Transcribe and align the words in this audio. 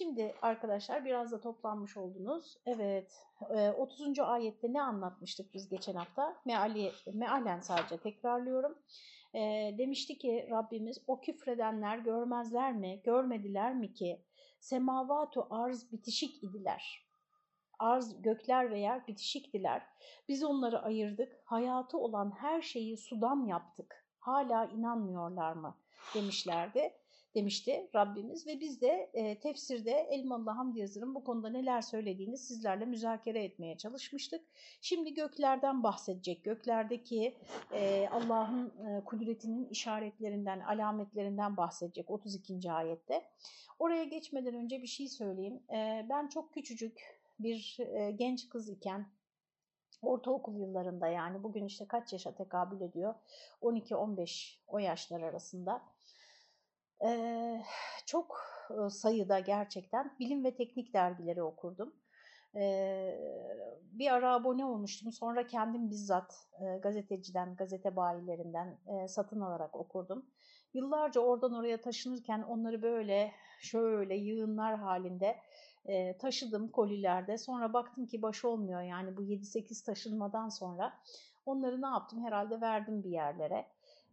Şimdi 0.00 0.34
arkadaşlar 0.42 1.04
biraz 1.04 1.32
da 1.32 1.40
toplanmış 1.40 1.96
oldunuz. 1.96 2.56
Evet, 2.66 3.26
30. 3.78 4.18
E, 4.18 4.22
ayette 4.22 4.72
ne 4.72 4.82
anlatmıştık 4.82 5.54
biz 5.54 5.68
geçen 5.68 5.94
hafta? 5.94 6.36
Meali, 6.44 6.92
mealen 7.14 7.60
sadece 7.60 7.98
tekrarlıyorum. 7.98 8.78
E, 9.34 9.40
demişti 9.78 10.18
ki 10.18 10.48
Rabbimiz 10.50 11.04
o 11.06 11.20
küfredenler 11.20 11.98
görmezler 11.98 12.72
mi, 12.72 13.00
görmediler 13.04 13.74
mi 13.74 13.92
ki 13.92 14.24
semavatu 14.60 15.46
arz 15.50 15.92
bitişik 15.92 16.44
idiler. 16.44 17.06
Arz, 17.78 18.22
gökler 18.22 18.70
ve 18.70 18.78
yer 18.78 19.06
bitişiktiler. 19.06 19.82
Biz 20.28 20.44
onları 20.44 20.82
ayırdık, 20.82 21.42
hayatı 21.44 21.98
olan 21.98 22.30
her 22.38 22.62
şeyi 22.62 22.96
sudan 22.96 23.46
yaptık. 23.46 24.06
Hala 24.18 24.64
inanmıyorlar 24.64 25.52
mı 25.52 25.76
demişlerdi 26.14 26.99
demişti 27.34 27.90
Rabbimiz 27.94 28.46
ve 28.46 28.60
biz 28.60 28.80
de 28.80 29.10
e, 29.14 29.40
tefsirde 29.40 29.90
Elmalı 29.90 30.50
Hamdi 30.50 30.78
Yazır'ın 30.78 31.14
bu 31.14 31.24
konuda 31.24 31.50
neler 31.50 31.82
söylediğini 31.82 32.38
sizlerle 32.38 32.84
müzakere 32.84 33.44
etmeye 33.44 33.76
çalışmıştık. 33.76 34.44
Şimdi 34.80 35.14
göklerden 35.14 35.82
bahsedecek. 35.82 36.44
Göklerdeki 36.44 37.34
e, 37.72 38.08
Allah'ın 38.12 38.72
e, 38.86 39.04
kudretinin 39.04 39.68
işaretlerinden, 39.68 40.60
alametlerinden 40.60 41.56
bahsedecek 41.56 42.10
32. 42.10 42.72
ayette. 42.72 43.24
Oraya 43.78 44.04
geçmeden 44.04 44.54
önce 44.54 44.82
bir 44.82 44.86
şey 44.86 45.08
söyleyeyim. 45.08 45.62
E, 45.70 46.06
ben 46.10 46.28
çok 46.28 46.52
küçücük 46.52 47.20
bir 47.38 47.76
e, 47.80 48.10
genç 48.10 48.48
kız 48.48 48.68
iken 48.68 49.06
ortaokul 50.02 50.60
yıllarında 50.60 51.08
yani 51.08 51.42
bugün 51.42 51.64
işte 51.64 51.84
kaç 51.88 52.12
yaşa 52.12 52.34
tekabül 52.34 52.80
ediyor? 52.80 53.14
12-15 53.62 54.56
o 54.66 54.78
yaşlar 54.78 55.20
arasında 55.20 55.82
ee, 57.04 57.62
çok 58.06 58.40
sayıda 58.90 59.38
gerçekten 59.38 60.16
bilim 60.18 60.44
ve 60.44 60.54
teknik 60.54 60.94
dergileri 60.94 61.42
okurdum. 61.42 61.94
Ee, 62.54 63.18
bir 63.92 64.12
ara 64.12 64.34
abone 64.34 64.64
olmuştum. 64.64 65.12
Sonra 65.12 65.46
kendim 65.46 65.90
bizzat 65.90 66.46
e, 66.60 66.78
gazeteciden, 66.78 67.56
gazete 67.56 67.96
bayilerinden 67.96 68.78
e, 68.86 69.08
satın 69.08 69.40
alarak 69.40 69.76
okurdum. 69.76 70.26
Yıllarca 70.74 71.20
oradan 71.20 71.52
oraya 71.52 71.80
taşınırken 71.80 72.42
onları 72.42 72.82
böyle 72.82 73.32
şöyle 73.60 74.16
yığınlar 74.16 74.78
halinde 74.78 75.36
e, 75.84 76.18
taşıdım 76.18 76.68
kolilerde. 76.68 77.38
Sonra 77.38 77.72
baktım 77.72 78.06
ki 78.06 78.22
baş 78.22 78.44
olmuyor 78.44 78.82
yani 78.82 79.16
bu 79.16 79.22
7-8 79.22 79.84
taşınmadan 79.84 80.48
sonra. 80.48 80.92
Onları 81.46 81.82
ne 81.82 81.86
yaptım? 81.86 82.24
Herhalde 82.24 82.60
verdim 82.60 83.04
bir 83.04 83.10
yerlere. 83.10 83.66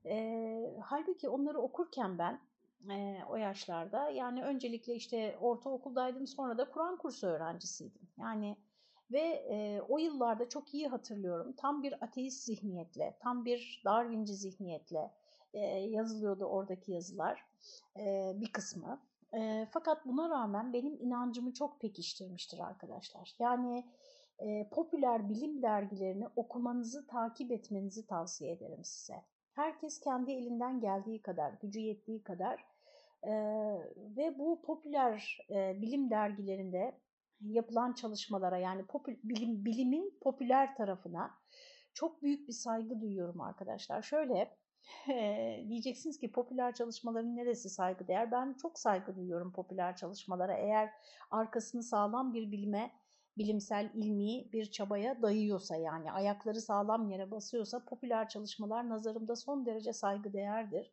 E, 0.05 0.77
halbuki 0.81 1.29
onları 1.29 1.59
okurken 1.59 2.17
ben 2.17 2.39
e, 2.89 3.19
o 3.29 3.35
yaşlarda. 3.35 4.09
Yani 4.09 4.43
öncelikle 4.43 4.95
işte 4.95 5.37
ortaokuldaydım 5.41 6.27
sonra 6.27 6.57
da 6.57 6.69
Kur'an 6.69 6.97
kursu 6.97 7.27
öğrencisiydim. 7.27 8.07
Yani 8.17 8.57
ve 9.11 9.19
e, 9.49 9.81
o 9.81 9.97
yıllarda 9.97 10.49
çok 10.49 10.73
iyi 10.73 10.87
hatırlıyorum 10.87 11.53
tam 11.53 11.83
bir 11.83 12.03
ateist 12.03 12.43
zihniyetle, 12.43 13.17
tam 13.19 13.45
bir 13.45 13.81
Darwinci 13.85 14.33
zihniyetle 14.33 15.11
e, 15.53 15.59
yazılıyordu 15.79 16.45
oradaki 16.45 16.91
yazılar 16.91 17.45
e, 17.99 18.33
bir 18.35 18.51
kısmı. 18.51 19.01
E, 19.33 19.67
fakat 19.71 20.05
buna 20.05 20.29
rağmen 20.29 20.73
benim 20.73 20.97
inancımı 21.01 21.53
çok 21.53 21.81
pekiştirmiştir 21.81 22.59
arkadaşlar. 22.59 23.35
Yani 23.39 23.85
e, 24.39 24.69
popüler 24.69 25.29
bilim 25.29 25.61
dergilerini 25.61 26.27
okumanızı, 26.35 27.07
takip 27.07 27.51
etmenizi 27.51 28.07
tavsiye 28.07 28.51
ederim 28.51 28.83
size. 28.83 29.23
Herkes 29.57 29.99
kendi 29.99 30.31
elinden 30.31 30.79
geldiği 30.79 31.21
kadar, 31.21 31.53
gücü 31.61 31.79
yettiği 31.79 32.23
kadar 32.23 32.65
e, 33.23 33.31
ve 34.17 34.39
bu 34.39 34.61
popüler 34.61 35.37
e, 35.49 35.81
bilim 35.81 36.09
dergilerinde 36.09 36.99
yapılan 37.41 37.93
çalışmalara 37.93 38.57
yani 38.57 38.85
popül, 38.85 39.17
bilim, 39.23 39.65
bilimin 39.65 40.17
popüler 40.21 40.75
tarafına 40.75 41.31
çok 41.93 42.21
büyük 42.21 42.47
bir 42.47 42.53
saygı 42.53 43.01
duyuyorum 43.01 43.41
arkadaşlar. 43.41 44.01
Şöyle 44.01 44.57
e, 45.09 45.65
diyeceksiniz 45.69 46.19
ki 46.19 46.31
popüler 46.31 46.73
çalışmaların 46.73 47.35
neresi 47.35 47.69
saygıdeğer? 47.69 48.31
Ben 48.31 48.53
çok 48.53 48.79
saygı 48.79 49.15
duyuyorum 49.15 49.53
popüler 49.53 49.95
çalışmalara. 49.95 50.57
Eğer 50.57 50.89
arkasını 51.31 51.83
sağlam 51.83 52.33
bir 52.33 52.51
bilime 52.51 52.91
bilimsel, 53.37 53.91
ilmi 53.93 54.51
bir 54.51 54.65
çabaya 54.65 55.21
dayıyorsa 55.21 55.75
yani 55.75 56.11
ayakları 56.11 56.61
sağlam 56.61 57.09
yere 57.09 57.31
basıyorsa 57.31 57.85
popüler 57.85 58.29
çalışmalar 58.29 58.89
nazarımda 58.89 59.35
son 59.35 59.65
derece 59.65 59.93
saygıdeğerdir. 59.93 60.91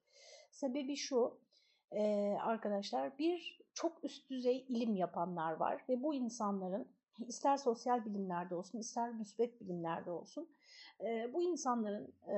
Sebebi 0.51 0.97
şu, 0.97 1.39
e, 1.93 2.37
arkadaşlar 2.43 3.19
bir 3.19 3.61
çok 3.75 4.05
üst 4.05 4.31
düzey 4.31 4.67
ilim 4.69 4.97
yapanlar 4.97 5.53
var 5.53 5.85
ve 5.89 6.03
bu 6.03 6.15
insanların 6.15 6.89
ister 7.29 7.57
sosyal 7.57 8.05
bilimlerde 8.05 8.55
olsun 8.55 8.79
ister 8.79 9.13
müsbet 9.13 9.61
bilimlerde 9.61 10.11
olsun 10.11 10.49
e, 11.01 11.31
bu 11.35 11.43
insanların 11.43 12.15
e, 12.29 12.37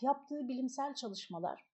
yaptığı 0.00 0.48
bilimsel 0.48 0.94
çalışmalar 0.94 1.69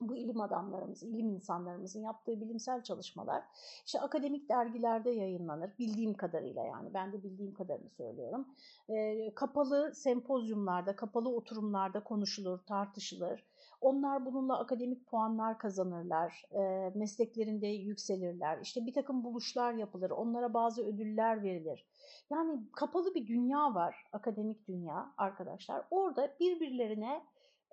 bu 0.00 0.16
ilim 0.16 0.40
adamlarımız, 0.40 1.02
ilim 1.02 1.30
insanlarımızın 1.30 2.00
yaptığı 2.00 2.40
bilimsel 2.40 2.82
çalışmalar 2.82 3.42
işte 3.86 4.00
akademik 4.00 4.48
dergilerde 4.48 5.10
yayınlanır 5.10 5.70
bildiğim 5.78 6.14
kadarıyla 6.14 6.64
yani 6.64 6.94
ben 6.94 7.12
de 7.12 7.22
bildiğim 7.22 7.54
kadarını 7.54 7.90
söylüyorum. 7.90 8.48
E, 8.88 9.34
kapalı 9.34 9.94
sempozyumlarda, 9.94 10.96
kapalı 10.96 11.36
oturumlarda 11.36 12.04
konuşulur, 12.04 12.58
tartışılır. 12.58 13.44
Onlar 13.80 14.26
bununla 14.26 14.58
akademik 14.58 15.06
puanlar 15.06 15.58
kazanırlar, 15.58 16.44
e, 16.52 16.92
mesleklerinde 16.94 17.66
yükselirler. 17.66 18.58
İşte 18.62 18.86
bir 18.86 18.92
takım 18.92 19.24
buluşlar 19.24 19.72
yapılır, 19.72 20.10
onlara 20.10 20.54
bazı 20.54 20.86
ödüller 20.86 21.42
verilir. 21.42 21.86
Yani 22.30 22.60
kapalı 22.72 23.14
bir 23.14 23.26
dünya 23.26 23.74
var, 23.74 23.96
akademik 24.12 24.68
dünya 24.68 25.12
arkadaşlar. 25.18 25.84
Orada 25.90 26.36
birbirlerine 26.40 27.22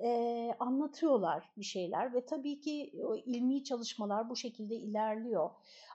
e, 0.04 0.52
anlatıyorlar 0.60 1.50
bir 1.58 1.64
şeyler 1.64 2.14
ve 2.14 2.26
tabii 2.26 2.60
ki 2.60 2.94
o 3.04 3.16
ilmi 3.16 3.64
çalışmalar 3.64 4.30
bu 4.30 4.36
şekilde 4.36 4.76
ilerliyor. 4.76 5.50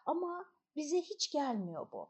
Ama 0.06 0.44
bize 0.76 1.00
hiç 1.00 1.32
gelmiyor 1.32 1.86
bu. 1.92 2.08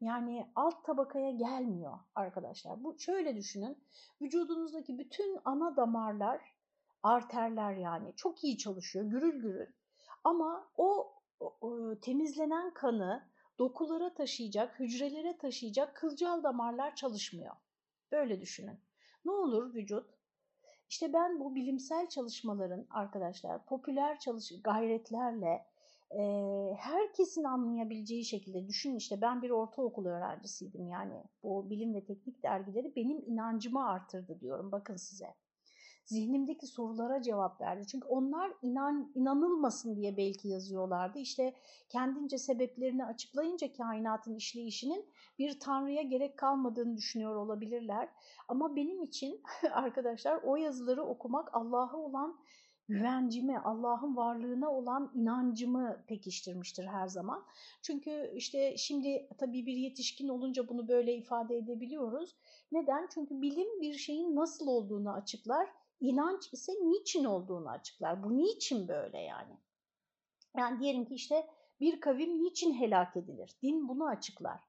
Yani 0.00 0.52
alt 0.54 0.84
tabakaya 0.84 1.30
gelmiyor 1.30 1.98
arkadaşlar. 2.14 2.84
Bu 2.84 2.98
şöyle 2.98 3.36
düşünün. 3.36 3.84
Vücudunuzdaki 4.22 4.98
bütün 4.98 5.38
ana 5.44 5.76
damarlar, 5.76 6.40
arterler 7.02 7.76
yani 7.76 8.12
çok 8.16 8.44
iyi 8.44 8.58
çalışıyor, 8.58 9.04
gürül 9.04 9.40
gürül. 9.40 9.66
Ama 10.24 10.70
o, 10.76 11.12
o 11.40 11.94
temizlenen 12.02 12.74
kanı 12.74 13.30
dokulara 13.58 14.14
taşıyacak, 14.14 14.80
hücrelere 14.80 15.38
taşıyacak 15.38 15.96
kılcal 15.96 16.42
damarlar 16.42 16.96
çalışmıyor. 16.96 17.56
Böyle 18.12 18.40
düşünün. 18.40 18.80
Ne 19.24 19.30
olur 19.30 19.74
vücut 19.74 20.19
işte 20.90 21.12
ben 21.12 21.40
bu 21.40 21.54
bilimsel 21.54 22.08
çalışmaların 22.08 22.86
arkadaşlar 22.90 23.66
popüler 23.66 24.18
çalış 24.18 24.52
gayretlerle 24.64 25.66
e, 26.10 26.22
herkesin 26.78 27.44
anlayabileceği 27.44 28.24
şekilde 28.24 28.68
düşünün 28.68 28.96
işte 28.96 29.20
ben 29.20 29.42
bir 29.42 29.50
ortaokul 29.50 30.06
öğrencisiydim 30.06 30.88
yani 30.88 31.24
bu 31.42 31.70
bilim 31.70 31.94
ve 31.94 32.04
teknik 32.04 32.42
dergileri 32.42 32.96
benim 32.96 33.22
inancımı 33.26 33.88
artırdı 33.88 34.40
diyorum 34.40 34.72
bakın 34.72 34.96
size 34.96 35.34
zihnimdeki 36.10 36.66
sorulara 36.66 37.22
cevap 37.22 37.60
verdi. 37.60 37.86
Çünkü 37.86 38.08
onlar 38.08 38.52
inan, 38.62 39.12
inanılmasın 39.14 39.96
diye 39.96 40.16
belki 40.16 40.48
yazıyorlardı. 40.48 41.18
İşte 41.18 41.54
kendince 41.88 42.38
sebeplerini 42.38 43.04
açıklayınca 43.04 43.72
kainatın 43.72 44.34
işleyişinin 44.34 45.04
bir 45.38 45.60
tanrıya 45.60 46.02
gerek 46.02 46.38
kalmadığını 46.38 46.96
düşünüyor 46.96 47.36
olabilirler. 47.36 48.08
Ama 48.48 48.76
benim 48.76 49.02
için 49.02 49.42
arkadaşlar 49.72 50.42
o 50.42 50.56
yazıları 50.56 51.02
okumak 51.02 51.54
Allah'a 51.54 51.96
olan 51.96 52.38
güvencimi, 52.88 53.58
Allah'ın 53.58 54.16
varlığına 54.16 54.70
olan 54.70 55.10
inancımı 55.14 56.04
pekiştirmiştir 56.06 56.86
her 56.86 57.06
zaman. 57.06 57.44
Çünkü 57.82 58.32
işte 58.34 58.76
şimdi 58.76 59.28
tabii 59.38 59.66
bir 59.66 59.76
yetişkin 59.76 60.28
olunca 60.28 60.68
bunu 60.68 60.88
böyle 60.88 61.14
ifade 61.14 61.56
edebiliyoruz. 61.56 62.36
Neden? 62.72 63.08
Çünkü 63.14 63.42
bilim 63.42 63.80
bir 63.80 63.94
şeyin 63.94 64.36
nasıl 64.36 64.66
olduğunu 64.66 65.12
açıklar 65.12 65.68
İnanç 66.00 66.52
ise 66.52 66.72
niçin 66.72 67.24
olduğunu 67.24 67.70
açıklar. 67.70 68.22
Bu 68.22 68.36
niçin 68.38 68.88
böyle 68.88 69.18
yani? 69.18 69.56
Yani 70.56 70.80
diyelim 70.80 71.04
ki 71.04 71.14
işte 71.14 71.46
bir 71.80 72.00
kavim 72.00 72.42
niçin 72.42 72.74
helak 72.74 73.16
edilir? 73.16 73.56
Din 73.62 73.88
bunu 73.88 74.06
açıklar. 74.06 74.60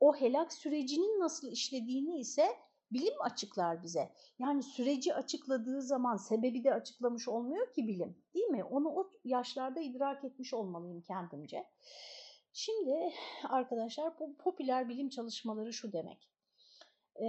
O 0.00 0.16
helak 0.16 0.52
sürecinin 0.52 1.20
nasıl 1.20 1.52
işlediğini 1.52 2.18
ise 2.18 2.46
bilim 2.92 3.20
açıklar 3.20 3.82
bize. 3.82 4.12
Yani 4.38 4.62
süreci 4.62 5.14
açıkladığı 5.14 5.82
zaman 5.82 6.16
sebebi 6.16 6.64
de 6.64 6.74
açıklamış 6.74 7.28
olmuyor 7.28 7.72
ki 7.72 7.88
bilim 7.88 8.16
değil 8.34 8.46
mi? 8.46 8.64
Onu 8.64 8.88
o 8.88 9.10
yaşlarda 9.24 9.80
idrak 9.80 10.24
etmiş 10.24 10.54
olmalıyım 10.54 11.00
kendimce. 11.00 11.66
Şimdi 12.52 13.12
arkadaşlar 13.48 14.18
bu 14.20 14.36
popüler 14.36 14.88
bilim 14.88 15.08
çalışmaları 15.08 15.72
şu 15.72 15.92
demek. 15.92 16.28
E, 17.20 17.26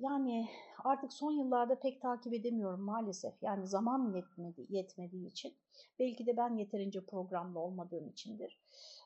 yani 0.00 0.48
artık 0.84 1.12
son 1.12 1.32
yıllarda 1.32 1.78
pek 1.78 2.02
takip 2.02 2.34
edemiyorum 2.34 2.80
maalesef. 2.80 3.42
Yani 3.42 3.66
zaman 3.66 4.14
yetmedi, 4.16 4.66
yetmediği 4.68 5.26
için. 5.26 5.54
Belki 5.98 6.26
de 6.26 6.36
ben 6.36 6.56
yeterince 6.56 7.04
programlı 7.04 7.58
olmadığım 7.58 8.08
içindir. 8.08 8.60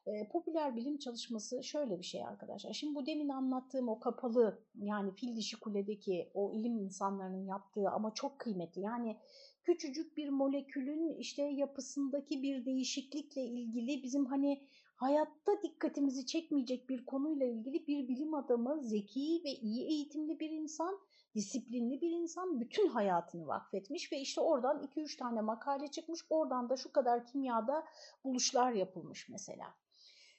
E, 0.07 0.29
popüler 0.29 0.77
bilim 0.77 0.99
çalışması 0.99 1.65
şöyle 1.65 1.99
bir 1.99 2.05
şey 2.05 2.25
arkadaşlar. 2.25 2.73
Şimdi 2.73 2.95
bu 2.95 3.07
demin 3.07 3.29
anlattığım 3.29 3.89
o 3.89 4.01
kapalı 4.01 4.63
yani 4.75 5.15
fil 5.15 5.37
dişi 5.37 5.61
kuledeki 5.61 6.31
o 6.35 6.53
ilim 6.53 6.79
insanlarının 6.79 7.47
yaptığı 7.47 7.91
ama 7.91 8.15
çok 8.15 8.39
kıymetli. 8.39 8.81
Yani 8.81 9.17
küçücük 9.63 10.17
bir 10.17 10.29
molekülün 10.29 11.17
işte 11.19 11.43
yapısındaki 11.43 12.43
bir 12.43 12.65
değişiklikle 12.65 13.45
ilgili 13.45 14.03
bizim 14.03 14.27
hani 14.27 14.63
hayatta 14.97 15.63
dikkatimizi 15.63 16.27
çekmeyecek 16.27 16.89
bir 16.89 17.05
konuyla 17.07 17.47
ilgili 17.47 17.87
bir 17.87 18.09
bilim 18.09 18.35
adamı, 18.35 18.83
zeki 18.83 19.43
ve 19.45 19.51
iyi 19.51 19.87
eğitimli 19.87 20.41
bir 20.41 20.51
insan, 20.51 20.99
disiplinli 21.35 22.01
bir 22.01 22.11
insan 22.11 22.61
bütün 22.61 22.89
hayatını 22.89 23.47
vakfetmiş 23.47 24.13
ve 24.13 24.19
işte 24.19 24.41
oradan 24.41 24.83
2-3 24.83 25.19
tane 25.19 25.41
makale 25.41 25.91
çıkmış, 25.91 26.21
oradan 26.31 26.69
da 26.69 26.77
şu 26.77 26.93
kadar 26.93 27.27
kimyada 27.27 27.85
buluşlar 28.25 28.73
yapılmış 28.73 29.29
mesela. 29.29 29.75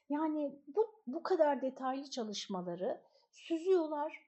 Yani 0.09 0.61
bu, 0.67 1.01
bu 1.07 1.23
kadar 1.23 1.61
detaylı 1.61 2.09
çalışmaları 2.09 3.01
süzüyorlar 3.31 4.27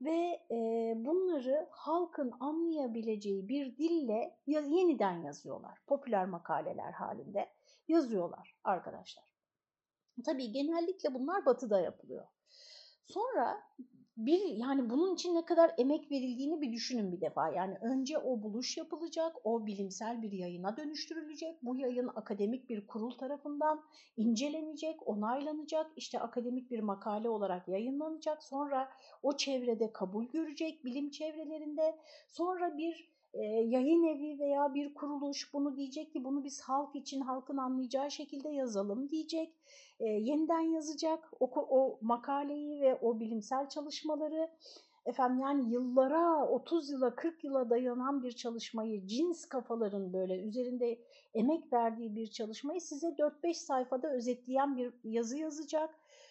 ve 0.00 0.40
e, 0.50 0.92
bunları 0.96 1.68
halkın 1.70 2.32
anlayabileceği 2.40 3.48
bir 3.48 3.76
dille 3.76 4.38
yeniden 4.46 5.22
yazıyorlar. 5.22 5.78
Popüler 5.86 6.26
makaleler 6.26 6.92
halinde 6.92 7.48
yazıyorlar 7.88 8.56
arkadaşlar. 8.64 9.29
Tabii 10.22 10.52
genellikle 10.52 11.14
bunlar 11.14 11.46
batıda 11.46 11.80
yapılıyor. 11.80 12.26
Sonra 13.06 13.60
bir 14.16 14.40
yani 14.40 14.90
bunun 14.90 15.14
için 15.14 15.34
ne 15.34 15.44
kadar 15.44 15.74
emek 15.78 16.10
verildiğini 16.10 16.60
bir 16.60 16.72
düşünün 16.72 17.12
bir 17.12 17.20
defa. 17.20 17.48
Yani 17.48 17.78
önce 17.82 18.18
o 18.18 18.42
buluş 18.42 18.76
yapılacak, 18.76 19.36
o 19.44 19.66
bilimsel 19.66 20.22
bir 20.22 20.32
yayına 20.32 20.76
dönüştürülecek. 20.76 21.62
Bu 21.62 21.76
yayın 21.76 22.08
akademik 22.08 22.68
bir 22.68 22.86
kurul 22.86 23.10
tarafından 23.10 23.82
incelenecek, 24.16 25.08
onaylanacak. 25.08 25.90
İşte 25.96 26.20
akademik 26.20 26.70
bir 26.70 26.80
makale 26.80 27.28
olarak 27.28 27.68
yayınlanacak. 27.68 28.42
Sonra 28.42 28.88
o 29.22 29.36
çevrede 29.36 29.92
kabul 29.92 30.24
görecek 30.24 30.84
bilim 30.84 31.10
çevrelerinde. 31.10 31.96
Sonra 32.28 32.78
bir 32.78 33.10
e, 33.34 33.42
yayın 33.44 34.04
evi 34.04 34.38
veya 34.38 34.74
bir 34.74 34.94
kuruluş 34.94 35.54
bunu 35.54 35.76
diyecek 35.76 36.12
ki 36.12 36.24
bunu 36.24 36.44
biz 36.44 36.60
halk 36.60 36.96
için 36.96 37.20
halkın 37.20 37.56
anlayacağı 37.56 38.10
şekilde 38.10 38.48
yazalım 38.48 39.08
diyecek. 39.08 39.54
E, 40.00 40.08
yeniden 40.08 40.60
yazacak 40.60 41.32
o, 41.40 41.50
o 41.54 41.98
makaleyi 42.00 42.80
ve 42.80 42.94
o 42.94 43.20
bilimsel 43.20 43.68
çalışmaları 43.68 44.50
efendim 45.06 45.40
yani 45.40 45.72
yıllara 45.72 46.48
30 46.48 46.90
yıla 46.90 47.14
40 47.14 47.44
yıla 47.44 47.70
dayanan 47.70 48.22
bir 48.22 48.32
çalışmayı 48.32 49.06
cins 49.06 49.46
kafaların 49.46 50.12
böyle 50.12 50.42
üzerinde 50.42 50.98
emek 51.34 51.72
verdiği 51.72 52.16
bir 52.16 52.26
çalışmayı 52.26 52.80
size 52.80 53.06
4-5 53.06 53.54
sayfada 53.54 54.12
özetleyen 54.12 54.76
bir 54.76 54.92
yazı 55.04 55.38
yazacak. 55.38 55.90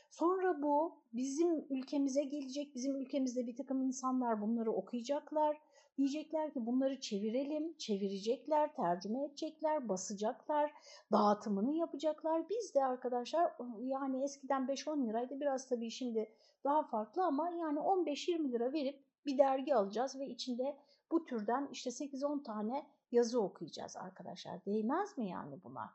Sonra 0.09 0.61
bu 0.61 0.95
bizim 1.13 1.65
ülkemize 1.69 2.23
gelecek, 2.23 2.75
bizim 2.75 2.95
ülkemizde 2.95 3.47
bir 3.47 3.55
takım 3.55 3.81
insanlar 3.81 4.41
bunları 4.41 4.71
okuyacaklar 4.71 5.57
Diyecekler 5.99 6.53
ki 6.53 6.65
bunları 6.65 6.99
çevirelim, 6.99 7.77
çevirecekler, 7.77 8.75
tercüme 8.75 9.23
edecekler, 9.23 9.89
basacaklar, 9.89 10.73
dağıtımını 11.11 11.73
yapacaklar. 11.73 12.49
Biz 12.49 12.75
de 12.75 12.85
arkadaşlar 12.85 13.53
yani 13.79 14.23
eskiden 14.23 14.61
5-10 14.61 15.07
liraydı 15.07 15.39
biraz 15.39 15.69
tabii 15.69 15.91
şimdi 15.91 16.31
daha 16.63 16.83
farklı 16.83 17.25
ama 17.25 17.49
yani 17.49 17.79
15-20 17.79 18.51
lira 18.51 18.73
verip 18.73 19.03
bir 19.25 19.37
dergi 19.37 19.75
alacağız 19.75 20.19
ve 20.19 20.27
içinde 20.27 20.77
bu 21.11 21.25
türden 21.25 21.69
işte 21.71 21.89
8-10 21.89 22.43
tane 22.43 22.85
yazı 23.11 23.41
okuyacağız 23.41 23.97
arkadaşlar. 23.97 24.65
Değmez 24.65 25.17
mi 25.17 25.29
yani 25.29 25.63
buna? 25.63 25.93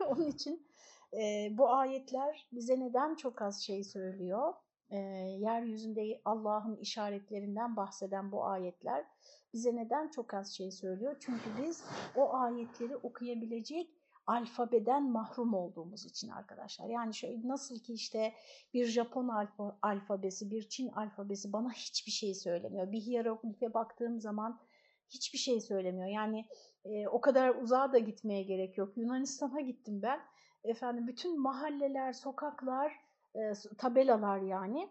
Onun 0.08 0.26
için 0.26 0.68
e, 1.12 1.48
bu 1.58 1.68
ayetler 1.70 2.48
bize 2.52 2.80
neden 2.80 3.14
çok 3.14 3.42
az 3.42 3.62
şey 3.62 3.84
söylüyor? 3.84 4.54
E, 4.90 4.96
yeryüzünde 5.38 6.20
Allah'ın 6.24 6.76
işaretlerinden 6.76 7.76
bahseden 7.76 8.32
bu 8.32 8.44
ayetler 8.44 9.04
bize 9.52 9.76
neden 9.76 10.08
çok 10.08 10.34
az 10.34 10.52
şey 10.54 10.70
söylüyor? 10.70 11.16
Çünkü 11.20 11.50
biz 11.62 11.84
o 12.16 12.34
ayetleri 12.34 12.96
okuyabilecek 12.96 13.90
alfabeden 14.26 15.10
mahrum 15.10 15.54
olduğumuz 15.54 16.06
için 16.06 16.28
arkadaşlar. 16.28 16.88
Yani 16.88 17.14
şöyle 17.14 17.48
nasıl 17.48 17.78
ki 17.78 17.92
işte 17.92 18.34
bir 18.74 18.86
Japon 18.86 19.28
alfa, 19.28 19.78
alfabesi, 19.82 20.50
bir 20.50 20.68
Çin 20.68 20.88
alfabesi 20.88 21.52
bana 21.52 21.72
hiçbir 21.72 22.12
şey 22.12 22.34
söylemiyor. 22.34 22.92
Bir 22.92 23.00
hieroglife 23.00 23.74
baktığım 23.74 24.20
zaman 24.20 24.60
hiçbir 25.08 25.38
şey 25.38 25.60
söylemiyor. 25.60 26.08
Yani 26.08 26.44
e, 26.84 27.08
o 27.08 27.20
kadar 27.20 27.54
uzağa 27.54 27.92
da 27.92 27.98
gitmeye 27.98 28.42
gerek 28.42 28.78
yok. 28.78 28.96
Yunanistan'a 28.96 29.60
gittim 29.60 30.02
ben. 30.02 30.20
Efendim 30.64 31.06
bütün 31.06 31.40
mahalleler, 31.40 32.12
sokaklar, 32.12 32.92
e, 33.36 33.52
tabelalar 33.78 34.40
yani 34.40 34.88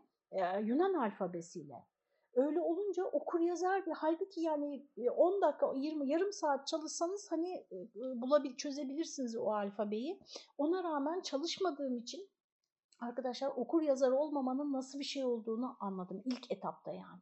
Yunan 0.64 0.94
alfabesiyle. 0.94 1.86
Öyle 2.34 2.62
olunca 2.62 3.04
okur 3.04 3.40
yazar 3.40 3.86
bir 3.86 3.92
halbuki 3.92 4.42
yani 4.42 4.88
10 5.16 5.42
dakika 5.42 5.74
20 5.76 6.10
yarım 6.10 6.34
saat 6.34 6.68
çalışsanız 6.68 7.32
hani 7.32 7.66
bulabil 8.16 8.56
çözebilirsiniz 8.56 9.36
o 9.36 9.54
alfabeyi. 9.54 10.20
Ona 10.58 10.84
rağmen 10.84 11.22
çalışmadığım 11.22 11.98
için 11.98 12.30
arkadaşlar 13.00 13.48
okur 13.48 13.82
yazar 13.82 14.12
olmamanın 14.12 14.74
nasıl 14.74 15.00
bir 15.00 15.04
şey 15.04 15.26
olduğunu 15.26 15.78
anladım 15.80 16.22
ilk 16.26 16.52
etapta 16.52 16.92
yani. 16.92 17.22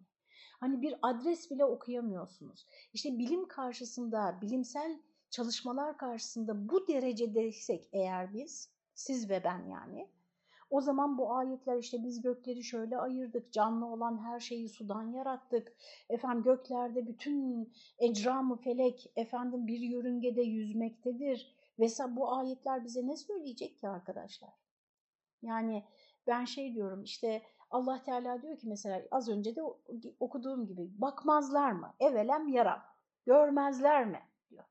Hani 0.59 0.81
bir 0.81 0.95
adres 1.01 1.51
bile 1.51 1.65
okuyamıyorsunuz. 1.65 2.67
İşte 2.93 3.17
bilim 3.17 3.47
karşısında, 3.47 4.39
bilimsel 4.41 4.99
çalışmalar 5.29 5.97
karşısında 5.97 6.69
bu 6.69 6.87
derecedeysek 6.87 7.89
eğer 7.91 8.33
biz, 8.33 8.69
siz 8.93 9.29
ve 9.29 9.43
ben 9.43 9.65
yani, 9.65 10.09
o 10.69 10.81
zaman 10.81 11.17
bu 11.17 11.33
ayetler 11.33 11.77
işte 11.77 12.03
biz 12.03 12.21
gökleri 12.21 12.63
şöyle 12.63 12.97
ayırdık, 12.97 13.53
canlı 13.53 13.85
olan 13.85 14.23
her 14.23 14.39
şeyi 14.39 14.69
sudan 14.69 15.03
yarattık. 15.03 15.75
Efendim 16.09 16.43
göklerde 16.43 17.07
bütün 17.07 17.73
ecramı 17.99 18.57
felek 18.57 19.11
efendim 19.15 19.67
bir 19.67 19.79
yörüngede 19.79 20.41
yüzmektedir. 20.41 21.55
Mesela 21.77 22.15
bu 22.15 22.33
ayetler 22.33 22.83
bize 22.83 23.07
ne 23.07 23.17
söyleyecek 23.17 23.79
ki 23.79 23.89
arkadaşlar? 23.89 24.53
Yani 25.41 25.83
ben 26.27 26.45
şey 26.45 26.73
diyorum 26.73 27.03
işte 27.03 27.41
Allah 27.69 28.03
Teala 28.03 28.41
diyor 28.41 28.57
ki 28.57 28.67
mesela 28.67 29.01
az 29.11 29.29
önce 29.29 29.55
de 29.55 29.61
okuduğum 30.19 30.67
gibi 30.67 31.01
bakmazlar 31.01 31.71
mı? 31.71 31.93
Evelem 31.99 32.47
yaram. 32.47 32.81
Görmezler 33.25 34.05
mi? 34.05 34.19
diyor. 34.49 34.63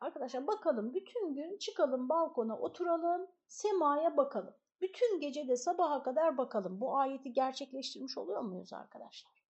Arkadaşlar 0.00 0.46
bakalım 0.46 0.94
bütün 0.94 1.34
gün 1.34 1.58
çıkalım 1.58 2.08
balkona 2.08 2.58
oturalım, 2.58 3.26
semaya 3.48 4.16
bakalım. 4.16 4.54
Bütün 4.82 5.20
gece 5.20 5.48
de 5.48 5.56
sabaha 5.56 6.02
kadar 6.02 6.38
bakalım. 6.38 6.80
Bu 6.80 6.96
ayeti 6.98 7.32
gerçekleştirmiş 7.32 8.18
oluyor 8.18 8.40
muyuz 8.40 8.72
arkadaşlar? 8.72 9.42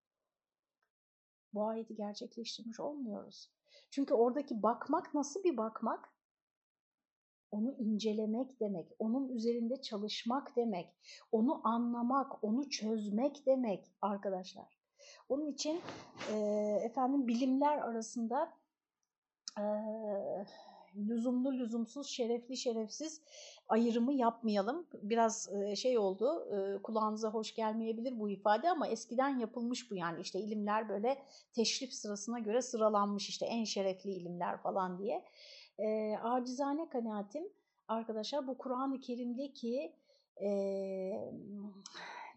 Bu 1.55 1.67
ayeti 1.67 1.95
gerçekleştirmiş 1.95 2.81
olmuyoruz. 2.81 3.51
Çünkü 3.91 4.15
oradaki 4.15 4.63
bakmak 4.63 5.15
nasıl 5.15 5.45
bir 5.45 5.57
bakmak? 5.57 6.13
Onu 7.51 7.73
incelemek 7.73 8.61
demek, 8.61 8.93
onun 8.99 9.29
üzerinde 9.29 9.83
çalışmak 9.83 10.57
demek, 10.57 10.97
onu 11.33 11.69
anlamak, 11.69 12.45
onu 12.45 12.71
çözmek 12.71 13.47
demek 13.47 13.93
arkadaşlar. 14.03 14.79
Onun 15.29 15.47
için 15.47 15.81
e, 16.33 16.37
efendim 16.85 17.29
bilimler 17.29 17.79
arasında 17.79 18.55
e, 19.59 19.65
lüzumlu 20.97 21.53
lüzumsuz, 21.53 22.07
şerefli 22.07 22.57
şerefsiz 22.57 23.21
ayrımı 23.69 24.15
yapmayalım. 24.15 24.87
Biraz 25.03 25.51
şey 25.77 25.99
oldu, 25.99 26.49
kulağınıza 26.83 27.31
hoş 27.31 27.55
gelmeyebilir 27.55 28.21
bu 28.21 28.29
ifade 28.29 28.71
ama 28.71 28.89
eskiden 28.89 29.39
yapılmış 29.39 29.91
bu 29.91 29.95
yani 29.95 30.21
işte 30.21 30.41
ilimler 30.41 30.89
böyle 30.89 31.23
teşrif 31.55 31.93
sırasına 31.93 32.39
göre 32.39 32.63
sıralanmış 32.63 33.29
işte 33.29 33.47
en 33.47 33.65
şerefli 33.65 34.11
ilimler 34.11 34.63
falan 34.63 34.99
diye. 34.99 35.25
E, 35.79 36.17
acizane 36.17 36.89
kanaatim 36.89 37.45
arkadaşlar 37.89 38.47
bu 38.47 38.59
Kur'an-ı 38.59 39.01
Kerim'deki 39.01 39.93
e, 40.43 40.51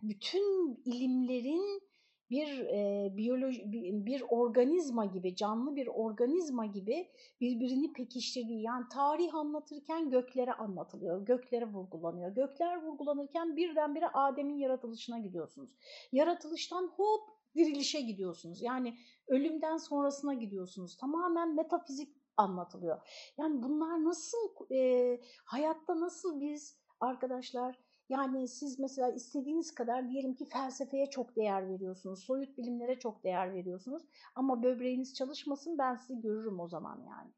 bütün 0.02 0.76
ilimlerin 0.86 1.82
bir 2.30 2.60
e, 2.60 3.12
biyoloji 3.18 3.64
bir, 4.06 4.24
organizma 4.30 5.06
gibi 5.06 5.36
canlı 5.36 5.76
bir 5.76 5.88
organizma 5.88 6.66
gibi 6.66 7.10
birbirini 7.42 7.94
pekiştirdiği 7.94 8.62
yani 8.62 8.86
tarih 8.94 9.36
anlatırken 9.36 10.10
göklere 10.10 10.54
anlatılıyor 10.54 11.26
göklere 11.26 11.66
vurgulanıyor. 11.66 12.36
Gökler 12.36 12.84
vurgulanırken 12.84 13.56
birdenbire 13.56 14.08
Adem'in 14.08 14.58
yaratılışına 14.58 15.20
gidiyorsunuz. 15.20 15.70
Yaratılıştan 16.12 16.92
hop 16.96 17.22
dirilişe 17.56 18.02
gidiyorsunuz. 18.02 18.62
Yani 18.62 18.98
ölümden 19.28 19.78
sonrasına 19.78 20.34
gidiyorsunuz. 20.34 20.98
Tamamen 20.98 21.56
metafizik 21.56 22.16
anlatılıyor. 22.38 23.32
Yani 23.38 23.64
bunlar 23.64 24.04
nasıl 24.04 24.72
e, 24.72 25.22
hayatta 25.46 26.00
nasıl 26.00 26.40
biz 26.40 26.78
arkadaşlar 27.00 27.85
Yani 28.10 28.48
siz 28.48 28.80
mesela 28.80 29.10
istediğiniz 29.12 29.76
kadar 29.76 30.10
diyelim 30.10 30.36
ki 30.36 30.46
felsefeye 30.46 31.10
çok 31.10 31.36
değer 31.36 31.70
veriyorsunuz, 31.70 32.24
soyut 32.24 32.58
bilimlere 32.58 33.00
çok 33.00 33.24
değer 33.24 33.54
veriyorsunuz 33.54 34.04
ama 34.36 34.64
böbreğiniz 34.64 35.14
çalışmasın 35.14 35.78
ben 35.78 35.96
sizi 35.96 36.22
görürüm 36.22 36.60
o 36.60 36.68
zaman 36.68 37.02
yani. 37.08 37.32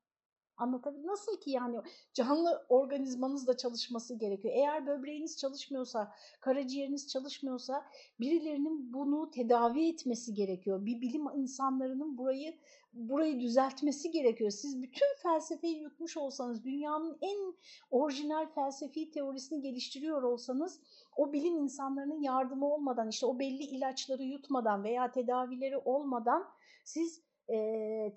Anlatabildim. 0.58 1.08
Nasıl 1.08 1.40
ki 1.40 1.52
yani 1.52 1.82
canlı 2.14 2.66
organizmanız 2.70 3.48
da 3.48 3.58
çalışması 3.58 4.16
gerekiyor. 4.16 4.54
Eğer 4.58 4.88
böbreğiniz 4.88 5.38
çalışmıyorsa, 5.38 6.12
karaciğeriniz 6.42 7.08
çalışmıyorsa 7.08 7.86
birilerinin 8.20 8.94
bunu 8.94 9.32
tedavi 9.32 9.90
etmesi 9.90 10.34
gerekiyor. 10.34 10.86
Bir 10.86 11.02
bilim 11.02 11.26
insanlarının 11.36 12.18
burayı 12.18 12.58
burayı 12.98 13.40
düzeltmesi 13.40 14.12
gerekiyor. 14.12 14.52
Siz 14.52 14.82
bütün 14.82 15.08
felsefeyi 15.24 15.82
yutmuş 15.82 16.18
olsanız, 16.18 16.64
dünyanın 16.64 17.18
en 17.22 17.56
orijinal 17.92 18.46
felsefi 18.56 19.12
teorisini 19.12 19.62
geliştiriyor 19.62 20.24
olsanız 20.24 20.80
o 21.16 21.34
bilim 21.34 21.58
insanlarının 21.58 22.22
yardımı 22.22 22.74
olmadan, 22.74 23.10
işte 23.10 23.26
o 23.26 23.40
belli 23.40 23.64
ilaçları 23.64 24.24
yutmadan 24.24 24.84
veya 24.84 25.12
tedavileri 25.12 25.78
olmadan 25.78 26.48
siz 26.86 27.22
e, 27.50 27.56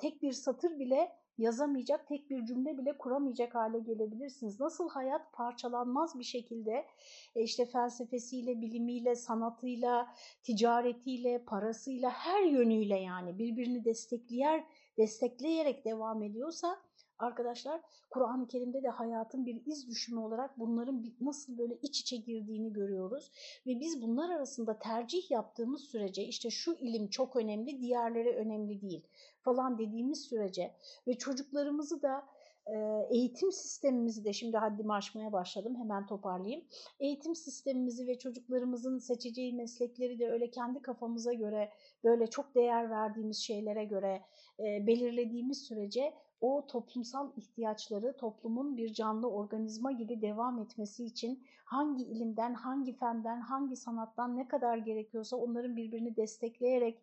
tek 0.01 0.23
bir 0.23 0.33
satır 0.33 0.79
bile 0.79 1.20
yazamayacak, 1.41 2.09
tek 2.09 2.31
bir 2.31 2.45
cümle 2.45 2.79
bile 2.79 2.99
kuramayacak 2.99 3.55
hale 3.55 3.79
gelebilirsiniz. 3.79 4.61
Nasıl 4.61 4.89
hayat 4.89 5.33
parçalanmaz 5.33 6.19
bir 6.19 6.25
şekilde 6.25 6.87
işte 7.35 7.67
felsefesiyle, 7.67 8.61
bilimiyle, 8.61 9.15
sanatıyla, 9.17 10.15
ticaretiyle, 10.43 11.45
parasıyla, 11.45 12.11
her 12.11 12.43
yönüyle 12.43 12.99
yani 12.99 13.39
birbirini 13.39 13.85
destekleyer, 13.85 14.65
destekleyerek 14.99 15.85
devam 15.85 16.23
ediyorsa 16.23 16.77
arkadaşlar 17.19 17.81
Kur'an-ı 18.11 18.49
Kerim'de 18.49 18.83
de 18.83 18.89
hayatın 18.89 19.47
bir 19.47 19.63
iz 19.67 19.89
düşümü 19.89 20.21
olarak 20.21 20.59
bunların 20.59 21.07
nasıl 21.21 21.59
böyle 21.59 21.79
iç 21.83 22.01
içe 22.01 22.17
girdiğini 22.17 22.73
görüyoruz. 22.73 23.31
Ve 23.67 23.81
biz 23.81 24.03
bunlar 24.03 24.31
arasında 24.31 24.79
tercih 24.79 25.31
yaptığımız 25.31 25.81
sürece 25.81 26.25
işte 26.25 26.51
şu 26.51 26.73
ilim 26.73 27.09
çok 27.09 27.37
önemli, 27.37 27.81
diğerleri 27.81 28.37
önemli 28.37 28.81
değil 28.81 29.03
falan 29.43 29.79
dediğimiz 29.79 30.21
sürece 30.21 30.75
ve 31.07 31.19
çocuklarımızı 31.19 32.03
da 32.03 32.27
eğitim 33.11 33.53
sistemimizi 33.53 34.25
de 34.25 34.33
şimdi 34.33 34.57
haddimi 34.57 34.93
aşmaya 34.93 35.33
başladım 35.33 35.77
hemen 35.79 36.07
toparlayayım. 36.07 36.65
Eğitim 37.01 37.35
sistemimizi 37.35 38.07
ve 38.07 38.19
çocuklarımızın 38.19 38.99
seçeceği 38.99 39.55
meslekleri 39.55 40.19
de 40.19 40.31
öyle 40.31 40.51
kendi 40.51 40.83
kafamıza 40.83 41.33
göre 41.33 41.73
böyle 42.05 42.27
çok 42.27 42.55
değer 42.55 42.91
verdiğimiz 42.91 43.37
şeylere 43.37 43.85
göre 43.85 44.23
belirlediğimiz 44.59 45.63
sürece 45.63 46.15
o 46.41 46.67
toplumsal 46.67 47.31
ihtiyaçları 47.37 48.17
toplumun 48.17 48.77
bir 48.77 48.93
canlı 48.93 49.31
organizma 49.31 49.93
gibi 49.93 50.23
devam 50.23 50.59
etmesi 50.59 51.05
için 51.05 51.43
hangi 51.65 52.05
ilimden, 52.05 52.55
hangi 52.55 52.93
fenden, 52.93 53.41
hangi 53.41 53.77
sanattan 53.77 54.37
ne 54.37 54.49
kadar 54.49 54.77
gerekiyorsa 54.77 55.37
onların 55.37 55.77
birbirini 55.77 56.17
destekleyerek 56.17 56.99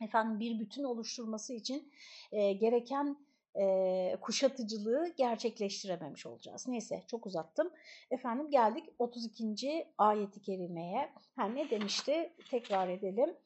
efendim 0.00 0.40
bir 0.40 0.60
bütün 0.60 0.84
oluşturması 0.84 1.52
için 1.52 1.92
e, 2.32 2.52
gereken 2.52 3.16
e, 3.60 4.16
kuşatıcılığı 4.20 5.12
gerçekleştirememiş 5.16 6.26
olacağız. 6.26 6.68
Neyse 6.68 7.02
çok 7.06 7.26
uzattım. 7.26 7.70
Efendim 8.10 8.50
geldik 8.50 8.84
32. 8.98 9.88
ayeti 9.98 10.42
kerimeye. 10.42 11.12
Ha, 11.36 11.44
ne 11.44 11.70
demişti? 11.70 12.32
Tekrar 12.50 12.88
edelim. 12.88 13.36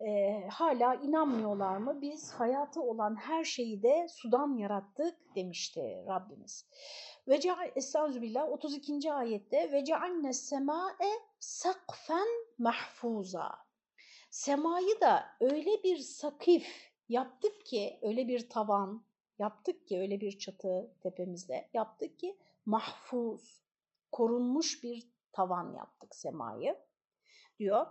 E, 0.00 0.40
hala 0.48 0.94
inanmıyorlar 0.94 1.76
mı? 1.76 2.02
Biz 2.02 2.32
hayatı 2.32 2.82
olan 2.82 3.16
her 3.16 3.44
şeyi 3.44 3.82
de 3.82 4.06
sudan 4.08 4.56
yarattık 4.56 5.16
demişti 5.36 6.04
Rabbimiz. 6.08 6.66
Ve 7.28 7.40
Estağfirullah 7.76 8.48
32. 8.48 9.12
ayette 9.12 9.72
ve 9.72 9.84
cealne 9.84 10.32
sema'e 10.32 11.10
sakfen 11.40 12.28
mahfuza. 12.58 13.69
Semayı 14.30 15.00
da 15.00 15.24
öyle 15.40 15.82
bir 15.84 15.96
sakif 15.96 16.92
yaptık 17.08 17.66
ki, 17.66 17.98
öyle 18.02 18.28
bir 18.28 18.48
tavan 18.48 19.04
yaptık 19.38 19.86
ki, 19.86 19.98
öyle 19.98 20.20
bir 20.20 20.38
çatı 20.38 20.90
tepemizde 21.00 21.68
yaptık 21.74 22.18
ki 22.18 22.36
mahfuz, 22.66 23.62
korunmuş 24.12 24.82
bir 24.82 25.08
tavan 25.32 25.74
yaptık 25.74 26.16
semayı 26.16 26.76
diyor. 27.58 27.86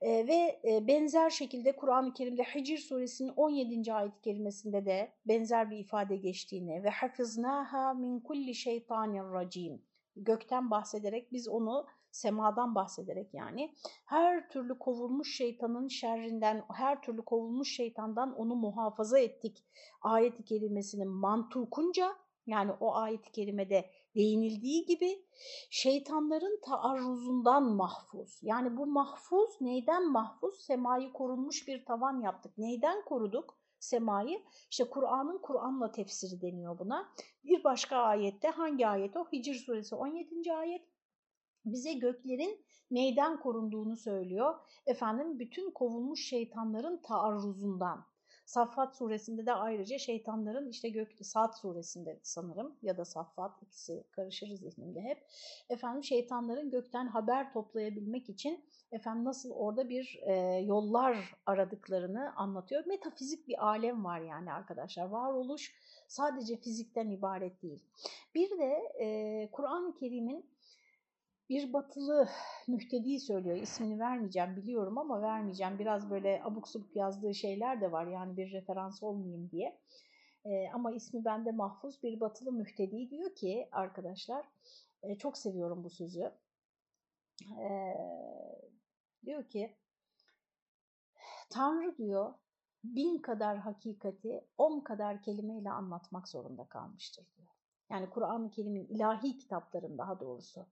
E, 0.00 0.26
ve 0.26 0.60
e, 0.64 0.86
benzer 0.86 1.30
şekilde 1.30 1.76
Kur'an-ı 1.76 2.14
Kerim'de 2.14 2.42
Hicr 2.42 2.78
suresinin 2.78 3.32
17. 3.36 3.92
ayet 3.92 4.20
kelimesinde 4.22 4.86
de 4.86 5.12
benzer 5.26 5.70
bir 5.70 5.78
ifade 5.78 6.16
geçtiğini 6.16 6.84
ve 6.84 6.90
hafiznaha 6.90 7.94
min 7.94 8.20
kulli 8.20 8.54
şeytanir 8.54 9.32
racim 9.32 9.82
gökten 10.16 10.70
bahsederek 10.70 11.32
biz 11.32 11.48
onu 11.48 11.86
semadan 12.14 12.74
bahsederek 12.74 13.34
yani 13.34 13.74
her 14.06 14.48
türlü 14.48 14.78
kovulmuş 14.78 15.36
şeytanın 15.36 15.88
şerrinden, 15.88 16.64
her 16.74 17.02
türlü 17.02 17.24
kovulmuş 17.24 17.76
şeytandan 17.76 18.34
onu 18.36 18.54
muhafaza 18.54 19.18
ettik 19.18 19.64
ayet-i 20.02 20.44
kerimesinin 20.44 21.08
mantukunca 21.08 22.16
yani 22.46 22.72
o 22.80 22.94
ayet-i 22.94 23.32
kerimede 23.32 23.90
değinildiği 24.14 24.86
gibi 24.86 25.24
şeytanların 25.70 26.60
taarruzundan 26.64 27.62
mahfuz. 27.62 28.40
Yani 28.42 28.76
bu 28.76 28.86
mahfuz 28.86 29.60
neyden 29.60 30.12
mahfuz? 30.12 30.60
Semayı 30.66 31.12
korunmuş 31.12 31.68
bir 31.68 31.84
tavan 31.84 32.20
yaptık. 32.20 32.58
Neyden 32.58 33.04
koruduk? 33.04 33.58
semayı. 33.84 34.42
İşte 34.70 34.90
Kur'an'ın 34.90 35.38
Kur'an'la 35.38 35.92
tefsiri 35.92 36.40
deniyor 36.40 36.78
buna. 36.78 37.08
Bir 37.44 37.64
başka 37.64 37.96
ayette 37.96 38.48
hangi 38.48 38.86
ayet 38.86 39.16
o? 39.16 39.24
Hicr 39.32 39.54
suresi 39.54 39.94
17. 39.94 40.52
ayet 40.52 40.93
bize 41.64 41.92
göklerin 41.92 42.64
neyden 42.90 43.40
korunduğunu 43.40 43.96
söylüyor. 43.96 44.54
Efendim 44.86 45.38
bütün 45.38 45.70
kovulmuş 45.70 46.28
şeytanların 46.28 46.96
taarruzundan. 46.96 48.06
Saffat 48.46 48.96
suresinde 48.96 49.46
de 49.46 49.52
ayrıca 49.52 49.98
şeytanların 49.98 50.68
işte 50.68 50.88
gök 50.88 51.12
Saat 51.22 51.58
suresinde 51.58 52.20
sanırım 52.22 52.76
ya 52.82 52.96
da 52.96 53.04
Saffat 53.04 53.62
ikisi 53.62 54.04
karışır 54.10 54.46
zihnimde 54.46 55.00
hep. 55.00 55.26
Efendim 55.70 56.04
şeytanların 56.04 56.70
gökten 56.70 57.06
haber 57.06 57.52
toplayabilmek 57.52 58.28
için 58.28 58.64
efendim 58.92 59.24
nasıl 59.24 59.50
orada 59.50 59.88
bir 59.88 60.20
e, 60.22 60.34
yollar 60.58 61.34
aradıklarını 61.46 62.36
anlatıyor. 62.36 62.86
Metafizik 62.86 63.48
bir 63.48 63.66
alem 63.66 64.04
var 64.04 64.20
yani 64.20 64.52
arkadaşlar. 64.52 65.08
Varoluş 65.08 65.74
sadece 66.08 66.56
fizikten 66.56 67.10
ibaret 67.10 67.62
değil. 67.62 67.84
Bir 68.34 68.58
de 68.58 68.92
e, 69.00 69.48
Kur'an-ı 69.52 69.94
Kerim'in 69.94 70.53
bir 71.48 71.72
batılı 71.72 72.28
mühtedi 72.68 73.20
söylüyor. 73.20 73.56
İsmini 73.56 73.98
vermeyeceğim 73.98 74.56
biliyorum 74.56 74.98
ama 74.98 75.22
vermeyeceğim. 75.22 75.78
Biraz 75.78 76.10
böyle 76.10 76.42
abuk 76.44 76.68
subuk 76.68 76.96
yazdığı 76.96 77.34
şeyler 77.34 77.80
de 77.80 77.92
var 77.92 78.06
yani 78.06 78.36
bir 78.36 78.52
referans 78.52 79.02
olmayayım 79.02 79.50
diye. 79.50 79.80
Ee, 80.44 80.68
ama 80.74 80.92
ismi 80.92 81.24
bende 81.24 81.52
mahfuz 81.52 82.02
bir 82.02 82.20
batılı 82.20 82.52
mühtedi 82.52 83.10
diyor 83.10 83.34
ki 83.34 83.68
arkadaşlar 83.72 84.46
e, 85.02 85.18
çok 85.18 85.38
seviyorum 85.38 85.84
bu 85.84 85.90
sözü. 85.90 86.32
Ee, 87.60 87.94
diyor 89.24 89.48
ki 89.48 89.76
Tanrı 91.50 91.96
diyor 91.98 92.34
bin 92.84 93.18
kadar 93.18 93.58
hakikati 93.58 94.44
on 94.58 94.80
kadar 94.80 95.22
kelimeyle 95.22 95.70
anlatmak 95.70 96.28
zorunda 96.28 96.64
kalmıştır 96.64 97.26
diyor. 97.36 97.48
Yani 97.90 98.10
Kur'an-ı 98.10 98.50
Kerim'in 98.50 98.86
ilahi 98.86 99.38
kitapların 99.38 99.98
daha 99.98 100.20
doğrusu 100.20 100.66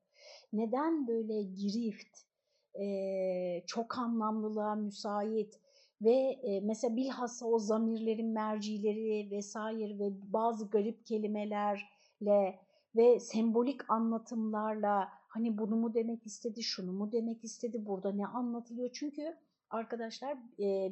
neden 0.52 1.07
böyle 1.07 1.43
girift, 1.43 2.19
çok 3.67 3.99
anlamlılığa 3.99 4.75
müsait 4.75 5.61
ve 6.02 6.41
mesela 6.62 6.97
bilhassa 6.97 7.47
o 7.47 7.59
zamirlerin 7.59 8.29
mercileri 8.29 9.31
vesaire 9.31 9.99
ve 9.99 10.33
bazı 10.33 10.71
garip 10.71 11.07
kelimelerle 11.07 12.59
ve 12.97 13.21
sembolik 13.21 13.91
anlatımlarla 13.91 15.09
hani 15.29 15.59
bunu 15.59 15.76
mu 15.76 15.95
demek 15.95 16.26
istedi, 16.26 16.62
şunu 16.62 16.93
mu 16.93 17.12
demek 17.12 17.45
istedi, 17.45 17.87
burada 17.87 18.12
ne 18.12 18.26
anlatılıyor? 18.26 18.91
Çünkü 18.93 19.37
arkadaşlar 19.71 20.38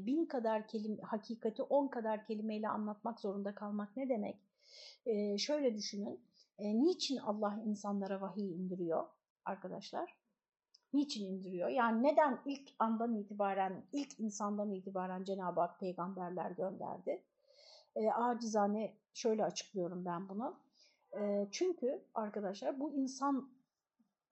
bin 0.06 0.26
kadar 0.26 0.68
kelime, 0.68 1.02
hakikati 1.02 1.62
on 1.62 1.88
kadar 1.88 2.26
kelimeyle 2.26 2.68
anlatmak 2.68 3.20
zorunda 3.20 3.54
kalmak 3.54 3.96
ne 3.96 4.08
demek? 4.08 4.36
Şöyle 5.38 5.74
düşünün, 5.74 6.20
niçin 6.58 7.16
Allah 7.16 7.62
insanlara 7.66 8.20
vahiy 8.20 8.54
indiriyor? 8.54 9.04
Arkadaşlar? 9.44 10.16
Niçin 10.92 11.26
indiriyor? 11.26 11.68
Yani 11.68 12.02
neden 12.02 12.40
ilk 12.44 12.70
andan 12.78 13.14
itibaren, 13.14 13.84
ilk 13.92 14.20
insandan 14.20 14.70
itibaren 14.70 15.24
Cenab-ı 15.24 15.60
Hak 15.60 15.80
peygamberler 15.80 16.50
gönderdi? 16.50 17.22
E, 17.96 18.10
acizane 18.10 18.96
şöyle 19.14 19.44
açıklıyorum 19.44 20.04
ben 20.04 20.28
bunu. 20.28 20.56
E, 21.18 21.48
çünkü 21.50 22.04
arkadaşlar 22.14 22.80
bu 22.80 22.92
insan 22.92 23.50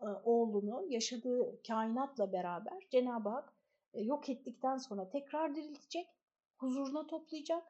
e, 0.00 0.06
oğlunu 0.06 0.84
yaşadığı 0.88 1.62
kainatla 1.62 2.32
beraber 2.32 2.86
Cenab-ı 2.90 3.28
Hak 3.28 3.52
e, 3.92 4.02
yok 4.02 4.28
ettikten 4.28 4.78
sonra 4.78 5.08
tekrar 5.08 5.56
diriltecek, 5.56 6.08
huzuruna 6.56 7.06
toplayacak 7.06 7.64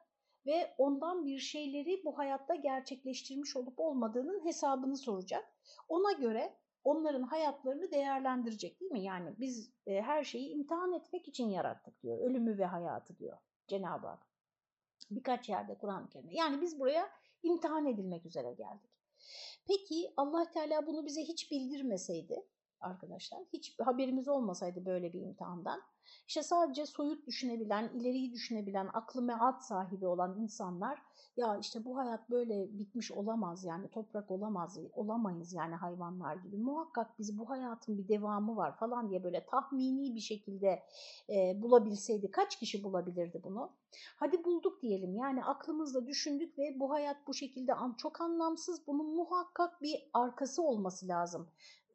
ve 0.45 0.75
ondan 0.77 1.25
bir 1.25 1.39
şeyleri 1.39 2.01
bu 2.05 2.17
hayatta 2.17 2.55
gerçekleştirmiş 2.55 3.55
olup 3.55 3.79
olmadığının 3.79 4.45
hesabını 4.45 4.97
soracak. 4.97 5.45
Ona 5.89 6.11
göre 6.11 6.53
onların 6.83 7.23
hayatlarını 7.23 7.91
değerlendirecek 7.91 8.79
değil 8.79 8.91
mi? 8.91 9.03
Yani 9.03 9.35
biz 9.39 9.71
e, 9.87 10.01
her 10.01 10.23
şeyi 10.23 10.49
imtihan 10.49 10.93
etmek 10.93 11.27
için 11.27 11.49
yarattık 11.49 12.03
diyor. 12.03 12.19
Ölümü 12.19 12.57
ve 12.57 12.65
hayatı 12.65 13.17
diyor 13.17 13.37
Cenab-ı 13.67 14.07
Hak. 14.07 14.27
Birkaç 15.11 15.49
yerde 15.49 15.77
Kur'an-ı 15.77 16.09
Kerim'de. 16.09 16.35
Yani 16.35 16.61
biz 16.61 16.79
buraya 16.79 17.09
imtihan 17.43 17.85
edilmek 17.85 18.25
üzere 18.25 18.53
geldik. 18.53 18.91
Peki 19.67 20.13
Allah 20.17 20.51
Teala 20.51 20.87
bunu 20.87 21.05
bize 21.05 21.21
hiç 21.21 21.51
bildirmeseydi 21.51 22.45
arkadaşlar, 22.79 23.39
hiç 23.53 23.79
haberimiz 23.79 24.27
olmasaydı 24.27 24.85
böyle 24.85 25.13
bir 25.13 25.21
imtihandan, 25.21 25.81
işte 26.27 26.43
sadece 26.43 26.85
soyut 26.85 27.27
düşünebilen, 27.27 27.89
ileriyi 27.93 28.33
düşünebilen, 28.33 28.89
aklı 28.93 29.21
meat 29.21 29.65
sahibi 29.65 30.07
olan 30.07 30.41
insanlar 30.41 31.01
ya 31.37 31.57
işte 31.57 31.85
bu 31.85 31.97
hayat 31.97 32.29
böyle 32.29 32.79
bitmiş 32.79 33.11
olamaz 33.11 33.65
yani 33.65 33.87
toprak 33.87 34.31
olamaz, 34.31 34.79
olamayız 34.93 35.53
yani 35.53 35.75
hayvanlar 35.75 36.35
gibi. 36.35 36.57
Muhakkak 36.57 37.19
biz 37.19 37.39
bu 37.39 37.49
hayatın 37.49 37.97
bir 37.97 38.07
devamı 38.07 38.55
var 38.55 38.77
falan 38.77 39.09
diye 39.09 39.23
böyle 39.23 39.45
tahmini 39.45 40.15
bir 40.15 40.19
şekilde 40.19 40.83
e, 41.29 41.61
bulabilseydi 41.61 42.31
kaç 42.31 42.59
kişi 42.59 42.83
bulabilirdi 42.83 43.41
bunu? 43.43 43.71
Hadi 44.15 44.43
bulduk 44.43 44.81
diyelim 44.81 45.15
yani 45.15 45.43
aklımızla 45.43 46.07
düşündük 46.07 46.57
ve 46.57 46.79
bu 46.79 46.91
hayat 46.91 47.17
bu 47.27 47.33
şekilde 47.33 47.73
çok 47.97 48.21
anlamsız 48.21 48.87
bunun 48.87 49.15
muhakkak 49.15 49.81
bir 49.81 50.09
arkası 50.13 50.63
olması 50.63 51.07
lazım 51.07 51.47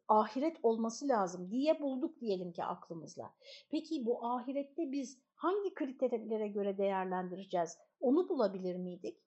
ahiret 0.07 0.57
olması 0.63 1.07
lazım 1.07 1.51
diye 1.51 1.81
bulduk 1.81 2.19
diyelim 2.21 2.51
ki 2.51 2.63
aklımızla. 2.63 3.33
Peki 3.71 4.05
bu 4.05 4.25
ahirette 4.25 4.91
biz 4.91 5.19
hangi 5.35 5.73
kriterlere 5.73 6.47
göre 6.47 6.77
değerlendireceğiz? 6.77 7.77
Onu 7.99 8.29
bulabilir 8.29 8.75
miydik 8.75 9.17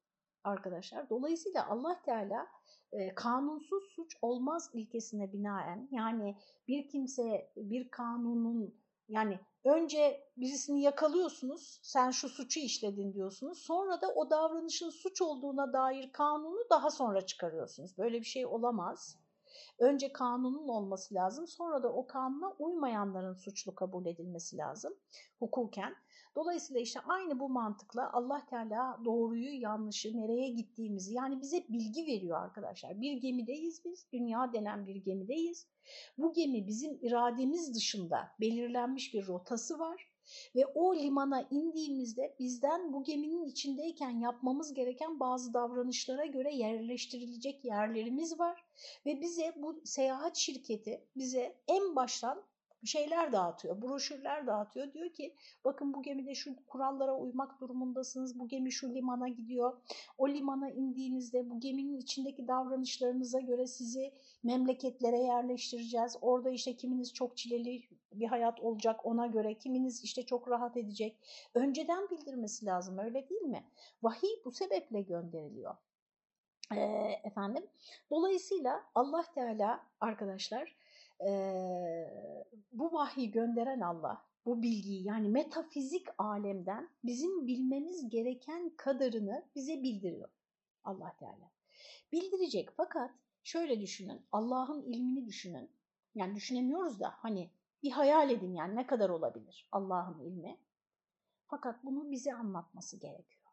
arkadaşlar? 0.44 1.10
Dolayısıyla 1.10 1.68
Allah 1.68 2.02
Teala 2.02 2.46
e, 2.92 3.14
kanunsuz 3.14 3.84
suç 3.96 4.16
olmaz 4.22 4.70
ilkesine 4.74 5.32
binaen 5.32 5.88
yani 5.90 6.36
bir 6.68 6.88
kimse 6.88 7.52
bir 7.56 7.90
kanunun 7.90 8.74
yani 9.08 9.40
önce 9.64 10.24
birisini 10.36 10.82
yakalıyorsunuz, 10.82 11.80
sen 11.82 12.10
şu 12.10 12.28
suçu 12.28 12.60
işledin 12.60 13.12
diyorsunuz. 13.12 13.58
Sonra 13.58 14.00
da 14.00 14.14
o 14.14 14.30
davranışın 14.30 14.90
suç 14.90 15.22
olduğuna 15.22 15.72
dair 15.72 16.12
kanunu 16.12 16.64
daha 16.70 16.90
sonra 16.90 17.26
çıkarıyorsunuz. 17.26 17.98
Böyle 17.98 18.20
bir 18.20 18.26
şey 18.26 18.46
olamaz. 18.46 19.18
Önce 19.78 20.12
kanunun 20.12 20.68
olması 20.68 21.14
lazım, 21.14 21.46
sonra 21.46 21.82
da 21.82 21.92
o 21.92 22.06
kanuna 22.06 22.50
uymayanların 22.58 23.34
suçlu 23.34 23.74
kabul 23.74 24.06
edilmesi 24.06 24.56
lazım 24.56 24.94
hukuken. 25.38 25.94
Dolayısıyla 26.36 26.80
işte 26.80 27.00
aynı 27.00 27.40
bu 27.40 27.48
mantıkla 27.48 28.12
Allah 28.12 28.46
Teala 28.50 29.00
doğruyu, 29.04 29.60
yanlışı, 29.60 30.16
nereye 30.16 30.48
gittiğimizi 30.50 31.14
yani 31.14 31.40
bize 31.40 31.64
bilgi 31.68 32.06
veriyor 32.06 32.42
arkadaşlar. 32.42 33.00
Bir 33.00 33.12
gemideyiz 33.12 33.84
biz, 33.84 34.06
dünya 34.12 34.52
denen 34.52 34.86
bir 34.86 34.96
gemideyiz. 34.96 35.66
Bu 36.18 36.32
gemi 36.32 36.66
bizim 36.66 36.98
irademiz 37.02 37.74
dışında 37.74 38.28
belirlenmiş 38.40 39.14
bir 39.14 39.26
rotası 39.26 39.78
var. 39.78 40.17
Ve 40.56 40.66
o 40.66 40.96
limana 40.96 41.48
indiğimizde 41.50 42.36
bizden 42.38 42.92
bu 42.92 43.04
geminin 43.04 43.44
içindeyken 43.44 44.20
yapmamız 44.20 44.74
gereken 44.74 45.20
bazı 45.20 45.54
davranışlara 45.54 46.26
göre 46.26 46.54
yerleştirilecek 46.54 47.64
yerlerimiz 47.64 48.38
var. 48.38 48.64
Ve 49.06 49.20
bize 49.20 49.54
bu 49.56 49.80
seyahat 49.84 50.36
şirketi 50.36 51.00
bize 51.16 51.56
en 51.68 51.96
baştan 51.96 52.44
şeyler 52.84 53.32
dağıtıyor, 53.32 53.82
broşürler 53.82 54.46
dağıtıyor. 54.46 54.92
Diyor 54.92 55.10
ki 55.10 55.34
bakın 55.64 55.94
bu 55.94 56.02
gemide 56.02 56.34
şu 56.34 56.66
kurallara 56.66 57.16
uymak 57.16 57.60
durumundasınız, 57.60 58.38
bu 58.38 58.48
gemi 58.48 58.72
şu 58.72 58.94
limana 58.94 59.28
gidiyor. 59.28 59.76
O 60.18 60.28
limana 60.28 60.70
indiğinizde 60.70 61.50
bu 61.50 61.60
geminin 61.60 61.98
içindeki 61.98 62.48
davranışlarınıza 62.48 63.40
göre 63.40 63.66
sizi 63.66 64.12
memleketlere 64.42 65.18
yerleştireceğiz. 65.18 66.16
Orada 66.20 66.50
işte 66.50 66.76
kiminiz 66.76 67.14
çok 67.14 67.36
çileli 67.36 67.82
bir 68.12 68.26
hayat 68.26 68.60
olacak 68.60 69.06
ona 69.06 69.26
göre, 69.26 69.54
kiminiz 69.54 70.04
işte 70.04 70.26
çok 70.26 70.48
rahat 70.48 70.76
edecek. 70.76 71.16
Önceden 71.54 72.10
bildirmesi 72.10 72.66
lazım 72.66 72.98
öyle 72.98 73.28
değil 73.28 73.42
mi? 73.42 73.64
Vahiy 74.02 74.30
bu 74.44 74.52
sebeple 74.52 75.02
gönderiliyor. 75.02 75.76
Ee, 76.74 77.20
efendim, 77.24 77.66
dolayısıyla 78.10 78.84
Allah 78.94 79.24
Teala 79.34 79.86
arkadaşlar 80.00 80.76
e, 81.20 81.30
bu 82.72 82.92
vahyi 82.92 83.30
gönderen 83.30 83.80
Allah, 83.80 84.24
bu 84.46 84.62
bilgiyi 84.62 85.06
yani 85.06 85.28
metafizik 85.28 86.06
alemden 86.18 86.88
bizim 87.04 87.46
bilmemiz 87.46 88.08
gereken 88.08 88.70
kadarını 88.76 89.44
bize 89.54 89.82
bildiriyor 89.82 90.28
Allah 90.84 91.16
Teala. 91.18 91.50
Bildirecek 92.12 92.68
fakat 92.76 93.10
şöyle 93.44 93.80
düşünün, 93.80 94.26
Allah'ın 94.32 94.82
ilmini 94.82 95.26
düşünün. 95.26 95.70
Yani 96.14 96.34
düşünemiyoruz 96.34 97.00
da 97.00 97.14
hani 97.16 97.50
bir 97.82 97.90
hayal 97.90 98.30
edin 98.30 98.54
yani 98.54 98.76
ne 98.76 98.86
kadar 98.86 99.10
olabilir 99.10 99.68
Allah'ın 99.72 100.20
ilmi. 100.20 100.60
Fakat 101.46 101.84
bunu 101.84 102.10
bize 102.10 102.34
anlatması 102.34 103.00
gerekiyor. 103.00 103.52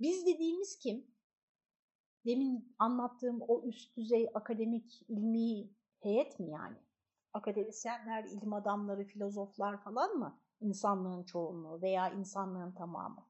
Biz 0.00 0.26
dediğimiz 0.26 0.78
kim? 0.78 1.06
Demin 2.26 2.74
anlattığım 2.78 3.42
o 3.48 3.62
üst 3.62 3.96
düzey 3.96 4.30
akademik 4.34 5.02
ilmi 5.08 5.70
heyet 6.00 6.40
mi 6.40 6.50
yani? 6.50 6.76
Akademisyenler, 7.32 8.24
ilim 8.24 8.52
adamları, 8.52 9.04
filozoflar 9.04 9.82
falan 9.82 10.16
mı? 10.16 10.40
İnsanlığın 10.60 11.24
çoğunluğu 11.24 11.82
veya 11.82 12.10
insanlığın 12.10 12.72
tamamı. 12.72 13.26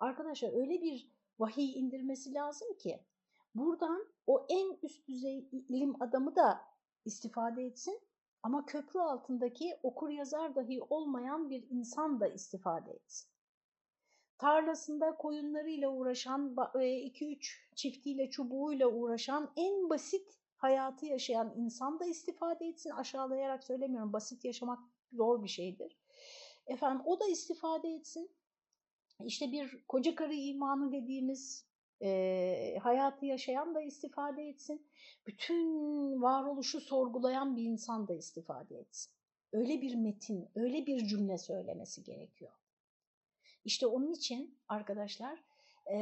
Arkadaşlar 0.00 0.52
öyle 0.52 0.82
bir 0.82 1.10
vahiy 1.38 1.78
indirmesi 1.78 2.34
lazım 2.34 2.68
ki 2.78 3.04
buradan 3.54 4.06
o 4.26 4.46
en 4.48 4.78
üst 4.82 5.08
düzey 5.08 5.48
ilim 5.52 6.02
adamı 6.02 6.36
da 6.36 6.60
istifade 7.04 7.62
etsin 7.62 8.00
ama 8.44 8.66
köprü 8.66 9.00
altındaki 9.00 9.78
okur 9.82 10.08
yazar 10.08 10.54
dahi 10.54 10.80
olmayan 10.82 11.50
bir 11.50 11.66
insan 11.70 12.20
da 12.20 12.28
istifade 12.28 12.92
etsin. 12.92 13.30
Tarlasında 14.38 15.16
koyunlarıyla 15.16 15.90
uğraşan, 15.90 16.54
2-3 16.56 17.74
çiftiyle 17.74 18.30
çubuğuyla 18.30 18.88
uğraşan 18.88 19.52
en 19.56 19.90
basit 19.90 20.38
hayatı 20.56 21.06
yaşayan 21.06 21.52
insan 21.56 22.00
da 22.00 22.04
istifade 22.04 22.66
etsin. 22.66 22.90
Aşağılayarak 22.90 23.64
söylemiyorum, 23.64 24.12
basit 24.12 24.44
yaşamak 24.44 24.78
zor 25.12 25.42
bir 25.42 25.48
şeydir. 25.48 25.98
Efendim 26.66 27.02
o 27.06 27.20
da 27.20 27.26
istifade 27.26 27.88
etsin. 27.88 28.30
İşte 29.24 29.52
bir 29.52 29.84
koca 29.88 30.14
karı 30.14 30.34
imanı 30.34 30.92
dediğimiz 30.92 31.66
e, 32.02 32.78
hayatı 32.82 33.26
yaşayan 33.26 33.74
da 33.74 33.82
istifade 33.82 34.48
etsin. 34.48 34.86
Bütün 35.26 35.66
varoluşu 36.22 36.80
sorgulayan 36.80 37.56
bir 37.56 37.62
insan 37.62 38.08
da 38.08 38.14
istifade 38.14 38.78
etsin. 38.78 39.12
Öyle 39.52 39.80
bir 39.82 39.94
metin, 39.94 40.48
öyle 40.54 40.86
bir 40.86 41.06
cümle 41.06 41.38
söylemesi 41.38 42.04
gerekiyor. 42.04 42.52
İşte 43.64 43.86
onun 43.86 44.12
için 44.12 44.58
arkadaşlar 44.68 45.38
e, 45.92 45.98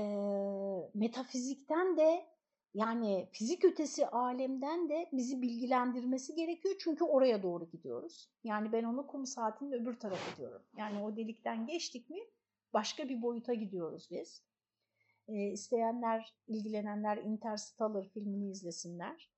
metafizikten 0.95 1.97
de 1.97 2.33
yani 2.75 3.29
fizik 3.33 3.65
ötesi 3.65 4.07
alemden 4.07 4.89
de 4.89 5.09
bizi 5.13 5.43
bilgilendirmesi 5.43 6.35
gerekiyor 6.35 6.75
çünkü 6.79 7.05
oraya 7.05 7.43
doğru 7.43 7.71
gidiyoruz. 7.71 8.31
Yani 8.45 8.73
ben 8.73 8.85
onu 8.85 9.07
kum 9.07 9.27
saatinin 9.27 9.73
öbür 9.73 9.99
tarafı 9.99 10.37
diyorum. 10.37 10.63
Yani 10.77 11.03
o 11.03 11.17
delikten 11.17 11.67
geçtik 11.67 12.11
mi 12.11 12.21
başka 12.73 13.09
bir 13.09 13.23
boyuta 13.23 13.55
gidiyoruz 13.55 14.09
biz. 14.11 14.43
E, 15.29 15.35
isteyenler, 15.35 16.35
ilgilenenler 16.49 17.17
Interstellar 17.17 18.09
filmini 18.09 18.51
izlesinler. 18.51 19.31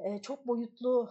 E, 0.00 0.22
çok 0.22 0.46
boyutlu 0.46 1.10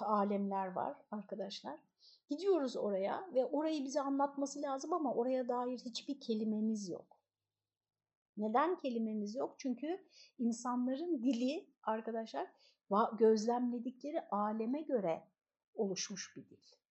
alemler 0.00 0.66
var 0.66 0.96
arkadaşlar. 1.10 1.80
Gidiyoruz 2.28 2.76
oraya 2.76 3.28
ve 3.34 3.46
orayı 3.46 3.84
bize 3.84 4.00
anlatması 4.00 4.62
lazım 4.62 4.92
ama 4.92 5.14
oraya 5.14 5.48
dair 5.48 5.78
hiçbir 5.78 6.20
kelimemiz 6.20 6.88
yok. 6.88 7.18
Neden 8.36 8.78
kelimemiz 8.78 9.34
yok? 9.34 9.54
Çünkü 9.58 10.04
insanların 10.38 11.22
dili 11.22 11.66
arkadaşlar 11.82 12.46
gözlemledikleri 13.18 14.20
aleme 14.30 14.82
göre 14.82 15.28
oluşmuş 15.74 16.36
bir 16.36 16.48
dil. 16.48 16.81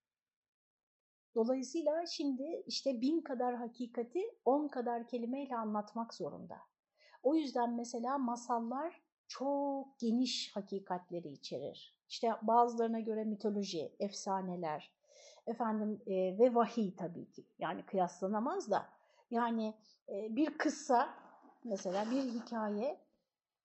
Dolayısıyla 1.36 2.06
şimdi 2.06 2.64
işte 2.68 3.02
bin 3.02 3.22
kadar 3.22 3.56
hakikati 3.56 4.22
on 4.46 4.68
kadar 4.68 5.08
kelimeyle 5.08 5.56
anlatmak 5.56 6.14
zorunda. 6.14 6.58
O 7.24 7.36
yüzden 7.36 7.74
mesela 7.76 8.18
masallar 8.18 9.02
çok 9.28 10.00
geniş 10.00 10.56
hakikatleri 10.56 11.30
içerir. 11.30 11.98
İşte 12.10 12.32
bazılarına 12.42 13.00
göre 13.00 13.24
mitoloji, 13.24 13.96
efsaneler, 14.00 14.92
efendim 15.48 16.02
e, 16.08 16.40
ve 16.40 16.56
vahiy 16.56 16.96
tabii 16.96 17.32
ki. 17.32 17.46
Yani 17.60 17.86
kıyaslanamaz 17.86 18.72
da. 18.72 18.90
Yani 19.32 19.74
e, 20.10 20.36
bir 20.36 20.58
kıssa 20.58 21.10
mesela 21.64 22.12
bir 22.12 22.24
hikaye 22.24 23.00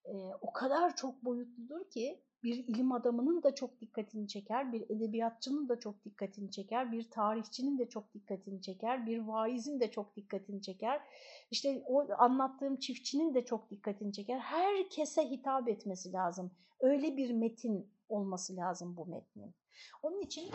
e, 0.04 0.14
o 0.40 0.52
kadar 0.52 0.96
çok 0.96 1.24
boyutludur 1.24 1.90
ki 1.90 2.25
bir 2.42 2.64
ilim 2.68 2.92
adamının 2.92 3.42
da 3.42 3.54
çok 3.54 3.80
dikkatini 3.80 4.28
çeker, 4.28 4.72
bir 4.72 4.82
edebiyatçının 4.90 5.68
da 5.68 5.78
çok 5.78 6.04
dikkatini 6.04 6.50
çeker, 6.50 6.92
bir 6.92 7.10
tarihçinin 7.10 7.78
de 7.78 7.88
çok 7.88 8.14
dikkatini 8.14 8.62
çeker, 8.62 9.06
bir 9.06 9.18
vaizin 9.18 9.80
de 9.80 9.90
çok 9.90 10.16
dikkatini 10.16 10.62
çeker. 10.62 11.00
İşte 11.50 11.82
o 11.86 12.06
anlattığım 12.18 12.76
çiftçinin 12.76 13.34
de 13.34 13.44
çok 13.44 13.70
dikkatini 13.70 14.12
çeker. 14.12 14.38
Herkese 14.38 15.30
hitap 15.30 15.68
etmesi 15.68 16.12
lazım. 16.12 16.50
Öyle 16.80 17.16
bir 17.16 17.30
metin 17.32 17.88
olması 18.08 18.56
lazım 18.56 18.96
bu 18.96 19.06
metnin. 19.06 19.54
Onun 20.02 20.20
için 20.20 20.50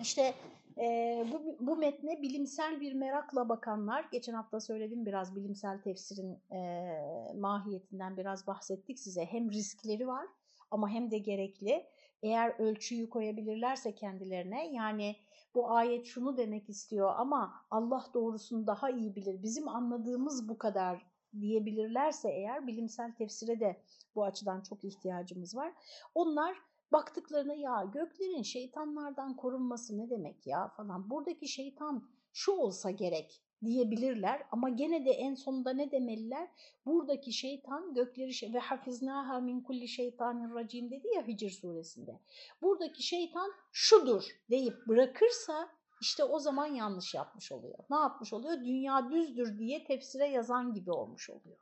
işte 0.00 0.34
e, 0.78 1.26
bu, 1.32 1.56
bu 1.60 1.76
metne 1.76 2.22
bilimsel 2.22 2.80
bir 2.80 2.92
merakla 2.92 3.48
bakanlar, 3.48 4.08
geçen 4.12 4.34
hafta 4.34 4.60
söyledim 4.60 5.06
biraz 5.06 5.36
bilimsel 5.36 5.82
tefsirin 5.82 6.38
e, 6.52 6.88
mahiyetinden 7.34 8.16
biraz 8.16 8.46
bahsettik 8.46 8.98
size. 8.98 9.24
Hem 9.24 9.52
riskleri 9.52 10.06
var 10.06 10.26
ama 10.70 10.88
hem 10.88 11.10
de 11.10 11.18
gerekli. 11.18 11.86
Eğer 12.22 12.54
ölçüyü 12.58 13.10
koyabilirlerse 13.10 13.94
kendilerine 13.94 14.72
yani 14.72 15.16
bu 15.54 15.70
ayet 15.70 16.06
şunu 16.06 16.36
demek 16.36 16.68
istiyor 16.68 17.14
ama 17.16 17.66
Allah 17.70 18.06
doğrusunu 18.14 18.66
daha 18.66 18.90
iyi 18.90 19.14
bilir. 19.16 19.42
Bizim 19.42 19.68
anladığımız 19.68 20.48
bu 20.48 20.58
kadar 20.58 21.06
diyebilirlerse 21.40 22.30
eğer 22.30 22.66
bilimsel 22.66 23.14
tefsire 23.14 23.60
de 23.60 23.82
bu 24.14 24.24
açıdan 24.24 24.60
çok 24.60 24.84
ihtiyacımız 24.84 25.56
var. 25.56 25.72
Onlar 26.14 26.56
baktıklarına 26.92 27.54
ya 27.54 27.90
göklerin 27.92 28.42
şeytanlardan 28.42 29.36
korunması 29.36 29.98
ne 29.98 30.10
demek 30.10 30.46
ya 30.46 30.68
falan 30.68 31.10
buradaki 31.10 31.48
şeytan 31.48 32.08
şu 32.32 32.52
olsa 32.52 32.90
gerek 32.90 33.42
diyebilirler 33.64 34.42
ama 34.50 34.68
gene 34.68 35.04
de 35.04 35.10
en 35.10 35.34
sonunda 35.34 35.72
ne 35.72 35.90
demeliler? 35.90 36.48
Buradaki 36.86 37.32
şeytan 37.32 37.94
gökleri 37.94 38.34
şey, 38.34 38.54
ve 38.54 38.58
hafiznaha 38.58 39.40
min 39.40 39.60
kulli 39.60 39.88
şeytanir 39.88 40.54
racim 40.54 40.90
dedi 40.90 41.08
ya 41.16 41.26
Hicr 41.26 41.50
suresinde. 41.50 42.20
Buradaki 42.62 43.02
şeytan 43.02 43.52
şudur 43.72 44.22
deyip 44.50 44.86
bırakırsa 44.88 45.68
işte 46.00 46.24
o 46.24 46.38
zaman 46.38 46.66
yanlış 46.66 47.14
yapmış 47.14 47.52
oluyor. 47.52 47.78
Ne 47.90 47.96
yapmış 47.96 48.32
oluyor? 48.32 48.64
Dünya 48.64 49.10
düzdür 49.10 49.58
diye 49.58 49.84
tefsire 49.84 50.26
yazan 50.26 50.74
gibi 50.74 50.92
olmuş 50.92 51.30
oluyor. 51.30 51.58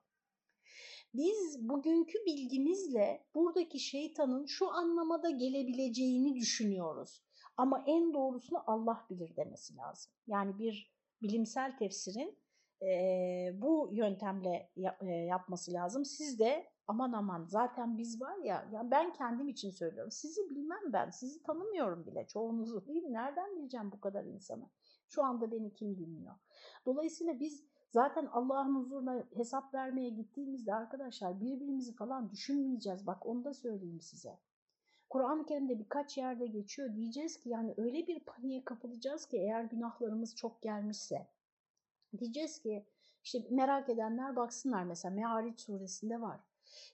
Biz 1.14 1.68
bugünkü 1.68 2.18
bilgimizle 2.26 3.24
buradaki 3.34 3.78
şeytanın 3.78 4.46
şu 4.46 4.70
anlamada 4.70 5.30
gelebileceğini 5.30 6.34
düşünüyoruz. 6.34 7.22
Ama 7.56 7.84
en 7.86 8.14
doğrusunu 8.14 8.62
Allah 8.66 9.06
bilir 9.10 9.36
demesi 9.36 9.76
lazım. 9.76 10.12
Yani 10.26 10.58
bir 10.58 10.91
bilimsel 11.22 11.76
tefsirin 11.76 12.38
e, 12.82 13.50
bu 13.62 13.88
yöntemle 13.92 14.70
yap, 14.76 15.02
e, 15.02 15.10
yapması 15.10 15.72
lazım. 15.72 16.04
Siz 16.04 16.38
de 16.38 16.66
aman 16.86 17.12
aman 17.12 17.44
zaten 17.44 17.98
biz 17.98 18.20
var 18.20 18.36
ya, 18.44 18.68
ya 18.72 18.90
ben 18.90 19.12
kendim 19.12 19.48
için 19.48 19.70
söylüyorum. 19.70 20.10
Sizi 20.10 20.50
bilmem 20.50 20.92
ben, 20.92 21.10
sizi 21.10 21.42
tanımıyorum 21.42 22.06
bile 22.06 22.26
çoğunuzu 22.26 22.86
değil 22.86 23.04
Nereden 23.08 23.56
bileceğim 23.56 23.92
bu 23.92 24.00
kadar 24.00 24.24
insanı? 24.24 24.70
Şu 25.08 25.24
anda 25.24 25.52
beni 25.52 25.72
kim 25.72 25.98
dinliyor? 25.98 26.34
Dolayısıyla 26.86 27.40
biz 27.40 27.64
zaten 27.90 28.26
Allah'ın 28.26 28.74
huzuruna 28.74 29.24
hesap 29.34 29.74
vermeye 29.74 30.10
gittiğimizde 30.10 30.74
arkadaşlar 30.74 31.40
birbirimizi 31.40 31.94
falan 31.94 32.30
düşünmeyeceğiz. 32.30 33.06
Bak 33.06 33.26
onu 33.26 33.44
da 33.44 33.54
söyleyeyim 33.54 34.00
size. 34.00 34.38
Kur'an-ı 35.12 35.46
Kerim'de 35.46 35.78
birkaç 35.78 36.18
yerde 36.18 36.46
geçiyor. 36.46 36.94
Diyeceğiz 36.94 37.40
ki 37.40 37.48
yani 37.48 37.74
öyle 37.76 38.06
bir 38.06 38.20
paniğe 38.20 38.64
kapılacağız 38.64 39.26
ki 39.26 39.36
eğer 39.36 39.64
günahlarımız 39.64 40.36
çok 40.36 40.62
gelmişse. 40.62 41.26
Diyeceğiz 42.18 42.62
ki 42.62 42.86
işte 43.24 43.46
merak 43.50 43.88
edenler 43.88 44.36
baksınlar 44.36 44.84
mesela 44.84 45.14
Me'ariç 45.14 45.60
suresinde 45.60 46.20
var. 46.20 46.40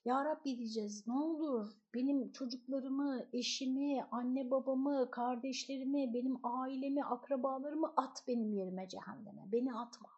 Ya 0.04 0.24
Rabbi 0.24 0.58
diyeceğiz 0.58 1.06
ne 1.06 1.12
olur 1.12 1.72
benim 1.94 2.32
çocuklarımı, 2.32 3.26
eşimi, 3.32 4.04
anne 4.10 4.50
babamı, 4.50 5.10
kardeşlerimi, 5.10 6.14
benim 6.14 6.46
ailemi, 6.46 7.04
akrabalarımı 7.04 7.92
at 7.96 8.24
benim 8.28 8.52
yerime 8.52 8.88
cehenneme. 8.88 9.42
Beni 9.52 9.74
atma. 9.74 10.08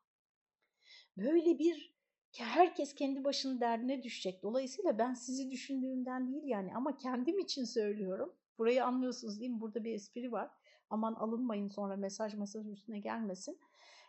Böyle 1.16 1.58
bir 1.58 1.99
herkes 2.38 2.94
kendi 2.94 3.24
başının 3.24 3.60
derdine 3.60 4.02
düşecek. 4.02 4.42
Dolayısıyla 4.42 4.98
ben 4.98 5.14
sizi 5.14 5.50
düşündüğümden 5.50 6.32
değil 6.32 6.44
yani 6.44 6.74
ama 6.74 6.96
kendim 6.96 7.38
için 7.38 7.64
söylüyorum. 7.64 8.34
Burayı 8.58 8.84
anlıyorsunuz 8.84 9.40
değil 9.40 9.50
mi? 9.50 9.60
Burada 9.60 9.84
bir 9.84 9.94
espri 9.94 10.32
var. 10.32 10.50
Aman 10.90 11.14
alınmayın 11.14 11.68
sonra 11.68 11.96
mesaj 11.96 12.34
mesaj 12.34 12.66
üstüne 12.66 13.00
gelmesin. 13.00 13.58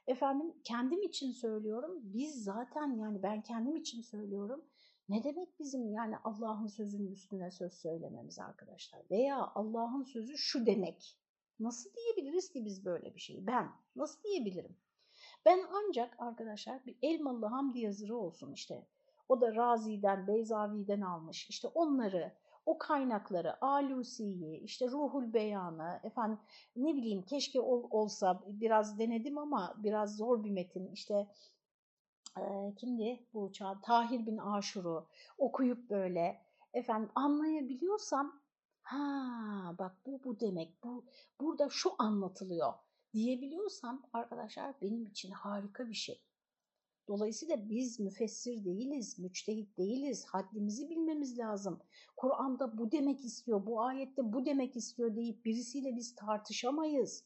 Efendim 0.07 0.53
kendim 0.63 1.03
için 1.03 1.31
söylüyorum. 1.31 1.99
Biz 2.03 2.43
zaten 2.43 2.95
yani 2.97 3.23
ben 3.23 3.41
kendim 3.41 3.75
için 3.75 4.01
söylüyorum. 4.01 4.65
Ne 5.09 5.23
demek 5.23 5.59
bizim 5.59 5.91
yani 5.91 6.15
Allah'ın 6.23 6.67
sözünün 6.67 7.11
üstüne 7.11 7.51
söz 7.51 7.73
söylememiz 7.73 8.39
arkadaşlar? 8.39 9.01
Veya 9.11 9.51
Allah'ın 9.55 10.03
sözü 10.03 10.37
şu 10.37 10.65
demek. 10.65 11.17
Nasıl 11.59 11.89
diyebiliriz 11.93 12.51
ki 12.51 12.65
biz 12.65 12.85
böyle 12.85 13.15
bir 13.15 13.19
şeyi? 13.19 13.47
Ben 13.47 13.71
nasıl 13.95 14.23
diyebilirim? 14.23 14.77
Ben 15.45 15.59
ancak 15.73 16.19
arkadaşlar 16.19 16.85
bir 16.85 16.95
Elmalı 17.01 17.45
Hamdi 17.45 17.79
yazırı 17.79 18.17
olsun 18.17 18.53
işte. 18.53 18.87
O 19.29 19.41
da 19.41 19.55
Razi'den, 19.55 20.27
Beyzavi'den 20.27 21.01
almış. 21.01 21.49
İşte 21.49 21.67
onları, 21.67 22.31
o 22.65 22.77
kaynakları, 22.77 23.65
Alusi'yi, 23.65 24.59
işte 24.59 24.87
Ruhul 24.87 25.33
Beyan'ı, 25.33 25.99
efendim 26.03 26.39
ne 26.75 26.95
bileyim 26.95 27.21
keşke 27.21 27.59
ol, 27.59 27.87
olsa 27.89 28.43
biraz 28.47 28.99
denedim 28.99 29.37
ama 29.37 29.73
biraz 29.77 30.17
zor 30.17 30.43
bir 30.43 30.51
metin. 30.51 30.91
İşte 30.91 31.27
e, 32.37 32.73
kimdi 32.77 33.25
bu 33.33 33.51
çağ? 33.51 33.81
Tahir 33.81 34.25
bin 34.25 34.37
Aşur'u 34.37 35.07
okuyup 35.37 35.89
böyle 35.89 36.41
efendim 36.73 37.09
anlayabiliyorsam 37.15 38.41
ha 38.81 39.75
bak 39.79 39.95
bu 40.05 40.23
bu 40.23 40.39
demek 40.39 40.83
bu 40.83 41.05
burada 41.41 41.69
şu 41.69 41.91
anlatılıyor 41.97 42.73
diyebiliyorsam 43.13 44.09
arkadaşlar 44.13 44.81
benim 44.81 45.05
için 45.05 45.31
harika 45.31 45.89
bir 45.89 45.93
şey. 45.93 46.21
Dolayısıyla 47.07 47.69
biz 47.69 47.99
müfessir 47.99 48.65
değiliz, 48.65 49.19
müçtehit 49.19 49.77
değiliz, 49.77 50.25
haddimizi 50.25 50.89
bilmemiz 50.89 51.39
lazım. 51.39 51.79
Kur'an'da 52.17 52.77
bu 52.77 52.91
demek 52.91 53.25
istiyor, 53.25 53.65
bu 53.65 53.81
ayette 53.81 54.33
bu 54.33 54.45
demek 54.45 54.75
istiyor 54.75 55.15
deyip 55.15 55.45
birisiyle 55.45 55.95
biz 55.95 56.15
tartışamayız. 56.15 57.25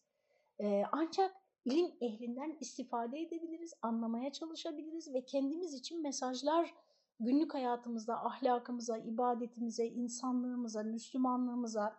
Ee, 0.59 0.83
ancak 0.91 1.35
ilim 1.65 1.91
ehlinden 2.01 2.57
istifade 2.59 3.19
edebiliriz, 3.19 3.73
anlamaya 3.81 4.31
çalışabiliriz 4.31 5.13
ve 5.13 5.25
kendimiz 5.25 5.73
için 5.73 6.01
mesajlar 6.01 6.73
günlük 7.19 7.53
hayatımızda, 7.53 8.25
ahlakımıza, 8.25 8.97
ibadetimize, 8.97 9.87
insanlığımıza, 9.87 10.83
Müslümanlığımıza, 10.83 11.95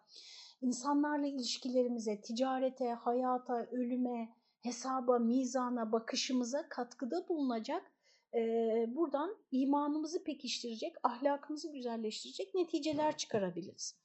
insanlarla 0.61 1.27
ilişkilerimize, 1.27 2.21
ticarete, 2.21 2.89
hayata, 2.91 3.67
ölüme, 3.73 4.29
hesaba, 4.61 5.19
mizana, 5.19 5.93
bakışımıza 5.93 6.69
katkıda 6.69 7.29
bulunacak, 7.29 7.93
e, 8.35 8.41
buradan 8.89 9.37
imanımızı 9.51 10.25
pekiştirecek, 10.25 10.97
ahlakımızı 11.03 11.73
güzelleştirecek 11.73 12.55
neticeler 12.55 13.17
çıkarabiliriz. 13.17 13.99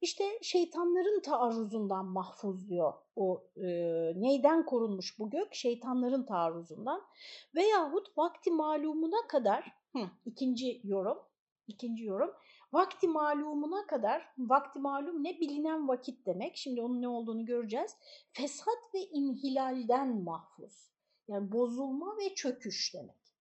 İşte 0.00 0.24
şeytanların 0.42 1.20
taarruzundan 1.20 2.06
mahfuz 2.06 2.68
diyor 2.68 2.92
o 3.16 3.44
e, 3.56 3.66
neyden 4.20 4.66
korunmuş 4.66 5.18
bu 5.18 5.30
gök? 5.30 5.54
Şeytanların 5.54 6.26
taarruzundan 6.26 7.02
veyahut 7.54 8.18
vakti 8.18 8.50
malumuna 8.50 9.26
kadar 9.28 9.72
hı, 9.92 10.00
ikinci 10.26 10.80
yorum 10.84 11.18
ikinci 11.68 12.04
yorum 12.04 12.30
Vakti 12.72 13.08
malumuna 13.08 13.86
kadar, 13.86 14.34
vakti 14.38 14.78
malum 14.78 15.24
ne? 15.24 15.40
Bilinen 15.40 15.88
vakit 15.88 16.26
demek. 16.26 16.56
Şimdi 16.56 16.82
onun 16.82 17.02
ne 17.02 17.08
olduğunu 17.08 17.46
göreceğiz. 17.46 17.96
Fesat 18.32 18.94
ve 18.94 19.00
inhilalden 19.00 20.22
mahfuz. 20.22 20.90
Yani 21.28 21.52
bozulma 21.52 22.16
ve 22.16 22.34
çöküş 22.34 22.94
demek. 22.94 23.34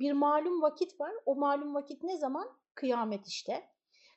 Bir 0.00 0.12
malum 0.12 0.62
vakit 0.62 1.00
var. 1.00 1.12
O 1.26 1.36
malum 1.36 1.74
vakit 1.74 2.02
ne 2.02 2.16
zaman? 2.16 2.48
Kıyamet 2.74 3.26
işte. 3.26 3.68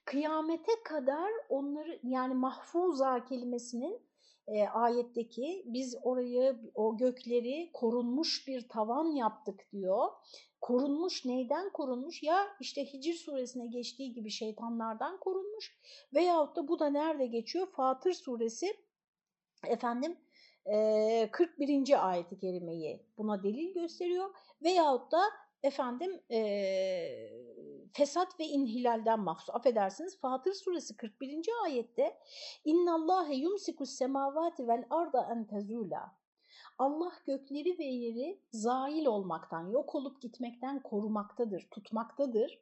Kıyamete 0.06 0.84
kadar 0.84 1.32
onları 1.50 2.00
yani 2.04 2.34
mahfuza 2.34 3.26
kelimesinin 3.26 4.09
e, 4.56 4.68
ayetteki 4.68 5.64
biz 5.66 5.96
orayı 6.04 6.60
o 6.76 6.98
gökleri 6.98 7.70
korunmuş 7.74 8.48
bir 8.48 8.70
tavan 8.70 9.06
yaptık 9.06 9.68
diyor 9.72 10.08
korunmuş 10.62 11.26
neyden 11.26 11.70
korunmuş? 11.70 12.24
Ya 12.24 12.48
işte 12.60 12.86
Hicr 12.86 13.14
suresine 13.14 13.68
geçtiği 13.68 14.14
gibi 14.14 14.30
şeytanlardan 14.30 15.20
korunmuş 15.20 15.80
veyahut 16.14 16.56
da 16.56 16.68
bu 16.68 16.80
da 16.80 16.90
nerede 16.90 17.26
geçiyor? 17.26 17.68
Fatır 17.76 18.14
suresi 18.14 18.74
efendim 19.68 20.18
41. 21.32 22.10
ayeti 22.10 22.38
kerimeyi 22.38 23.06
buna 23.18 23.44
delil 23.44 23.74
gösteriyor 23.74 24.30
veyahut 24.64 25.12
da 25.12 25.22
efendim 25.64 26.22
e, 26.32 26.40
fesat 27.94 28.40
ve 28.40 28.46
inhilalden 28.46 29.20
mahsus. 29.20 29.56
Affedersiniz 29.56 30.20
Fatır 30.20 30.54
suresi 30.54 30.98
41. 30.98 31.50
ayette 31.64 32.20
innallâhe 32.66 33.36
yumsikus 33.36 33.90
semavati 33.90 34.68
vel 34.68 34.86
arda 34.90 35.30
en 35.32 35.48
tezula 35.48 36.20
Allah 36.78 37.12
gökleri 37.26 37.80
ve 37.80 37.86
yeri 37.86 38.42
zail 38.52 39.06
olmaktan, 39.06 39.68
yok 39.68 39.96
olup 39.96 40.22
gitmekten 40.22 40.84
korumaktadır, 40.84 41.68
tutmaktadır. 41.72 42.60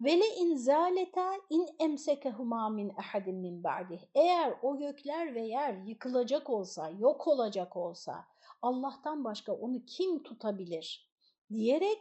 Vele 0.00 0.26
in 0.36 0.56
zaleta 0.56 1.32
in 1.50 1.68
emsekehuma 1.78 2.68
min 2.68 2.92
ahadin 2.98 3.36
min 3.36 3.64
ba'dih. 3.64 4.00
Eğer 4.14 4.54
o 4.62 4.78
gökler 4.78 5.34
ve 5.34 5.40
yer 5.40 5.74
yıkılacak 5.74 6.50
olsa, 6.50 6.90
yok 6.90 7.26
olacak 7.26 7.76
olsa 7.76 8.24
Allah'tan 8.62 9.24
başka 9.24 9.52
onu 9.52 9.84
kim 9.86 10.22
tutabilir 10.22 11.10
diyerek 11.52 11.98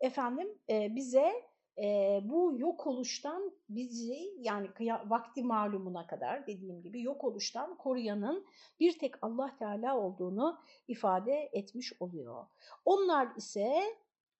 efendim 0.00 0.58
e, 0.70 0.96
bize 0.96 1.32
e, 1.78 2.20
bu 2.24 2.54
yok 2.58 2.86
oluştan 2.86 3.52
bizi 3.68 4.32
yani 4.38 4.68
vakti 5.06 5.42
malumuna 5.42 6.06
kadar 6.06 6.46
dediğim 6.46 6.82
gibi 6.82 7.02
yok 7.02 7.24
oluştan 7.24 7.76
koruyanın 7.76 8.46
bir 8.80 8.98
tek 8.98 9.14
Allah 9.24 9.56
Teala 9.58 9.98
olduğunu 9.98 10.58
ifade 10.88 11.50
etmiş 11.52 11.92
oluyor. 12.00 12.46
Onlar 12.84 13.28
ise 13.36 13.82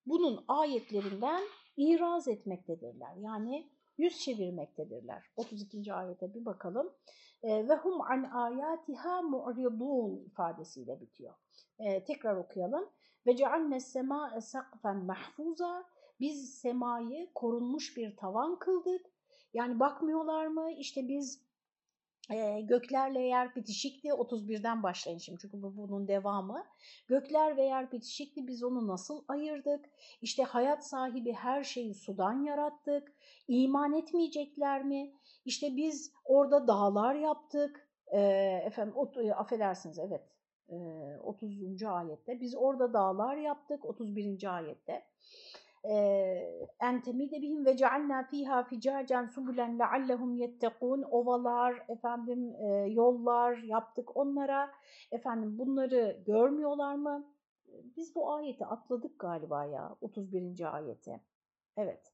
bunun 0.05 0.45
ayetlerinden 0.47 1.41
iraz 1.77 2.27
etmektedirler. 2.27 3.15
Yani 3.17 3.69
yüz 3.97 4.19
çevirmektedirler. 4.19 5.23
32. 5.35 5.93
ayete 5.93 6.33
bir 6.33 6.45
bakalım. 6.45 6.93
Ve 7.43 7.75
hum 7.75 8.01
an 8.01 8.23
ayatiha 8.23 9.21
mu'ridun 9.21 10.25
ifadesiyle 10.25 11.01
bitiyor. 11.01 11.33
Tekrar 12.07 12.35
okuyalım. 12.35 12.89
Ve 13.27 13.35
cealne 13.35 13.79
sema'e 13.79 14.41
sakfen 14.41 14.97
mahfuza 14.97 15.85
biz 16.19 16.59
semayı 16.59 17.29
korunmuş 17.35 17.97
bir 17.97 18.15
tavan 18.15 18.59
kıldık. 18.59 19.05
Yani 19.53 19.79
bakmıyorlar 19.79 20.47
mı? 20.47 20.71
İşte 20.71 21.07
biz 21.07 21.45
e, 22.31 22.61
göklerle 22.61 23.21
yer 23.21 23.55
bitişikti. 23.55 24.07
31'den 24.07 24.83
başlayın 24.83 25.17
şimdi 25.17 25.39
çünkü 25.41 25.61
bu 25.61 25.77
bunun 25.77 26.07
devamı. 26.07 26.65
Gökler 27.07 27.57
ve 27.57 27.63
yer 27.63 27.91
bitişikti. 27.91 28.47
Biz 28.47 28.63
onu 28.63 28.87
nasıl 28.87 29.23
ayırdık? 29.27 29.89
İşte 30.21 30.43
hayat 30.43 30.87
sahibi 30.87 31.33
her 31.33 31.63
şeyi 31.63 31.93
sudan 31.93 32.43
yarattık. 32.43 33.13
İman 33.47 33.93
etmeyecekler 33.93 34.83
mi? 34.83 35.13
İşte 35.45 35.77
biz 35.77 36.13
orada 36.25 36.67
dağlar 36.67 37.15
yaptık. 37.15 37.89
E, 38.07 38.19
efendim 38.65 38.93
o, 38.95 39.11
affedersiniz 39.35 39.99
evet. 39.99 40.23
E, 40.69 40.75
30. 41.23 41.83
ayette. 41.83 42.41
Biz 42.41 42.55
orada 42.55 42.93
dağlar 42.93 43.37
yaptık. 43.37 43.85
31. 43.85 44.55
ayette 44.55 45.05
en 46.81 47.01
temide 47.01 47.41
bihim 47.41 47.65
ve 47.65 47.77
cealna 47.77 48.23
fiha 48.23 48.63
ficacen 48.63 49.25
subulen 49.25 49.79
leallehum 49.79 50.35
yettekun 50.35 51.01
ovalar 51.01 51.85
efendim 51.87 52.55
e, 52.55 52.65
yollar 52.89 53.57
yaptık 53.57 54.17
onlara 54.17 54.71
efendim 55.11 55.59
bunları 55.59 56.23
görmüyorlar 56.25 56.95
mı? 56.95 57.25
Biz 57.97 58.15
bu 58.15 58.33
ayeti 58.33 58.65
atladık 58.65 59.19
galiba 59.19 59.65
ya 59.65 59.95
31. 60.01 60.75
ayeti. 60.75 61.21
Evet. 61.77 62.11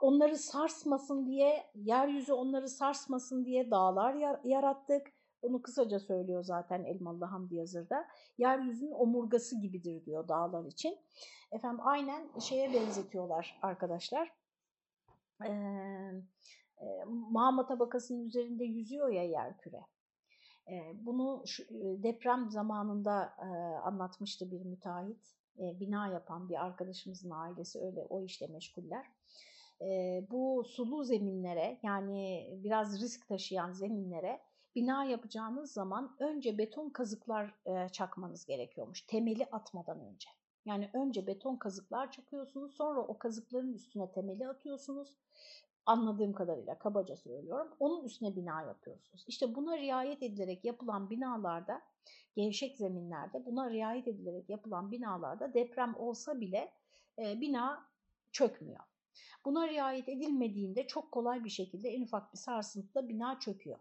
Onları 0.00 0.36
sarsmasın 0.36 1.26
diye, 1.26 1.66
yeryüzü 1.74 2.32
onları 2.32 2.68
sarsmasın 2.68 3.44
diye 3.44 3.70
dağlar 3.70 4.38
yarattık. 4.44 5.15
Onu 5.46 5.62
kısaca 5.62 5.98
söylüyor 5.98 6.42
zaten 6.42 6.84
Elmalı 6.84 7.24
Hamdi 7.24 7.54
Yazır'da. 7.54 8.06
Yeryüzünün 8.38 8.92
omurgası 8.92 9.60
gibidir 9.60 10.04
diyor 10.04 10.28
dağlar 10.28 10.64
için. 10.64 10.98
Efendim 11.52 11.80
aynen 11.86 12.38
şeye 12.38 12.72
benzetiyorlar 12.72 13.58
arkadaşlar. 13.62 14.32
Ee, 15.44 15.50
e, 16.80 17.04
mağma 17.06 17.66
tabakasının 17.66 18.26
üzerinde 18.26 18.64
yüzüyor 18.64 19.08
ya 19.08 19.22
yer 19.22 19.58
küre. 19.58 19.80
E, 20.68 21.06
bunu 21.06 21.42
şu, 21.46 21.64
deprem 22.02 22.50
zamanında 22.50 23.34
e, 23.38 23.46
anlatmıştı 23.78 24.50
bir 24.50 24.64
müteahhit. 24.64 25.36
E, 25.58 25.80
bina 25.80 26.08
yapan 26.08 26.48
bir 26.48 26.64
arkadaşımızın 26.64 27.30
ailesi 27.30 27.80
öyle 27.80 28.06
o 28.08 28.22
işle 28.22 28.46
meşguller. 28.46 29.06
E, 29.80 30.20
bu 30.30 30.64
sulu 30.64 31.04
zeminlere 31.04 31.78
yani 31.82 32.50
biraz 32.64 33.00
risk 33.00 33.28
taşıyan 33.28 33.72
zeminlere 33.72 34.40
bina 34.76 35.04
yapacağınız 35.04 35.72
zaman 35.72 36.16
önce 36.18 36.58
beton 36.58 36.90
kazıklar 36.90 37.54
e, 37.66 37.88
çakmanız 37.88 38.46
gerekiyormuş 38.46 39.02
temeli 39.02 39.46
atmadan 39.52 40.00
önce. 40.00 40.28
Yani 40.64 40.90
önce 40.92 41.26
beton 41.26 41.56
kazıklar 41.56 42.10
çakıyorsunuz 42.10 42.74
sonra 42.74 43.00
o 43.00 43.18
kazıkların 43.18 43.74
üstüne 43.74 44.12
temeli 44.12 44.48
atıyorsunuz. 44.48 45.16
Anladığım 45.86 46.32
kadarıyla 46.32 46.78
kabaca 46.78 47.16
söylüyorum. 47.16 47.68
Onun 47.80 48.04
üstüne 48.04 48.36
bina 48.36 48.62
yapıyorsunuz. 48.62 49.24
İşte 49.28 49.54
buna 49.54 49.78
riayet 49.78 50.22
edilerek 50.22 50.64
yapılan 50.64 51.10
binalarda, 51.10 51.82
gevşek 52.34 52.76
zeminlerde 52.76 53.46
buna 53.46 53.70
riayet 53.70 54.08
edilerek 54.08 54.50
yapılan 54.50 54.92
binalarda 54.92 55.54
deprem 55.54 55.94
olsa 55.96 56.40
bile 56.40 56.72
e, 57.18 57.40
bina 57.40 57.86
çökmüyor. 58.32 58.84
Buna 59.44 59.68
riayet 59.68 60.08
edilmediğinde 60.08 60.86
çok 60.86 61.12
kolay 61.12 61.44
bir 61.44 61.50
şekilde 61.50 61.88
en 61.88 62.02
ufak 62.02 62.32
bir 62.32 62.38
sarsıntıda 62.38 63.08
bina 63.08 63.40
çöküyor. 63.40 63.78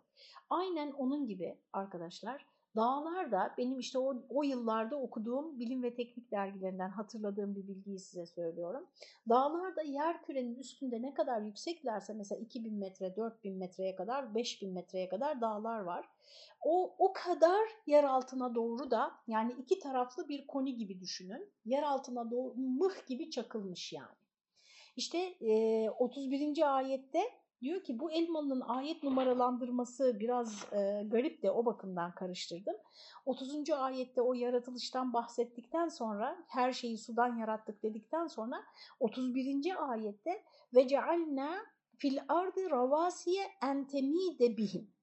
Aynen 0.49 0.91
onun 0.91 1.27
gibi 1.27 1.59
arkadaşlar 1.73 2.45
dağlar 2.75 3.31
da 3.31 3.53
benim 3.57 3.79
işte 3.79 3.99
o, 3.99 4.15
o 4.29 4.43
yıllarda 4.43 4.95
okuduğum 4.95 5.59
bilim 5.59 5.83
ve 5.83 5.93
teknik 5.93 6.31
dergilerinden 6.31 6.89
hatırladığım 6.89 7.55
bir 7.55 7.67
bilgiyi 7.67 7.99
size 7.99 8.25
söylüyorum. 8.25 8.87
Dağlar 9.29 9.75
da 9.75 9.81
yer 9.81 10.23
kürenin 10.23 10.55
üstünde 10.55 11.01
ne 11.01 11.13
kadar 11.13 11.41
yükseklerse 11.41 12.13
mesela 12.13 12.41
2000 12.41 12.73
metre, 12.73 13.15
4000 13.15 13.57
metreye 13.57 13.95
kadar, 13.95 14.35
5000 14.35 14.73
metreye 14.73 15.09
kadar 15.09 15.41
dağlar 15.41 15.79
var. 15.79 16.09
O, 16.61 16.95
o 16.97 17.13
kadar 17.13 17.61
yer 17.87 18.03
altına 18.03 18.55
doğru 18.55 18.91
da 18.91 19.11
yani 19.27 19.53
iki 19.59 19.79
taraflı 19.79 20.29
bir 20.29 20.47
koni 20.47 20.77
gibi 20.77 20.99
düşünün. 20.99 21.49
Yer 21.65 21.83
altına 21.83 22.31
doğru 22.31 22.53
mıh 22.55 23.07
gibi 23.07 23.31
çakılmış 23.31 23.93
yani. 23.93 24.24
İşte 24.95 25.17
e, 25.41 25.89
31. 25.89 26.75
ayette 26.75 27.21
diyor 27.61 27.83
ki 27.83 27.99
bu 27.99 28.11
elmalının 28.11 28.61
ayet 28.61 29.03
numaralandırması 29.03 30.19
biraz 30.19 30.73
e, 30.73 31.03
garip 31.07 31.43
de 31.43 31.51
o 31.51 31.65
bakımdan 31.65 32.15
karıştırdım. 32.15 32.75
30. 33.25 33.69
ayette 33.69 34.21
o 34.21 34.33
yaratılıştan 34.33 35.13
bahsettikten 35.13 35.87
sonra 35.87 36.37
her 36.47 36.73
şeyi 36.73 36.97
sudan 36.97 37.37
yarattık 37.37 37.83
dedikten 37.83 38.27
sonra 38.27 38.63
31. 38.99 39.91
ayette 39.91 40.43
ve 40.75 40.87
cealna 40.87 41.55
fil 41.97 42.17
ardı 42.27 42.69
ravasiye 42.69 43.43
entemide 43.63 44.57
bihim 44.57 44.95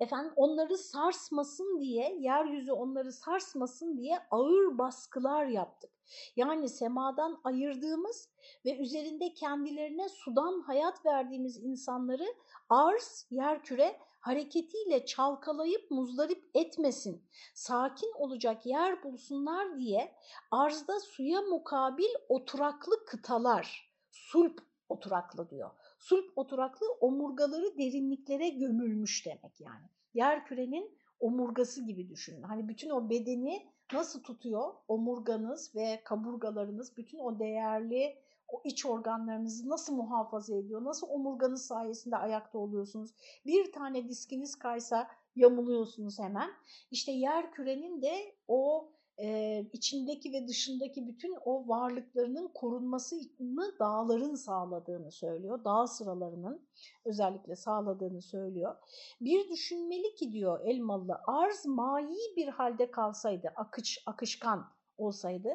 efendim 0.00 0.32
onları 0.36 0.78
sarsmasın 0.78 1.80
diye, 1.80 2.16
yeryüzü 2.18 2.72
onları 2.72 3.12
sarsmasın 3.12 3.98
diye 3.98 4.18
ağır 4.30 4.78
baskılar 4.78 5.46
yaptık. 5.46 5.90
Yani 6.36 6.68
semadan 6.68 7.40
ayırdığımız 7.44 8.28
ve 8.64 8.78
üzerinde 8.78 9.34
kendilerine 9.34 10.08
sudan 10.08 10.60
hayat 10.60 11.06
verdiğimiz 11.06 11.56
insanları 11.56 12.34
arz, 12.68 13.26
yerküre 13.30 13.98
hareketiyle 14.20 15.06
çalkalayıp 15.06 15.90
muzdarip 15.90 16.50
etmesin, 16.54 17.24
sakin 17.54 18.12
olacak 18.14 18.66
yer 18.66 19.02
bulsunlar 19.02 19.78
diye 19.78 20.12
arzda 20.50 21.00
suya 21.00 21.42
mukabil 21.42 22.14
oturaklı 22.28 23.04
kıtalar, 23.04 23.92
sulp 24.10 24.60
oturaklı 24.88 25.50
diyor. 25.50 25.70
Sulp 25.98 26.32
oturaklı 26.36 26.86
omurgaları 27.00 27.78
derinliklere 27.78 28.48
gömülmüş 28.48 29.26
demek 29.26 29.60
yani. 29.60 29.86
Yer 30.14 30.46
kürenin 30.46 30.98
omurgası 31.20 31.86
gibi 31.86 32.08
düşünün. 32.08 32.42
Hani 32.42 32.68
bütün 32.68 32.90
o 32.90 33.10
bedeni 33.10 33.71
nasıl 33.94 34.22
tutuyor? 34.22 34.74
Omurganız 34.88 35.74
ve 35.76 36.00
kaburgalarınız 36.04 36.96
bütün 36.96 37.18
o 37.18 37.38
değerli 37.38 38.16
o 38.48 38.60
iç 38.64 38.86
organlarınızı 38.86 39.68
nasıl 39.68 39.96
muhafaza 39.96 40.56
ediyor? 40.56 40.84
Nasıl 40.84 41.08
omurganız 41.08 41.66
sayesinde 41.66 42.16
ayakta 42.16 42.58
oluyorsunuz? 42.58 43.10
Bir 43.46 43.72
tane 43.72 44.08
diskiniz 44.08 44.56
kaysa 44.56 45.08
yamuluyorsunuz 45.36 46.18
hemen. 46.18 46.50
İşte 46.90 47.12
yer 47.12 47.52
kürenin 47.52 48.02
de 48.02 48.34
o 48.48 48.88
e, 49.18 49.60
içindeki 49.72 50.32
ve 50.32 50.48
dışındaki 50.48 51.06
bütün 51.06 51.36
o 51.44 51.68
varlıklarının 51.68 52.48
korunmasını 52.54 53.78
dağların 53.78 54.34
sağladığını 54.34 55.10
söylüyor. 55.10 55.64
Dağ 55.64 55.86
sıralarının 55.86 56.68
özellikle 57.04 57.56
sağladığını 57.56 58.22
söylüyor. 58.22 58.76
Bir 59.20 59.48
düşünmeli 59.48 60.14
ki 60.14 60.32
diyor 60.32 60.60
Elmalı 60.64 61.20
arz 61.26 61.66
mayi 61.66 62.36
bir 62.36 62.48
halde 62.48 62.90
kalsaydı, 62.90 63.52
akış, 63.56 64.02
akışkan 64.06 64.66
olsaydı 64.98 65.48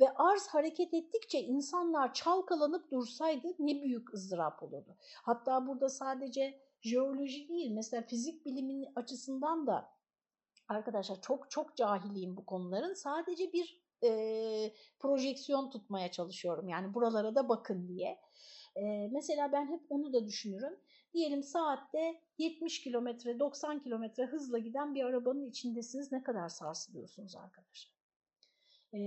ve 0.00 0.10
arz 0.14 0.48
hareket 0.48 0.94
ettikçe 0.94 1.40
insanlar 1.40 2.14
çalkalanıp 2.14 2.90
dursaydı 2.90 3.48
ne 3.58 3.82
büyük 3.82 4.14
ızdırap 4.14 4.62
olurdu. 4.62 4.96
Hatta 5.22 5.66
burada 5.66 5.88
sadece 5.88 6.60
jeoloji 6.80 7.48
değil 7.48 7.70
mesela 7.70 8.02
fizik 8.02 8.46
bilimin 8.46 8.86
açısından 8.96 9.66
da 9.66 9.90
arkadaşlar 10.68 11.20
çok 11.20 11.50
çok 11.50 11.76
cahiliyim 11.76 12.36
bu 12.36 12.46
konuların. 12.46 12.94
Sadece 12.94 13.52
bir 13.52 13.82
e, 14.04 14.72
projeksiyon 14.98 15.70
tutmaya 15.70 16.10
çalışıyorum. 16.10 16.68
Yani 16.68 16.94
buralara 16.94 17.34
da 17.34 17.48
bakın 17.48 17.88
diye. 17.88 18.18
E, 18.76 19.08
mesela 19.12 19.52
ben 19.52 19.66
hep 19.66 19.80
onu 19.88 20.12
da 20.12 20.26
düşünürüm. 20.26 20.76
Diyelim 21.14 21.42
saatte 21.42 22.20
70 22.38 22.82
kilometre, 22.82 23.38
90 23.38 23.82
kilometre 23.82 24.26
hızla 24.26 24.58
giden 24.58 24.94
bir 24.94 25.04
arabanın 25.04 25.50
içindesiniz. 25.50 26.12
Ne 26.12 26.22
kadar 26.22 26.48
sarsılıyorsunuz 26.48 27.36
arkadaşlar. 27.36 27.92
E, 28.94 29.00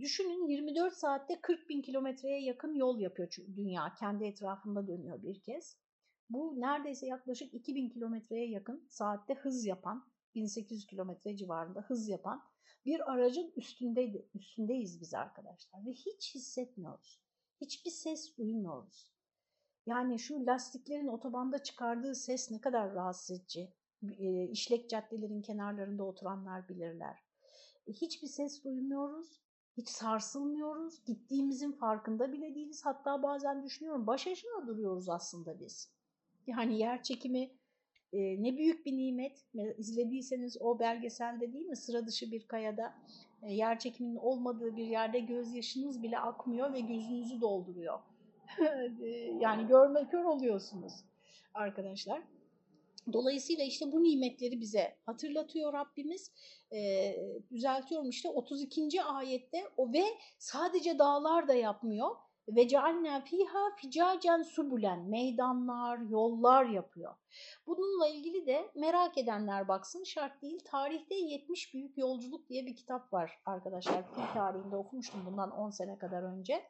düşünün 0.00 0.48
24 0.48 0.94
saatte 0.94 1.40
40 1.40 1.68
bin 1.68 1.82
kilometreye 1.82 2.42
yakın 2.42 2.74
yol 2.74 3.00
yapıyor 3.00 3.28
dünya. 3.56 3.94
Kendi 3.98 4.24
etrafında 4.24 4.86
dönüyor 4.86 5.22
bir 5.22 5.40
kez. 5.40 5.76
Bu 6.30 6.60
neredeyse 6.60 7.06
yaklaşık 7.06 7.54
2000 7.54 7.88
kilometreye 7.88 8.48
yakın 8.48 8.86
saatte 8.88 9.34
hız 9.34 9.66
yapan 9.66 10.11
1800 10.34 10.86
kilometre 10.86 11.36
civarında 11.36 11.80
hız 11.80 12.08
yapan 12.08 12.42
bir 12.84 13.12
aracın 13.12 13.52
üstündeydi, 13.56 14.28
üstündeyiz 14.34 15.00
biz 15.00 15.14
arkadaşlar 15.14 15.86
ve 15.86 15.92
hiç 15.92 16.34
hissetmiyoruz. 16.34 17.20
Hiçbir 17.60 17.90
ses 17.90 18.36
duymuyoruz. 18.38 19.12
Yani 19.86 20.18
şu 20.18 20.46
lastiklerin 20.46 21.06
otobanda 21.06 21.62
çıkardığı 21.62 22.14
ses 22.14 22.50
ne 22.50 22.60
kadar 22.60 22.94
rahatsız 22.94 23.30
edici. 23.38 23.72
E, 24.18 24.44
işlek 24.44 24.90
caddelerin 24.90 25.42
kenarlarında 25.42 26.04
oturanlar 26.04 26.68
bilirler. 26.68 27.18
E, 27.86 27.92
hiçbir 27.92 28.28
ses 28.28 28.64
duymuyoruz. 28.64 29.42
Hiç 29.76 29.88
sarsılmıyoruz. 29.88 31.04
Gittiğimizin 31.04 31.72
farkında 31.72 32.32
bile 32.32 32.54
değiliz. 32.54 32.84
Hatta 32.84 33.22
bazen 33.22 33.62
düşünüyorum 33.62 34.06
baş 34.06 34.26
aşağı 34.26 34.66
duruyoruz 34.66 35.08
aslında 35.08 35.60
biz. 35.60 35.92
Yani 36.46 36.78
yer 36.78 37.02
çekimi 37.02 37.50
e, 38.12 38.42
ne 38.42 38.56
büyük 38.56 38.86
bir 38.86 38.96
nimet. 38.96 39.44
İzlediyseniz 39.78 40.56
o 40.60 40.78
belgeselde 40.78 41.52
değil 41.52 41.66
mi 41.66 41.76
sıra 41.76 42.06
dışı 42.06 42.30
bir 42.30 42.46
kayada 42.46 42.94
e, 43.42 43.52
yer 43.52 43.78
çekiminin 43.78 44.16
olmadığı 44.16 44.76
bir 44.76 44.86
yerde 44.86 45.20
gözyaşınız 45.20 46.02
bile 46.02 46.18
akmıyor 46.18 46.72
ve 46.72 46.80
gözünüzü 46.80 47.40
dolduruyor. 47.40 47.98
E, 49.02 49.08
yani 49.40 49.66
görme 49.66 50.08
kör 50.08 50.24
oluyorsunuz 50.24 50.92
arkadaşlar. 51.54 52.22
Dolayısıyla 53.12 53.64
işte 53.64 53.92
bu 53.92 54.02
nimetleri 54.02 54.60
bize 54.60 54.96
hatırlatıyor 55.06 55.72
Rabbimiz. 55.72 56.32
E, 56.72 57.12
düzeltiyorum 57.50 58.08
işte 58.08 58.28
32. 58.28 59.02
ayette 59.02 59.64
o 59.76 59.92
ve 59.92 60.04
sadece 60.38 60.98
dağlar 60.98 61.48
da 61.48 61.54
yapmıyor. 61.54 62.16
Ve 62.48 62.68
cealna 62.68 63.20
fiha 63.20 63.76
ficacen 63.76 64.42
subulen 64.42 65.08
meydanlar, 65.08 65.98
yollar 65.98 66.64
yapıyor. 66.64 67.14
Bununla 67.66 68.08
ilgili 68.08 68.46
de 68.46 68.70
merak 68.74 69.18
edenler 69.18 69.68
baksın 69.68 70.04
şart 70.04 70.42
değil. 70.42 70.60
Tarihte 70.64 71.14
70 71.14 71.74
Büyük 71.74 71.98
Yolculuk 71.98 72.48
diye 72.48 72.66
bir 72.66 72.76
kitap 72.76 73.12
var 73.12 73.38
arkadaşlar. 73.46 74.14
Fil 74.14 74.34
tarihinde 74.34 74.76
okumuştum 74.76 75.26
bundan 75.26 75.50
10 75.50 75.70
sene 75.70 75.98
kadar 75.98 76.22
önce. 76.22 76.62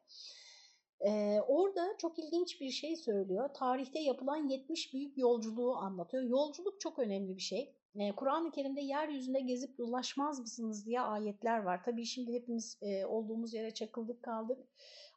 Ee, 1.07 1.41
orada 1.49 1.97
çok 1.99 2.19
ilginç 2.19 2.61
bir 2.61 2.71
şey 2.71 2.97
söylüyor. 2.97 3.49
Tarihte 3.55 4.01
yapılan 4.01 4.49
70 4.49 4.95
büyük 4.95 5.19
yolculuğu 5.19 5.77
anlatıyor. 5.77 6.23
Yolculuk 6.23 6.81
çok 6.81 6.99
önemli 6.99 7.37
bir 7.37 7.43
şey. 7.43 7.77
Ee, 7.95 8.13
Kur'an-ı 8.13 8.51
Kerim'de 8.51 8.81
yeryüzünde 8.81 9.41
gezip 9.41 9.79
dolaşmaz 9.79 10.41
mısınız 10.41 10.87
diye 10.87 11.01
ayetler 11.01 11.59
var. 11.59 11.85
Tabii 11.85 12.05
şimdi 12.05 12.33
hepimiz 12.33 12.79
e, 12.83 13.07
olduğumuz 13.07 13.55
yere 13.55 13.75
çakıldık 13.75 14.23
kaldık. 14.23 14.59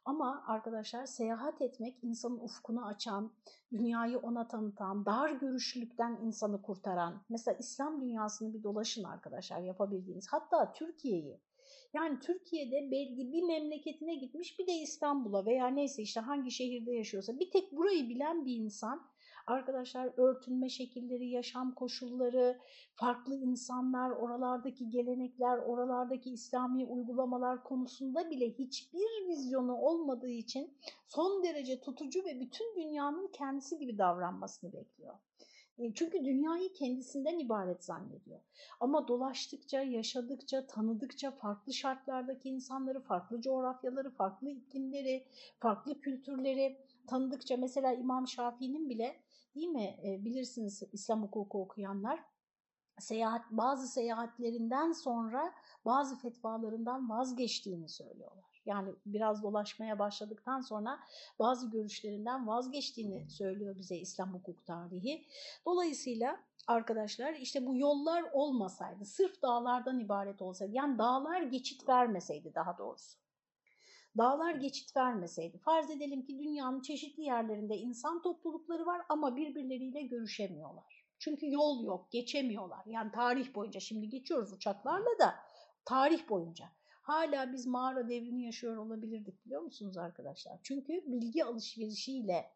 Ama 0.06 0.44
arkadaşlar 0.46 1.06
seyahat 1.06 1.62
etmek 1.62 1.96
insanın 2.02 2.38
ufkunu 2.38 2.86
açan, 2.86 3.32
dünyayı 3.72 4.18
ona 4.18 4.48
tanıtan, 4.48 5.06
dar 5.06 5.30
görüşlülükten 5.30 6.18
insanı 6.22 6.62
kurtaran. 6.62 7.24
Mesela 7.28 7.56
İslam 7.58 8.00
dünyasını 8.00 8.54
bir 8.54 8.62
dolaşın 8.62 9.04
arkadaşlar 9.04 9.60
yapabildiğiniz. 9.60 10.26
Hatta 10.30 10.72
Türkiye'yi. 10.72 11.40
Yani 11.94 12.20
Türkiye'de 12.20 12.90
belki 12.90 13.32
bir 13.32 13.42
memleketine 13.42 14.14
gitmiş 14.14 14.58
bir 14.58 14.66
de 14.66 14.72
İstanbul'a 14.72 15.46
veya 15.46 15.66
neyse 15.66 16.02
işte 16.02 16.20
hangi 16.20 16.50
şehirde 16.50 16.92
yaşıyorsa 16.92 17.38
bir 17.38 17.50
tek 17.50 17.72
burayı 17.72 18.08
bilen 18.08 18.46
bir 18.46 18.56
insan 18.56 19.06
arkadaşlar 19.46 20.10
örtünme 20.16 20.68
şekilleri, 20.68 21.28
yaşam 21.28 21.74
koşulları, 21.74 22.58
farklı 22.94 23.34
insanlar, 23.34 24.10
oralardaki 24.10 24.90
gelenekler, 24.90 25.58
oralardaki 25.58 26.30
İslami 26.30 26.86
uygulamalar 26.86 27.64
konusunda 27.64 28.30
bile 28.30 28.50
hiçbir 28.50 29.28
vizyonu 29.28 29.76
olmadığı 29.76 30.30
için 30.30 30.74
son 31.06 31.42
derece 31.42 31.80
tutucu 31.80 32.24
ve 32.24 32.40
bütün 32.40 32.76
dünyanın 32.76 33.28
kendisi 33.32 33.78
gibi 33.78 33.98
davranmasını 33.98 34.72
bekliyor. 34.72 35.14
E, 35.78 35.94
çünkü 35.94 36.24
dünyayı 36.24 36.72
kendisinden 36.72 37.38
ibaret 37.38 37.84
zannediyor. 37.84 38.40
Ama 38.80 39.08
dolaştıkça, 39.08 39.82
yaşadıkça, 39.82 40.66
tanıdıkça 40.66 41.30
farklı 41.30 41.72
şartlardaki 41.72 42.48
insanları, 42.48 43.00
farklı 43.00 43.40
coğrafyaları, 43.40 44.10
farklı 44.10 44.50
iklimleri, 44.50 45.24
farklı 45.58 46.00
kültürleri 46.00 46.78
tanıdıkça 47.06 47.56
mesela 47.56 47.92
İmam 47.92 48.28
Şafii'nin 48.28 48.88
bile 48.88 49.16
değil 49.56 49.68
mi 49.68 49.98
e, 50.04 50.24
bilirsiniz 50.24 50.82
İslam 50.92 51.22
hukuku 51.22 51.62
okuyanlar 51.62 52.24
seyahat 52.98 53.42
bazı 53.50 53.88
seyahatlerinden 53.88 54.92
sonra 54.92 55.54
bazı 55.84 56.18
fetvalarından 56.18 57.10
vazgeçtiğini 57.10 57.88
söylüyorlar. 57.88 58.62
Yani 58.66 58.94
biraz 59.06 59.42
dolaşmaya 59.42 59.98
başladıktan 59.98 60.60
sonra 60.60 60.98
bazı 61.38 61.70
görüşlerinden 61.70 62.46
vazgeçtiğini 62.46 63.30
söylüyor 63.30 63.78
bize 63.78 63.96
İslam 63.96 64.34
hukuk 64.34 64.66
tarihi. 64.66 65.26
Dolayısıyla 65.66 66.40
arkadaşlar 66.66 67.34
işte 67.34 67.66
bu 67.66 67.76
yollar 67.76 68.24
olmasaydı, 68.32 69.04
sırf 69.04 69.42
dağlardan 69.42 70.00
ibaret 70.00 70.42
olsaydı, 70.42 70.72
yani 70.72 70.98
dağlar 70.98 71.42
geçit 71.42 71.88
vermeseydi 71.88 72.54
daha 72.54 72.78
doğrusu. 72.78 73.18
Dağlar 74.18 74.54
geçit 74.54 74.96
vermeseydi, 74.96 75.58
farz 75.58 75.90
edelim 75.90 76.22
ki 76.22 76.38
dünyanın 76.38 76.80
çeşitli 76.80 77.22
yerlerinde 77.22 77.76
insan 77.76 78.22
toplulukları 78.22 78.86
var 78.86 79.02
ama 79.08 79.36
birbirleriyle 79.36 80.02
görüşemiyorlar. 80.02 81.04
Çünkü 81.18 81.50
yol 81.50 81.84
yok, 81.84 82.10
geçemiyorlar. 82.10 82.86
Yani 82.86 83.12
tarih 83.12 83.54
boyunca, 83.54 83.80
şimdi 83.80 84.08
geçiyoruz 84.08 84.52
uçaklarla 84.52 85.18
da 85.18 85.34
tarih 85.84 86.28
boyunca 86.28 86.64
hala 87.02 87.52
biz 87.52 87.66
mağara 87.66 88.08
devrini 88.08 88.44
yaşıyor 88.44 88.76
olabilirdik 88.76 89.46
biliyor 89.46 89.62
musunuz 89.62 89.96
arkadaşlar? 89.96 90.58
Çünkü 90.62 90.92
bilgi 91.06 91.44
alışverişiyle, 91.44 92.50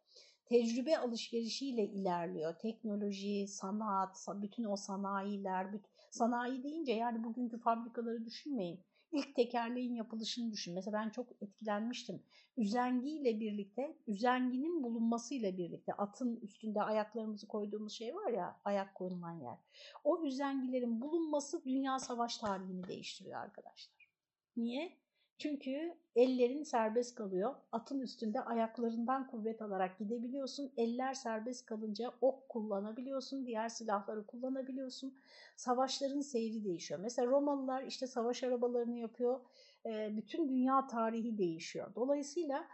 tecrübe 0.45 0.99
alışverişiyle 0.99 1.85
ilerliyor. 1.85 2.55
Teknoloji, 2.59 3.47
sanat, 3.49 4.27
bütün 4.35 4.65
o 4.65 4.77
sanayiler, 4.77 5.67
sanayi 6.11 6.63
deyince 6.63 6.93
yani 6.93 7.25
bugünkü 7.25 7.59
fabrikaları 7.59 8.25
düşünmeyin. 8.25 8.81
İlk 9.13 9.35
tekerleğin 9.35 9.95
yapılışını 9.95 10.53
düşün. 10.53 10.75
Mesela 10.75 10.99
ben 10.99 11.11
çok 11.11 11.43
etkilenmiştim. 11.43 12.23
Üzengiyle 12.57 13.41
birlikte, 13.41 13.97
üzenginin 14.07 14.83
bulunmasıyla 14.83 15.57
birlikte 15.57 15.93
atın 15.93 16.37
üstünde 16.37 16.83
ayaklarımızı 16.83 17.47
koyduğumuz 17.49 17.93
şey 17.93 18.15
var 18.15 18.33
ya, 18.33 18.61
ayak 18.65 18.95
koyulan 18.95 19.41
yer. 19.41 19.59
O 20.05 20.25
üzengilerin 20.25 21.01
bulunması 21.01 21.65
dünya 21.65 21.99
savaş 21.99 22.39
tarihini 22.39 22.89
değiştiriyor 22.89 23.41
arkadaşlar. 23.41 24.11
Niye? 24.57 25.01
Çünkü 25.41 25.95
ellerin 26.17 26.63
serbest 26.63 27.15
kalıyor. 27.15 27.55
Atın 27.73 28.01
üstünde 28.01 28.41
ayaklarından 28.41 29.27
kuvvet 29.27 29.63
alarak 29.63 29.99
gidebiliyorsun. 29.99 30.73
Eller 30.77 31.15
serbest 31.15 31.67
kalınca 31.67 32.13
ok 32.21 32.49
kullanabiliyorsun. 32.49 33.47
Diğer 33.47 33.69
silahları 33.69 34.27
kullanabiliyorsun. 34.27 35.15
Savaşların 35.57 36.21
seyri 36.21 36.65
değişiyor. 36.65 37.01
Mesela 37.01 37.29
Romalılar 37.29 37.83
işte 37.83 38.07
savaş 38.07 38.43
arabalarını 38.43 38.99
yapıyor. 38.99 39.41
Bütün 39.87 40.49
dünya 40.49 40.87
tarihi 40.87 41.39
değişiyor. 41.39 41.95
Dolayısıyla 41.95 42.67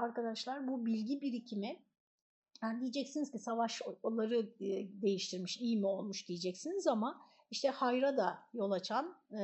arkadaşlar 0.00 0.68
bu 0.68 0.86
bilgi 0.86 1.20
birikimi 1.20 1.76
yani 2.62 2.80
diyeceksiniz 2.80 3.30
ki 3.30 3.38
savaşları 3.38 4.58
değiştirmiş, 5.02 5.60
iyi 5.60 5.76
mi 5.76 5.86
olmuş 5.86 6.28
diyeceksiniz 6.28 6.86
ama 6.86 7.20
işte 7.51 7.69
hayra 7.69 8.17
da 8.17 8.39
yol 8.53 8.71
açan 8.71 9.15
e, 9.31 9.41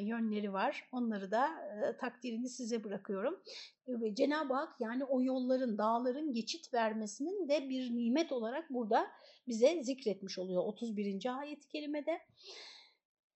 yönleri 0.00 0.52
var. 0.52 0.88
Onları 0.92 1.30
da 1.30 1.46
e, 1.46 1.96
takdirini 1.96 2.48
size 2.48 2.84
bırakıyorum. 2.84 3.40
E, 3.86 4.14
Cenab-ı 4.14 4.54
Hak 4.54 4.80
yani 4.80 5.04
o 5.04 5.22
yolların, 5.22 5.78
dağların 5.78 6.32
geçit 6.32 6.74
vermesinin 6.74 7.48
de 7.48 7.68
bir 7.68 7.96
nimet 7.96 8.32
olarak 8.32 8.70
burada 8.70 9.06
bize 9.48 9.82
zikretmiş 9.82 10.38
oluyor 10.38 10.62
31. 10.64 11.38
ayet-i 11.38 11.68
kerimede. 11.68 12.20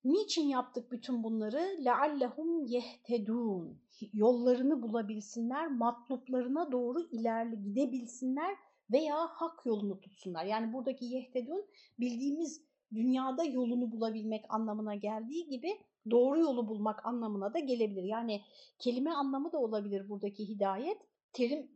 Niçin 0.05 0.49
yaptık 0.49 0.93
bütün 0.93 1.23
bunları? 1.23 1.59
لَعَلَّهُمْ 1.59 2.67
يَهْتَدُونَ 2.67 3.75
Yollarını 4.13 4.83
bulabilsinler, 4.83 5.67
matluplarına 5.67 6.73
doğru 6.73 7.09
ilerle 7.11 7.57
gidebilsinler 7.57 8.57
veya 8.93 9.27
hak 9.27 9.67
yolunu 9.67 10.01
tutsunlar. 10.01 10.45
Yani 10.45 10.73
buradaki 10.73 11.05
yehtedun 11.05 11.67
bildiğimiz 12.01 12.69
dünyada 12.96 13.44
yolunu 13.44 13.92
bulabilmek 13.92 14.46
anlamına 14.50 14.96
geldiği 14.96 15.48
gibi 15.50 15.78
doğru 16.12 16.40
yolu 16.40 16.68
bulmak 16.68 17.06
anlamına 17.06 17.54
da 17.54 17.60
gelebilir. 17.60 18.04
Yani 18.04 18.42
kelime 18.80 19.12
anlamı 19.12 19.52
da 19.52 19.60
olabilir 19.60 20.10
buradaki 20.10 20.48
hidayet, 20.48 20.98
terim 21.34 21.72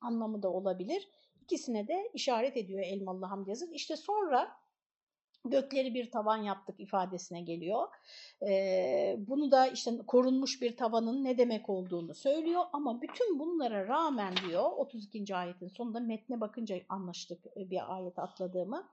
anlamı 0.00 0.42
da 0.42 0.52
olabilir. 0.52 1.08
İkisine 1.42 1.88
de 1.88 2.10
işaret 2.14 2.56
ediyor 2.56 2.80
Elmalı 2.80 3.26
Hamdi 3.26 3.50
Yazır. 3.50 3.68
İşte 3.72 3.96
sonra 3.96 4.50
gökleri 5.44 5.94
bir 5.94 6.10
tavan 6.10 6.36
yaptık 6.36 6.80
ifadesine 6.80 7.42
geliyor. 7.42 7.88
Bunu 9.28 9.50
da 9.50 9.66
işte 9.66 9.98
korunmuş 10.06 10.62
bir 10.62 10.76
tavanın 10.76 11.24
ne 11.24 11.38
demek 11.38 11.68
olduğunu 11.68 12.14
söylüyor 12.14 12.62
ama 12.72 13.02
bütün 13.02 13.38
bunlara 13.38 13.88
rağmen 13.88 14.34
diyor 14.48 14.70
32. 14.76 15.36
ayetin 15.36 15.68
sonunda 15.68 16.00
metne 16.00 16.40
bakınca 16.40 16.80
anlaştık 16.88 17.46
e, 17.56 17.70
bir 17.70 17.94
ayet 17.94 18.18
atladığımı. 18.18 18.88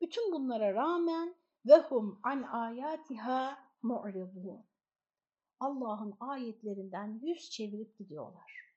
Bütün 0.00 0.32
bunlara 0.32 0.74
rağmen 0.74 1.34
vehum 1.66 2.20
an 2.22 2.42
ayatiha 2.42 3.58
mu'ridun. 3.82 4.64
Allah'ın 5.60 6.14
ayetlerinden 6.20 7.20
yüz 7.22 7.50
çevirip 7.50 7.98
gidiyorlar. 7.98 8.67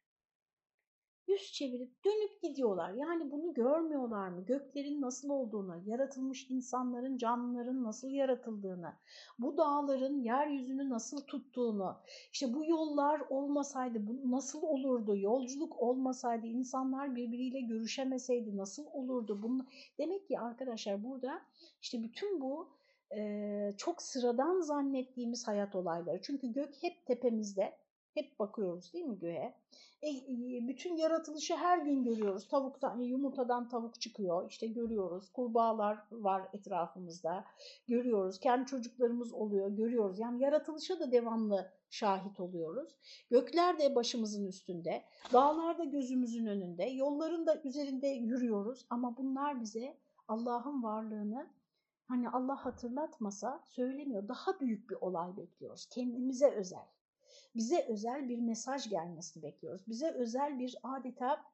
Yüz 1.32 1.54
çevirip 1.54 2.06
dönüp 2.06 2.42
gidiyorlar. 2.42 2.94
Yani 2.94 3.32
bunu 3.32 3.54
görmüyorlar 3.54 4.28
mı? 4.28 4.46
Göklerin 4.46 5.02
nasıl 5.02 5.30
olduğunu, 5.30 5.82
yaratılmış 5.86 6.50
insanların, 6.50 7.18
canlıların 7.18 7.84
nasıl 7.84 8.10
yaratıldığını, 8.10 8.94
bu 9.40 9.58
dağların 9.58 10.20
yeryüzünü 10.20 10.90
nasıl 10.90 11.22
tuttuğunu, 11.22 11.96
işte 12.34 12.54
bu 12.54 12.66
yollar 12.66 13.22
olmasaydı 13.30 14.08
bu 14.08 14.32
nasıl 14.32 14.62
olurdu? 14.62 15.18
Yolculuk 15.18 15.82
olmasaydı, 15.82 16.48
insanlar 16.48 17.16
birbiriyle 17.16 17.62
görüşemeseydi 17.62 18.58
nasıl 18.58 18.86
olurdu? 18.94 19.40
Bunu, 19.44 19.66
demek 19.98 20.28
ki 20.28 20.40
arkadaşlar 20.40 21.04
burada 21.04 21.42
işte 21.82 22.04
bütün 22.04 22.42
bu 22.42 22.68
çok 23.78 24.02
sıradan 24.02 24.62
zannettiğimiz 24.62 25.48
hayat 25.48 25.76
olayları. 25.76 26.22
Çünkü 26.22 26.54
gök 26.54 26.84
hep 26.84 27.06
tepemizde, 27.06 27.74
hep 28.14 28.40
bakıyoruz 28.40 28.94
değil 28.94 29.06
mi 29.06 29.20
göğe? 29.20 29.54
E, 30.04 30.10
bütün 30.68 30.96
yaratılışı 30.96 31.56
her 31.56 31.78
gün 31.78 32.04
görüyoruz. 32.04 32.48
Tavuktan, 32.48 33.00
yumurtadan 33.00 33.70
tavuk 33.70 34.02
çıkıyor. 34.02 34.50
İşte 34.50 34.68
görüyoruz. 34.68 35.30
Kurbağalar 35.30 35.98
var 36.12 36.44
etrafımızda. 36.54 37.46
Görüyoruz. 37.88 38.40
Kendi 38.40 38.66
çocuklarımız 38.66 39.34
oluyor. 39.34 39.70
Görüyoruz. 39.70 40.20
Yani 40.20 40.44
yaratılışa 40.44 41.00
da 41.00 41.12
devamlı 41.12 41.72
şahit 41.90 42.40
oluyoruz. 42.40 42.96
Gökler 43.30 43.80
de 43.80 43.96
başımızın 43.96 44.48
üstünde. 44.48 45.04
Dağlar 45.34 45.78
da 45.78 45.84
gözümüzün 45.84 46.46
önünde. 46.46 46.84
Yolların 46.84 47.48
da 47.48 47.62
üzerinde 47.64 48.08
yürüyoruz. 48.08 48.86
Ama 48.90 49.18
bunlar 49.18 49.62
bize 49.62 49.98
Allah'ın 50.28 50.84
varlığını 50.84 51.50
hani 52.08 52.30
Allah 52.30 52.66
hatırlatmasa 52.66 53.64
söylemiyor. 53.68 54.28
Daha 54.28 54.60
büyük 54.60 54.90
bir 54.90 54.96
olay 54.96 55.38
bekliyoruz. 55.38 55.86
Kendimize 55.86 56.52
özel 56.52 56.86
bize 57.56 57.86
özel 57.90 58.30
bir 58.30 58.40
mesaj 58.40 58.90
gelmesini 58.90 59.44
bekliyoruz. 59.44 59.88
Bize 59.88 60.12
özel 60.12 60.60
bir 60.60 60.78
adeta 60.84 61.46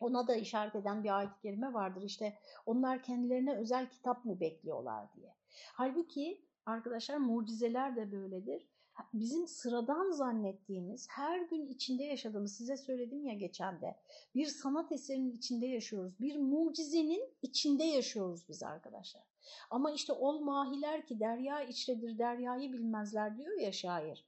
ona 0.00 0.28
da 0.28 0.34
işaret 0.34 0.74
eden 0.74 1.04
bir 1.04 1.18
ayet-i 1.18 1.62
vardır. 1.62 2.02
İşte 2.02 2.38
onlar 2.66 3.02
kendilerine 3.02 3.56
özel 3.56 3.90
kitap 3.90 4.24
mı 4.24 4.40
bekliyorlar 4.40 5.14
diye. 5.16 5.34
Halbuki 5.72 6.44
arkadaşlar 6.66 7.16
mucizeler 7.16 7.96
de 7.96 8.12
böyledir. 8.12 8.66
Bizim 9.14 9.46
sıradan 9.46 10.10
zannettiğimiz, 10.10 11.08
her 11.10 11.40
gün 11.40 11.66
içinde 11.66 12.04
yaşadığımız, 12.04 12.56
size 12.56 12.76
söyledim 12.76 13.24
ya 13.24 13.34
geçen 13.34 13.80
de, 13.80 13.96
bir 14.34 14.46
sanat 14.46 14.92
eserinin 14.92 15.32
içinde 15.32 15.66
yaşıyoruz. 15.66 16.20
Bir 16.20 16.36
mucizenin 16.36 17.34
içinde 17.42 17.84
yaşıyoruz 17.84 18.48
biz 18.48 18.62
arkadaşlar. 18.62 19.22
Ama 19.70 19.90
işte 19.90 20.12
ol 20.12 20.40
mahiler 20.40 21.06
ki 21.06 21.20
derya 21.20 21.60
içredir, 21.60 22.18
deryayı 22.18 22.72
bilmezler 22.72 23.36
diyor 23.38 23.60
ya 23.60 23.72
şair 23.72 24.24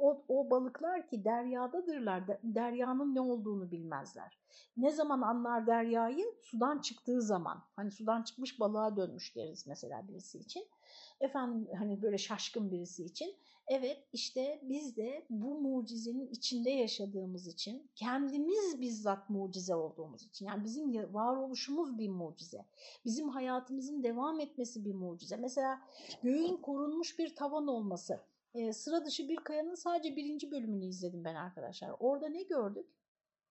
o, 0.00 0.24
o 0.28 0.50
balıklar 0.50 1.08
ki 1.08 1.24
deryadadırlar, 1.24 2.24
deryanın 2.42 3.14
ne 3.14 3.20
olduğunu 3.20 3.70
bilmezler. 3.70 4.38
Ne 4.76 4.90
zaman 4.90 5.22
anlar 5.22 5.66
deryayı? 5.66 6.24
Sudan 6.42 6.78
çıktığı 6.78 7.22
zaman. 7.22 7.62
Hani 7.76 7.90
sudan 7.90 8.22
çıkmış 8.22 8.60
balığa 8.60 8.96
dönmüş 8.96 9.36
deriz 9.36 9.66
mesela 9.66 10.08
birisi 10.08 10.38
için. 10.38 10.64
Efendim 11.20 11.68
hani 11.78 12.02
böyle 12.02 12.18
şaşkın 12.18 12.70
birisi 12.70 13.04
için. 13.04 13.36
Evet 13.68 14.08
işte 14.12 14.60
biz 14.62 14.96
de 14.96 15.26
bu 15.30 15.60
mucizenin 15.60 16.26
içinde 16.26 16.70
yaşadığımız 16.70 17.46
için, 17.46 17.90
kendimiz 17.94 18.80
bizzat 18.80 19.30
mucize 19.30 19.74
olduğumuz 19.74 20.22
için, 20.22 20.46
yani 20.46 20.64
bizim 20.64 21.14
varoluşumuz 21.14 21.98
bir 21.98 22.08
mucize, 22.08 22.64
bizim 23.04 23.28
hayatımızın 23.28 24.02
devam 24.02 24.40
etmesi 24.40 24.84
bir 24.84 24.94
mucize. 24.94 25.36
Mesela 25.36 25.80
göğün 26.22 26.56
korunmuş 26.56 27.18
bir 27.18 27.36
tavan 27.36 27.66
olması, 27.66 28.20
e, 28.56 28.72
sıra 28.72 29.04
dışı 29.04 29.28
bir 29.28 29.36
kayanın 29.36 29.74
sadece 29.74 30.16
birinci 30.16 30.50
bölümünü 30.50 30.84
izledim 30.84 31.24
ben 31.24 31.34
arkadaşlar. 31.34 31.94
Orada 32.00 32.28
ne 32.28 32.42
gördük? 32.42 32.86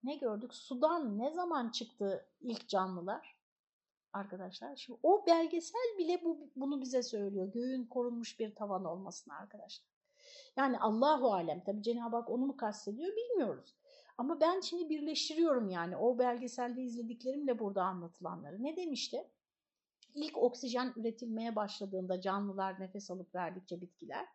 Ne 0.03 0.15
gördük? 0.15 0.53
Sudan 0.53 1.17
ne 1.17 1.31
zaman 1.31 1.69
çıktı 1.69 2.25
ilk 2.41 2.69
canlılar? 2.69 3.35
Arkadaşlar 4.13 4.75
şimdi 4.75 4.99
o 5.03 5.25
belgesel 5.27 5.97
bile 5.97 6.23
bu, 6.23 6.49
bunu 6.55 6.81
bize 6.81 7.03
söylüyor. 7.03 7.53
Göğün 7.53 7.85
korunmuş 7.85 8.39
bir 8.39 8.55
tavan 8.55 8.85
olmasını 8.85 9.35
arkadaşlar. 9.35 9.87
Yani 10.57 10.79
Allahu 10.79 11.33
alem 11.33 11.63
tabi 11.63 11.83
Cenab-ı 11.83 12.15
Hak 12.15 12.29
onu 12.29 12.45
mu 12.45 12.57
kastediyor 12.57 13.15
bilmiyoruz. 13.15 13.75
Ama 14.17 14.39
ben 14.41 14.59
şimdi 14.59 14.89
birleştiriyorum 14.89 15.69
yani 15.69 15.97
o 15.97 16.19
belgeselde 16.19 16.81
izlediklerimle 16.81 17.59
burada 17.59 17.83
anlatılanları. 17.83 18.63
Ne 18.63 18.77
demişti? 18.77 19.27
İlk 20.13 20.37
oksijen 20.37 20.93
üretilmeye 20.95 21.55
başladığında 21.55 22.21
canlılar 22.21 22.79
nefes 22.79 23.11
alıp 23.11 23.35
verdikçe 23.35 23.81
bitkiler 23.81 24.27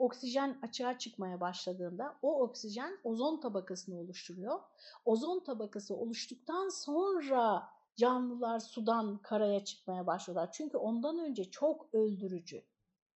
oksijen 0.00 0.58
açığa 0.62 0.98
çıkmaya 0.98 1.40
başladığında 1.40 2.18
o 2.22 2.42
oksijen 2.42 2.98
ozon 3.04 3.40
tabakasını 3.40 4.00
oluşturuyor. 4.00 4.60
Ozon 5.04 5.40
tabakası 5.40 5.96
oluştuktan 5.96 6.68
sonra 6.68 7.68
canlılar 7.96 8.60
sudan 8.60 9.18
karaya 9.18 9.64
çıkmaya 9.64 10.06
başlıyorlar. 10.06 10.52
Çünkü 10.52 10.76
ondan 10.76 11.18
önce 11.18 11.50
çok 11.50 11.94
öldürücü. 11.94 12.62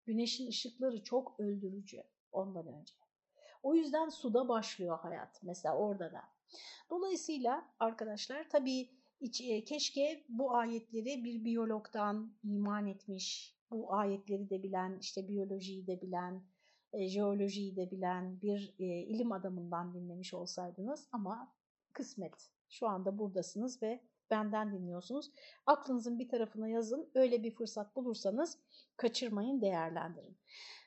Güneşin 0.05 0.47
ışıkları 0.47 1.03
çok 1.05 1.41
öldürücü 1.41 2.03
ondan 2.33 2.67
önce. 2.67 2.95
O 3.63 3.75
yüzden 3.75 4.09
suda 4.09 4.49
başlıyor 4.49 4.99
hayat 4.99 5.43
mesela 5.43 5.77
orada 5.77 6.13
da. 6.13 6.23
Dolayısıyla 6.91 7.65
arkadaşlar 7.81 8.49
tabii 8.51 8.91
e, 9.41 9.65
keşke 9.65 10.25
bu 10.29 10.55
ayetleri 10.57 11.25
bir 11.25 11.45
biyologdan 11.45 12.33
iman 12.45 12.87
etmiş, 12.87 13.57
bu 13.71 13.95
ayetleri 13.95 14.51
de 14.51 14.63
bilen, 14.63 14.99
işte 15.01 15.29
biyolojiyi 15.29 15.87
de 15.87 16.01
bilen, 16.03 16.43
e, 16.95 17.09
jeolojiyi 17.09 17.77
de 17.77 17.91
bilen 17.91 18.41
bir 18.41 18.75
e, 18.79 18.85
ilim 18.85 19.33
adamından 19.33 19.95
dinlemiş 19.95 20.35
olsaydınız 20.35 21.09
ama 21.13 21.53
kısmet. 21.93 22.51
Şu 22.69 22.89
anda 22.89 23.19
buradasınız 23.19 23.83
ve 23.83 24.01
benden 24.31 24.73
dinliyorsunuz. 24.73 25.31
Aklınızın 25.67 26.19
bir 26.19 26.29
tarafına 26.29 26.69
yazın. 26.69 27.11
Öyle 27.15 27.43
bir 27.43 27.55
fırsat 27.55 27.97
bulursanız 27.97 28.59
kaçırmayın, 28.97 29.61
değerlendirin. 29.61 30.37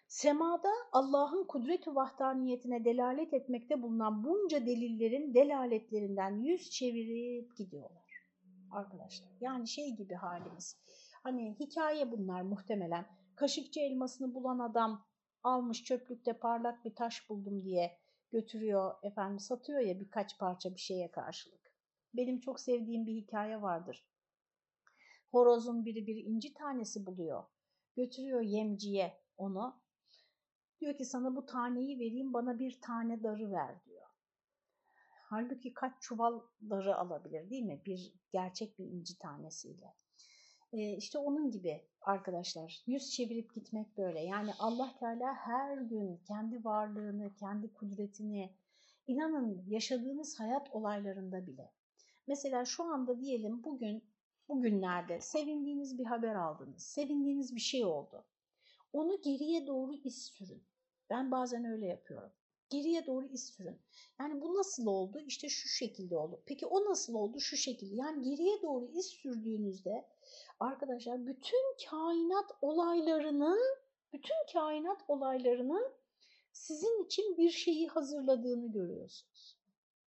Semada 0.08 0.70
Allah'ın 0.92 1.44
kudret-i 1.48 1.96
vahdaniyetine 1.96 2.86
delalet 2.86 3.34
etmekte 3.34 3.82
bulunan 3.82 4.24
bunca 4.24 4.66
delillerin 4.66 5.34
delaletlerinden 5.34 6.44
yüz 6.44 6.70
çevirip 6.70 7.58
gidiyorlar 7.58 8.08
arkadaşlar. 8.72 9.30
Yani 9.42 9.68
şey 9.68 9.96
gibi 9.96 10.14
halimiz. 10.14 10.78
Hani 11.24 11.56
hikaye 11.60 12.12
bunlar 12.12 12.42
muhtemelen. 12.42 13.06
Kaşıkçı 13.36 13.80
elmasını 13.80 14.34
bulan 14.34 14.60
adam 14.60 15.06
almış 15.44 15.84
çöplükte 15.84 16.34
parlak 16.34 16.86
bir 16.86 16.96
taş 16.96 17.30
buldum 17.30 17.64
diye 17.64 17.98
götürüyor 18.32 18.96
efendim 19.04 19.40
satıyor 19.40 19.80
ya 19.80 20.00
birkaç 20.00 20.40
parça 20.40 20.76
bir 20.76 20.80
şeye 20.80 21.12
karşılık. 21.12 21.74
Benim 22.14 22.40
çok 22.40 22.60
sevdiğim 22.60 23.06
bir 23.06 23.14
hikaye 23.14 23.62
vardır. 23.62 24.08
Horozun 25.32 25.86
biri 25.86 26.08
bir 26.08 26.16
inci 26.16 26.54
tanesi 26.54 27.06
buluyor. 27.06 27.44
Götürüyor 27.96 28.42
yemciye 28.42 29.22
onu. 29.38 29.82
Diyor 30.80 30.98
ki 30.98 31.06
sana 31.06 31.36
bu 31.36 31.46
taneyi 31.46 32.00
vereyim 32.00 32.34
bana 32.34 32.60
bir 32.60 32.82
tane 32.82 33.24
darı 33.24 33.52
ver 33.52 33.86
diyor. 33.86 34.08
Halbuki 35.30 35.74
kaç 35.74 35.94
çuval 36.02 36.42
darı 36.70 36.96
alabilir 36.96 37.50
değil 37.50 37.64
mi? 37.64 37.82
Bir 37.86 38.14
gerçek 38.32 38.80
bir 38.80 38.86
inci 38.86 39.18
tanesiyle. 39.18 39.94
Ee, 40.74 40.98
işte 40.98 41.18
onun 41.18 41.52
gibi 41.52 41.82
arkadaşlar 42.02 42.84
yüz 42.88 43.12
çevirip 43.12 43.56
gitmek 43.56 43.98
böyle. 43.98 44.20
Yani 44.20 44.52
Allah 44.60 44.96
Teala 45.00 45.34
her 45.34 45.78
gün 45.78 46.18
kendi 46.28 46.66
varlığını, 46.66 47.36
kendi 47.36 47.74
kudretini 47.74 48.54
inanın 49.08 49.64
yaşadığınız 49.68 50.40
hayat 50.40 50.76
olaylarında 50.76 51.48
bile. 51.48 51.72
Mesela 52.28 52.66
şu 52.66 52.84
anda 52.84 53.20
diyelim 53.20 53.64
bugün 53.64 54.04
bugünlerde 54.50 55.22
sevindiğiniz 55.22 56.00
bir 56.00 56.06
haber 56.06 56.36
aldınız. 56.36 56.84
Sevindiğiniz 56.84 57.56
bir 57.56 57.62
şey 57.62 57.86
oldu. 57.86 58.26
Onu 58.94 59.22
geriye 59.22 59.68
doğru 59.68 59.94
iz 59.94 60.26
sürün. 60.26 60.64
Ben 61.10 61.32
bazen 61.32 61.66
öyle 61.66 61.86
yapıyorum. 61.86 62.32
Geriye 62.70 63.06
doğru 63.06 63.26
iz 63.26 63.46
sürün. 63.46 63.80
Yani 64.20 64.42
bu 64.42 64.56
nasıl 64.56 64.86
oldu? 64.86 65.20
İşte 65.28 65.50
şu 65.50 65.68
şekilde 65.68 66.18
oldu. 66.18 66.42
Peki 66.46 66.66
o 66.66 66.86
nasıl 66.90 67.14
oldu? 67.14 67.40
Şu 67.40 67.58
şekilde. 67.58 67.96
Yani 67.96 68.24
geriye 68.30 68.62
doğru 68.62 68.86
iz 68.86 69.06
sürdüğünüzde 69.06 70.06
arkadaşlar 70.60 71.28
bütün 71.28 71.76
kainat 71.90 72.52
olaylarının 72.62 73.60
bütün 74.14 74.54
kainat 74.54 75.04
olaylarının 75.08 75.92
sizin 76.52 77.06
için 77.06 77.38
bir 77.38 77.50
şeyi 77.50 77.88
hazırladığını 77.88 78.72
görüyorsunuz. 78.72 79.58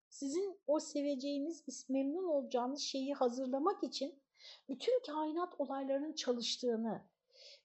Sizin 0.09 0.59
o 0.67 0.81
seveceğiniz, 0.81 1.89
memnun 1.89 2.25
olacağınız 2.25 2.81
şeyi 2.81 3.15
hazırlamak 3.15 3.85
için 3.85 4.15
bütün 4.69 5.03
kainat 5.07 5.61
olaylarının 5.61 6.13
çalıştığını, 6.13 7.03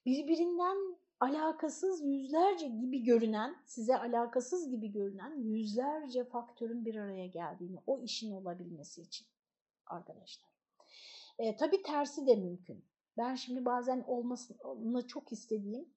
birbirinden 0.06 0.96
alakasız 1.20 2.02
yüzlerce 2.04 2.68
gibi 2.68 3.02
görünen, 3.02 3.56
size 3.66 3.96
alakasız 3.96 4.70
gibi 4.70 4.92
görünen 4.92 5.36
yüzlerce 5.36 6.24
faktörün 6.24 6.84
bir 6.84 6.94
araya 6.94 7.26
geldiğini, 7.26 7.78
o 7.86 8.00
işin 8.00 8.32
olabilmesi 8.32 9.02
için 9.02 9.26
arkadaşlar. 9.86 10.53
E, 11.38 11.56
tabii 11.56 11.82
tersi 11.82 12.26
de 12.26 12.36
mümkün. 12.36 12.84
Ben 13.18 13.34
şimdi 13.34 13.64
bazen 13.64 14.04
olmasını 14.06 15.06
çok 15.06 15.32
istediğim 15.32 15.88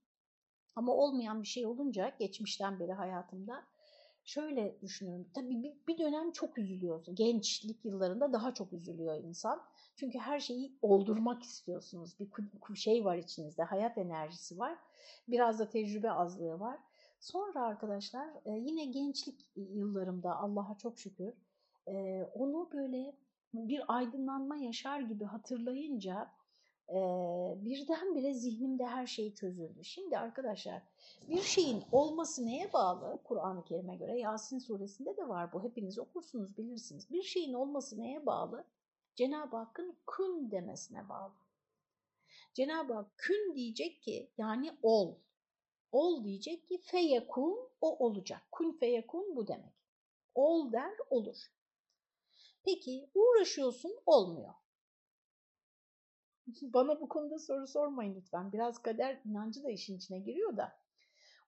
ama 0.76 0.94
olmayan 0.94 1.42
bir 1.42 1.48
şey 1.48 1.66
olunca 1.66 2.16
geçmişten 2.20 2.80
beri 2.80 2.94
hayatımda 2.94 3.64
şöyle 4.24 4.82
düşünüyorum. 4.82 5.28
Tabii 5.34 5.64
bir, 5.64 5.74
bir 5.88 5.98
dönem 5.98 6.32
çok 6.32 6.58
üzülüyorsun. 6.58 7.16
Gençlik 7.16 7.86
yıllarında 7.86 8.34
daha 8.34 8.54
çok 8.54 8.74
üzülüyor 8.74 9.24
insan. 9.24 9.64
Çünkü 9.96 10.20
her 10.20 10.40
şeyi 10.40 10.78
oldurmak 10.82 11.44
istiyorsunuz. 11.44 12.16
Bir 12.20 12.76
şey 12.76 13.06
var 13.06 13.18
içinizde, 13.18 13.64
hayat 13.64 13.98
enerjisi 13.98 14.60
var. 14.60 14.78
Biraz 15.28 15.60
da 15.60 15.70
tecrübe 15.70 16.12
azlığı 16.12 16.60
var. 16.60 16.80
Sonra 17.20 17.62
arkadaşlar 17.62 18.30
yine 18.46 18.86
gençlik 18.86 19.48
yıllarımda 19.56 20.36
Allah'a 20.36 20.78
çok 20.78 21.00
şükür 21.00 21.34
onu 22.34 22.70
böyle 22.74 23.16
bir 23.54 23.82
aydınlanma 23.88 24.56
yaşar 24.56 25.00
gibi 25.00 25.26
hatırlayınca 25.26 26.32
e, 26.89 26.95
birdenbire 27.66 28.34
zihnimde 28.34 28.86
her 28.86 29.08
şey 29.08 29.34
çözüldü. 29.34 29.84
Şimdi 29.84 30.18
arkadaşlar 30.18 30.82
bir 31.30 31.41
şeyin 31.41 31.84
olması 31.91 32.45
neye 32.45 32.74
bağlı? 32.74 33.20
Kur'an-ı 33.24 33.64
Kerim'e 33.64 33.95
göre 33.95 34.20
Yasin 34.20 34.60
suresinde 34.60 35.18
de 35.18 35.28
var 35.28 35.54
bu. 35.54 35.64
Hepiniz 35.64 36.00
okursunuz 36.00 36.58
bilirsiniz. 36.58 37.12
Bir 37.12 37.24
şeyin 37.24 37.54
olması 37.54 38.00
neye 38.00 38.26
bağlı? 38.26 38.66
Cenab-ı 39.16 39.58
Hakk'ın 39.58 39.95
kün 40.08 40.52
demesine 40.52 41.10
bağlı. 41.10 41.34
Cenab-ı 42.58 42.93
Hak 42.93 43.18
kün 43.18 43.56
diyecek 43.56 44.02
ki 44.02 44.30
yani 44.38 44.78
ol. 44.84 45.16
Ol 45.91 46.24
diyecek 46.24 46.68
ki 46.68 46.78
feyekun 46.78 47.70
o 47.82 48.06
olacak. 48.06 48.41
Kun 48.52 48.72
feyekun 48.72 49.36
bu 49.36 49.48
demek. 49.48 49.74
Ol 50.36 50.72
der 50.72 50.93
olur. 51.10 51.38
Peki 52.68 53.09
uğraşıyorsun 53.13 53.99
olmuyor. 54.05 54.53
Bana 56.61 57.01
bu 57.01 57.09
konuda 57.09 57.39
soru 57.39 57.68
sormayın 57.68 58.15
lütfen. 58.15 58.51
Biraz 58.51 58.82
kader 58.82 59.22
inancı 59.26 59.63
da 59.63 59.70
işin 59.70 59.97
içine 59.97 60.20
giriyor 60.20 60.57
da. 60.57 60.80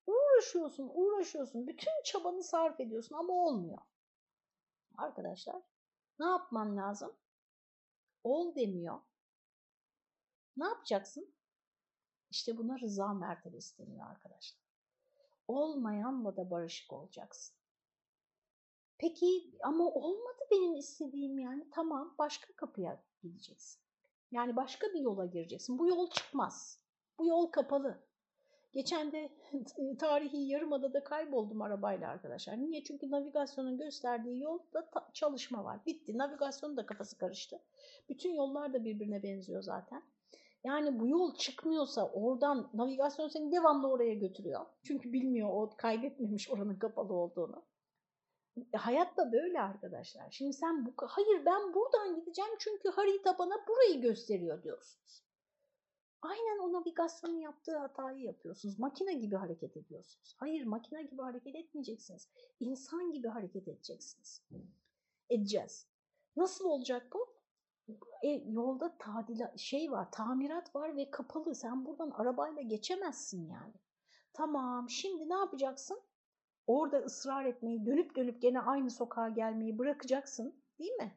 Uğraşıyorsun, 0.08 0.92
uğraşıyorsun, 0.94 1.68
bütün 1.68 2.04
çabanı 2.04 2.44
sarf 2.44 2.80
ediyorsun 2.80 3.16
ama 3.16 3.34
olmuyor. 3.34 3.82
Arkadaşlar 4.98 5.62
ne 6.20 6.26
yapman 6.26 6.78
lazım? 6.78 7.16
Ol 8.24 8.56
demiyor. 8.56 9.00
Ne 10.58 10.66
yapacaksın? 10.66 11.34
İşte 12.30 12.58
buna 12.58 12.80
rıza 12.80 13.14
mertebesi 13.14 13.78
deniyor 13.78 14.08
arkadaşlar. 14.08 14.62
Olmayanla 15.48 16.38
da 16.38 16.52
barışık 16.52 16.94
olacaksın. 16.94 17.59
Peki 19.00 19.52
ama 19.64 19.84
olmadı 19.84 20.40
benim 20.52 20.76
istediğim 20.76 21.40
yani. 21.40 21.68
Tamam 21.72 22.16
başka 22.20 22.54
kapıya 22.54 23.04
gideceksin. 23.24 23.82
Yani 24.32 24.56
başka 24.56 24.88
bir 24.88 25.00
yola 25.00 25.26
gireceksin. 25.26 25.80
Bu 25.80 25.88
yol 25.88 26.10
çıkmaz. 26.10 26.80
Bu 27.20 27.26
yol 27.26 27.48
kapalı. 27.48 28.00
Geçen 28.72 29.12
de 29.12 29.30
tarihi 30.00 30.38
Yarımada'da 30.38 31.04
kayboldum 31.04 31.62
arabayla 31.62 32.10
arkadaşlar. 32.10 32.58
Niye? 32.58 32.84
Çünkü 32.84 33.12
navigasyonun 33.12 33.78
gösterdiği 33.78 34.40
yolda 34.40 34.90
çalışma 35.14 35.64
var. 35.64 35.86
Bitti. 35.86 36.18
Navigasyonun 36.18 36.78
da 36.78 36.86
kafası 36.86 37.18
karıştı. 37.18 37.60
Bütün 38.10 38.34
yollar 38.34 38.74
da 38.74 38.86
birbirine 38.86 39.24
benziyor 39.24 39.62
zaten. 39.62 40.04
Yani 40.64 41.00
bu 41.00 41.08
yol 41.08 41.36
çıkmıyorsa 41.36 42.12
oradan 42.12 42.70
navigasyon 42.74 43.28
seni 43.28 43.52
devamlı 43.52 43.88
oraya 43.88 44.14
götürüyor. 44.14 44.66
Çünkü 44.84 45.14
bilmiyor 45.14 45.50
o 45.52 45.70
kaybetmemiş 45.78 46.50
oranın 46.50 46.76
kapalı 46.76 47.14
olduğunu. 47.14 47.69
E, 48.74 48.78
hayat 48.78 49.18
da 49.18 49.32
böyle 49.32 49.62
arkadaşlar. 49.62 50.32
Şimdi 50.32 50.54
sen 50.54 50.86
bu 50.86 50.92
hayır 50.98 51.46
ben 51.46 51.74
buradan 51.74 52.16
gideceğim 52.16 52.52
çünkü 52.60 52.90
harita 52.90 53.38
bana 53.38 53.68
burayı 53.68 54.02
gösteriyor 54.02 54.64
diyorsunuz. 54.64 55.24
Aynen 56.22 56.60
o 56.60 56.74
navigasyonun 56.74 57.40
yaptığı 57.40 57.78
hatayı 57.78 58.20
yapıyorsunuz. 58.20 58.80
Makine 58.80 59.14
gibi 59.14 59.36
hareket 59.36 59.78
ediyorsunuz. 59.78 60.36
Hayır 60.38 60.64
makine 60.64 61.04
gibi 61.04 61.22
hareket 61.22 61.56
etmeyeceksiniz. 61.56 62.30
İnsan 62.60 63.12
gibi 63.12 63.28
hareket 63.28 63.68
edeceksiniz. 63.68 64.44
Edeceğiz. 65.30 65.88
Nasıl 66.36 66.66
olacak 66.66 67.08
bu? 67.14 67.40
E, 68.24 68.28
yolda 68.28 68.98
tadila 68.98 69.58
şey 69.58 69.92
var, 69.92 70.12
tamirat 70.12 70.76
var 70.76 70.96
ve 70.96 71.12
kapalı. 71.12 71.56
Sen 71.56 71.86
buradan 71.86 72.12
arabayla 72.12 72.62
geçemezsin 72.62 73.48
yani. 73.48 73.74
Tamam, 74.34 74.90
şimdi 74.90 75.30
ne 75.30 75.34
yapacaksın? 75.34 76.02
Orada 76.70 76.98
ısrar 76.98 77.46
etmeyi, 77.46 77.86
dönüp 77.86 78.16
dönüp 78.16 78.42
gene 78.42 78.60
aynı 78.60 78.92
sokağa 78.92 79.30
gelmeyi 79.30 79.78
bırakacaksın, 79.78 80.64
değil 80.80 80.92
mi? 80.92 81.16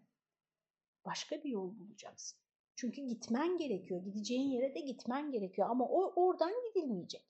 Başka 1.04 1.44
bir 1.44 1.50
yol 1.50 1.78
bulacaksın. 1.78 2.38
Çünkü 2.76 3.02
gitmen 3.02 3.58
gerekiyor, 3.58 4.02
gideceğin 4.02 4.48
yere 4.48 4.74
de 4.74 4.80
gitmen 4.80 5.30
gerekiyor 5.30 5.70
ama 5.70 5.84
o 5.84 6.12
oradan 6.16 6.52
gidilmeyecek. 6.68 7.26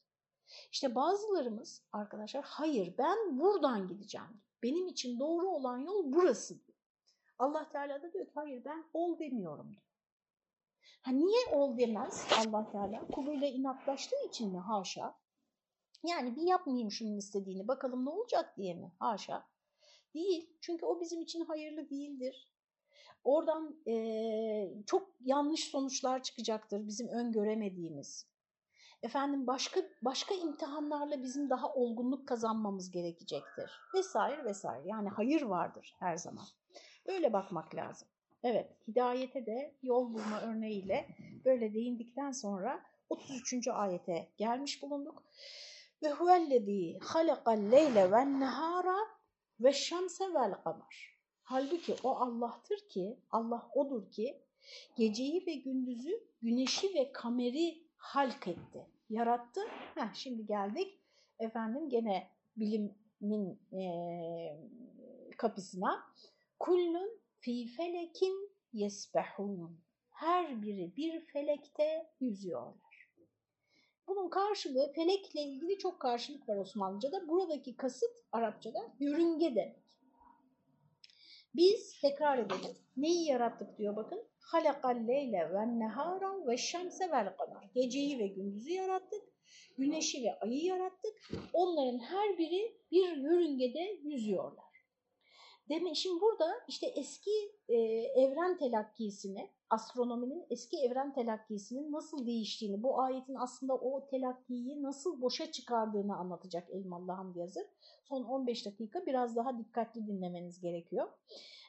İşte 0.73 0.95
bazılarımız 0.95 1.83
arkadaşlar 1.93 2.45
hayır 2.45 2.95
ben 2.99 3.41
buradan 3.41 3.89
gideceğim. 3.89 4.43
Benim 4.63 4.87
için 4.87 5.19
doğru 5.19 5.49
olan 5.49 5.79
yol 5.79 6.13
burası 6.13 6.55
Allah 7.39 7.69
Teala 7.69 8.03
da 8.03 8.13
diyor 8.13 8.27
ki 8.27 8.33
hayır 8.35 8.65
ben 8.65 8.85
ol 8.93 9.19
demiyorum 9.19 9.71
diyor. 9.71 9.83
Ha 11.03 11.11
niye 11.11 11.47
ol 11.53 11.79
demez 11.79 12.27
Allah 12.39 12.71
Teala? 12.73 13.07
Kuluyla 13.07 13.49
inatlaştığı 13.49 14.27
için 14.29 14.53
mi? 14.53 14.59
Haşa. 14.59 15.22
Yani 16.05 16.37
bir 16.37 16.43
yapmayayım 16.43 16.91
şunun 16.91 17.17
istediğini 17.17 17.69
bakalım 17.69 18.05
ne 18.05 18.11
olacak 18.11 18.57
diye 18.57 18.75
mi? 18.75 18.93
Haşa. 18.99 19.47
Değil. 20.15 20.51
Çünkü 20.61 20.87
o 20.87 21.01
bizim 21.01 21.21
için 21.21 21.45
hayırlı 21.45 21.91
değildir. 21.91 22.53
Oradan 23.25 23.77
e, 23.87 24.85
çok 24.87 25.09
yanlış 25.21 25.65
sonuçlar 25.65 26.23
çıkacaktır 26.23 26.87
bizim 26.87 27.09
öngöremediğimiz. 27.09 28.27
Efendim 29.03 29.47
başka 29.47 29.81
başka 30.03 30.35
imtihanlarla 30.35 31.23
bizim 31.23 31.51
daha 31.51 31.73
olgunluk 31.75 32.29
kazanmamız 32.29 32.91
gerekecektir. 32.91 33.71
Vesaire 33.95 34.45
vesaire. 34.45 34.89
Yani 34.89 35.09
hayır 35.09 35.43
vardır 35.43 35.97
her 35.99 36.17
zaman. 36.17 36.45
Böyle 37.07 37.33
bakmak 37.33 37.75
lazım. 37.75 38.09
Evet, 38.43 38.77
hidayete 38.89 39.47
de 39.47 39.75
yol 39.83 40.15
bulma 40.15 40.41
örneğiyle 40.41 41.09
böyle 41.45 41.75
değindikten 41.75 42.33
sonra 42.33 42.83
33. 43.11 43.69
ayete 43.69 44.29
gelmiş 44.37 44.83
bulunduk. 44.83 45.23
Ve 46.03 46.11
huvellezî 46.11 46.99
halakal 47.03 47.71
leyle 47.73 48.11
ven 48.11 48.41
nehara 48.41 48.97
ve 49.61 49.73
şemse 49.73 50.35
vel 50.35 50.53
kamar. 50.53 51.19
Halbuki 51.43 51.97
o 52.05 52.17
Allah'tır 52.17 52.89
ki, 52.89 53.19
Allah 53.31 53.71
odur 53.75 54.11
ki 54.11 54.43
geceyi 54.97 55.47
ve 55.47 55.55
gündüzü, 55.55 56.11
güneşi 56.43 56.95
ve 56.95 57.13
kameri 57.13 57.83
halk 57.97 58.49
etti, 58.49 58.87
yarattı. 59.11 59.61
Heh, 59.95 60.15
şimdi 60.15 60.47
geldik 60.47 60.99
efendim 61.39 61.89
gene 61.89 62.31
bilimin 62.57 63.61
e, 63.73 63.83
kapısına. 65.37 66.03
Kullun 66.59 67.21
fi 67.41 67.67
felekin 67.67 68.51
yesbehun. 68.73 69.81
Her 70.11 70.63
biri 70.63 70.97
bir 70.97 71.21
felekte 71.21 72.11
yüzüyorlar. 72.21 72.92
Bunun 74.09 74.29
karşılığı 74.29 74.93
felekle 74.93 75.41
ilgili 75.41 75.79
çok 75.79 76.01
karşılık 76.01 76.49
var 76.49 76.57
Osmanlıca'da. 76.57 77.29
Buradaki 77.29 77.77
kasıt 77.77 78.11
Arapçada 78.33 78.79
yörünge 79.01 79.55
demek. 79.55 79.83
Biz 81.55 82.01
tekrar 82.01 82.39
edelim. 82.39 82.77
Neyi 82.97 83.29
yarattık 83.29 83.79
diyor 83.79 83.97
bakın. 83.97 84.25
Halakal 84.41 85.09
leyle 85.09 85.51
ve 85.53 85.79
nehara 85.79 86.47
ve 86.47 86.57
şemse 86.57 87.11
vel 87.11 87.37
kamar. 87.37 87.65
Geceyi 87.75 88.19
ve 88.19 88.27
gündüzü 88.27 88.73
yarattık. 88.73 89.23
Güneşi 89.79 90.23
ve 90.23 90.39
ayı 90.41 90.65
yarattık. 90.65 91.31
Onların 91.53 91.99
her 91.99 92.39
biri 92.39 92.77
bir 92.91 93.17
yörüngede 93.17 93.99
yüzüyorlar. 94.03 94.72
Demek 95.73 95.97
şimdi 95.97 96.21
burada 96.21 96.55
işte 96.69 96.87
eski 96.87 97.31
e, 97.69 97.77
evren 98.23 98.59
telakkisini, 98.59 99.51
astronominin 99.71 100.47
eski 100.51 100.77
evren 100.77 101.15
telakkisinin 101.15 101.93
nasıl 101.93 102.27
değiştiğini, 102.27 102.83
bu 102.83 103.01
ayetin 103.01 103.35
aslında 103.35 103.75
o 103.75 104.07
telakkiyi 104.07 104.83
nasıl 104.83 105.23
boşa 105.23 105.53
çıkardığını 105.53 106.17
anlatacak 106.17 106.71
Elmalı 106.71 107.13
Hamdi 107.13 107.39
Yazır. 107.39 107.63
Son 108.05 108.25
15 108.25 108.67
dakika 108.67 109.07
biraz 109.07 109.37
daha 109.37 109.59
dikkatli 109.59 110.07
dinlemeniz 110.07 110.61
gerekiyor. 110.61 111.09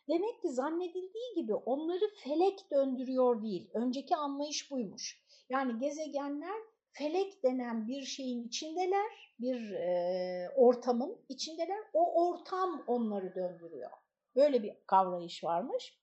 Demek 0.10 0.41
ki 0.41 0.49
zannedildiği 0.49 1.36
gibi 1.36 1.56
onları 1.56 2.10
felek 2.24 2.72
döndürüyor 2.72 3.41
değil. 3.43 3.70
Önceki 3.74 4.16
anlayış 4.16 4.72
buymuş. 4.72 5.24
Yani 5.49 5.80
gezegenler 5.80 6.62
felek 6.94 7.44
denen 7.44 7.88
bir 7.88 8.02
şeyin 8.02 8.48
içindeler, 8.48 9.34
bir 9.39 9.72
e, 9.72 10.50
ortamın 10.56 11.26
içindeler. 11.30 11.80
O 11.94 12.28
ortam 12.28 12.84
onları 12.88 13.36
döndürüyor. 13.36 13.91
Böyle 14.36 14.64
bir 14.64 14.76
kavrayış 14.88 15.44
varmış. 15.44 16.00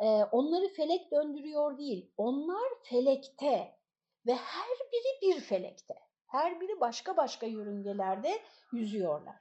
E, 0.00 0.06
onları 0.24 0.68
felek 0.68 1.10
döndürüyor 1.10 1.78
değil, 1.78 2.12
onlar 2.16 2.68
felekte 2.82 3.78
ve 4.26 4.34
her 4.34 4.68
biri 4.92 5.22
bir 5.22 5.40
felekte. 5.40 5.94
Her 6.26 6.60
biri 6.60 6.80
başka 6.80 7.16
başka 7.16 7.46
yörüngelerde 7.46 8.32
yüzüyorlar. 8.72 9.36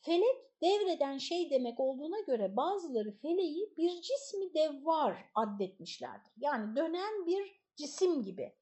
Felek 0.00 0.62
devreden 0.62 1.18
şey 1.18 1.50
demek 1.50 1.80
olduğuna 1.80 2.20
göre 2.20 2.56
bazıları 2.56 3.18
feleği 3.18 3.74
bir 3.76 4.02
cismi 4.02 4.54
devvar 4.54 5.16
addetmişlerdir. 5.34 6.32
Yani 6.36 6.76
dönen 6.76 7.26
bir 7.26 7.60
cisim 7.76 8.22
gibi 8.22 8.52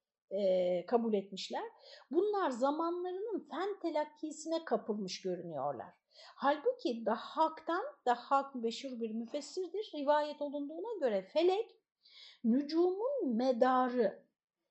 kabul 0.87 1.14
etmişler. 1.14 1.64
Bunlar 2.11 2.51
zamanlarının 2.51 3.49
fen 3.51 3.81
telakkisine 3.81 4.64
kapılmış 4.64 5.20
görünüyorlar. 5.22 5.95
Halbuki 6.37 7.07
Dahhak'tan, 7.07 7.85
Dahhak 8.07 8.55
meşhur 8.55 9.01
bir 9.01 9.11
müfessirdir, 9.11 9.93
rivayet 9.95 10.43
olunduğuna 10.43 10.99
göre 11.01 11.22
felek, 11.22 11.77
nücumun 12.45 13.37
medarı 13.37 14.27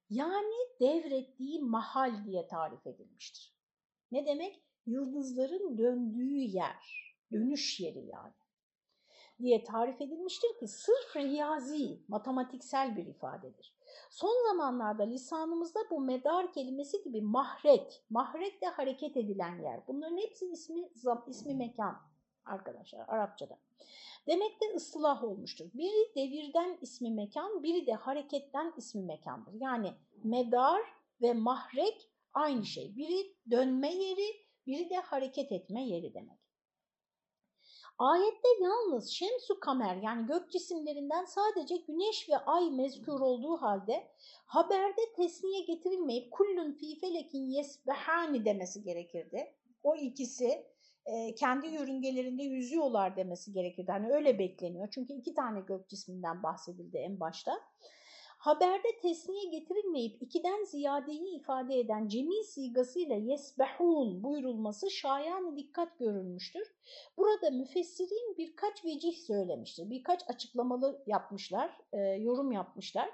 yani 0.10 0.56
devrettiği 0.82 1.62
mahal 1.62 2.26
diye 2.26 2.48
tarif 2.48 2.88
edilmiştir. 2.88 3.56
Ne 4.12 4.26
demek? 4.26 4.62
Yıldızların 4.86 5.78
döndüğü 5.78 6.38
yer, 6.38 7.16
dönüş 7.32 7.80
yeri 7.80 8.06
yani 8.06 8.34
diye 9.40 9.64
tarif 9.64 10.02
edilmiştir 10.02 10.60
ki 10.60 10.68
sırf 10.68 11.16
riyazi, 11.16 12.04
matematiksel 12.08 12.98
bir 12.98 13.06
ifadedir. 13.06 13.75
Son 14.16 14.48
zamanlarda 14.48 15.04
lisanımızda 15.04 15.80
bu 15.92 16.02
medar 16.02 16.54
kelimesi 16.54 17.04
gibi 17.04 17.22
mahrek, 17.22 18.04
mahrek 18.10 18.62
de 18.62 18.66
hareket 18.66 19.18
edilen 19.18 19.62
yer. 19.62 19.88
Bunların 19.88 20.18
hepsi 20.18 20.46
ismi, 20.52 20.90
ismi 21.28 21.56
mekan 21.56 21.98
arkadaşlar 22.46 23.06
Arapçada. 23.08 23.60
Demek 24.28 24.62
de 24.62 24.76
ıslah 24.76 25.24
olmuştur. 25.24 25.66
Biri 25.74 26.16
devirden 26.16 26.78
ismi 26.82 27.12
mekan, 27.12 27.64
biri 27.64 27.88
de 27.88 27.94
hareketten 27.94 28.74
ismi 28.78 29.02
mekandır. 29.02 29.54
Yani 29.54 29.94
medar 30.24 30.82
ve 31.22 31.34
mahrek 31.34 32.12
aynı 32.34 32.66
şey. 32.66 32.96
Biri 32.96 33.36
dönme 33.52 33.94
yeri, 33.94 34.28
biri 34.68 34.90
de 34.90 34.96
hareket 34.96 35.52
etme 35.52 35.88
yeri 35.88 36.14
demek. 36.14 36.45
Ayette 38.00 38.48
yalnız 38.62 39.10
şemsu 39.10 39.60
kamer 39.60 39.96
yani 39.96 40.26
gök 40.28 40.52
cisimlerinden 40.52 41.26
sadece 41.26 41.76
güneş 41.78 42.30
ve 42.30 42.38
ay 42.38 42.72
mezkur 42.72 43.22
olduğu 43.22 43.58
halde 43.58 44.08
haberde 44.46 45.14
tesniye 45.16 45.62
getirilmeyip 45.62 46.32
kullun 46.32 46.72
fi 46.72 47.00
felekin 47.00 47.50
yesbehani 47.50 48.46
demesi 48.46 48.84
gerekirdi. 48.84 49.54
O 49.84 49.96
ikisi 49.96 50.66
e, 51.06 51.36
kendi 51.36 51.68
yörüngelerinde 51.68 52.44
yüzüyorlar 52.44 53.16
demesi 53.16 53.54
gerekirdi. 53.54 53.92
Hani 53.92 54.12
öyle 54.14 54.40
bekleniyor. 54.40 54.88
Çünkü 54.92 55.14
iki 55.14 55.34
tane 55.34 55.60
gök 55.60 55.90
cisminden 55.90 56.44
bahsedildi 56.44 56.98
en 56.98 57.20
başta. 57.20 57.62
Haberde 58.46 59.00
tesniye 59.02 59.46
getirilmeyip 59.46 60.22
ikiden 60.22 60.64
ziyadeyi 60.64 61.40
ifade 61.40 61.80
eden 61.80 62.08
cemi 62.08 62.44
sigasıyla 62.44 63.16
yesbehun 63.16 64.24
buyurulması 64.24 64.92
şayan 64.92 65.58
dikkat 65.58 66.00
görülmüştür. 66.00 66.76
Burada 67.18 67.50
müfessirin 67.50 68.38
birkaç 68.38 68.86
vecih 68.86 69.18
söylemiştir. 69.18 69.90
Birkaç 69.90 70.30
açıklamalı 70.30 71.04
yapmışlar, 71.08 71.78
e, 71.94 71.98
yorum 72.00 72.52
yapmışlar. 72.52 73.10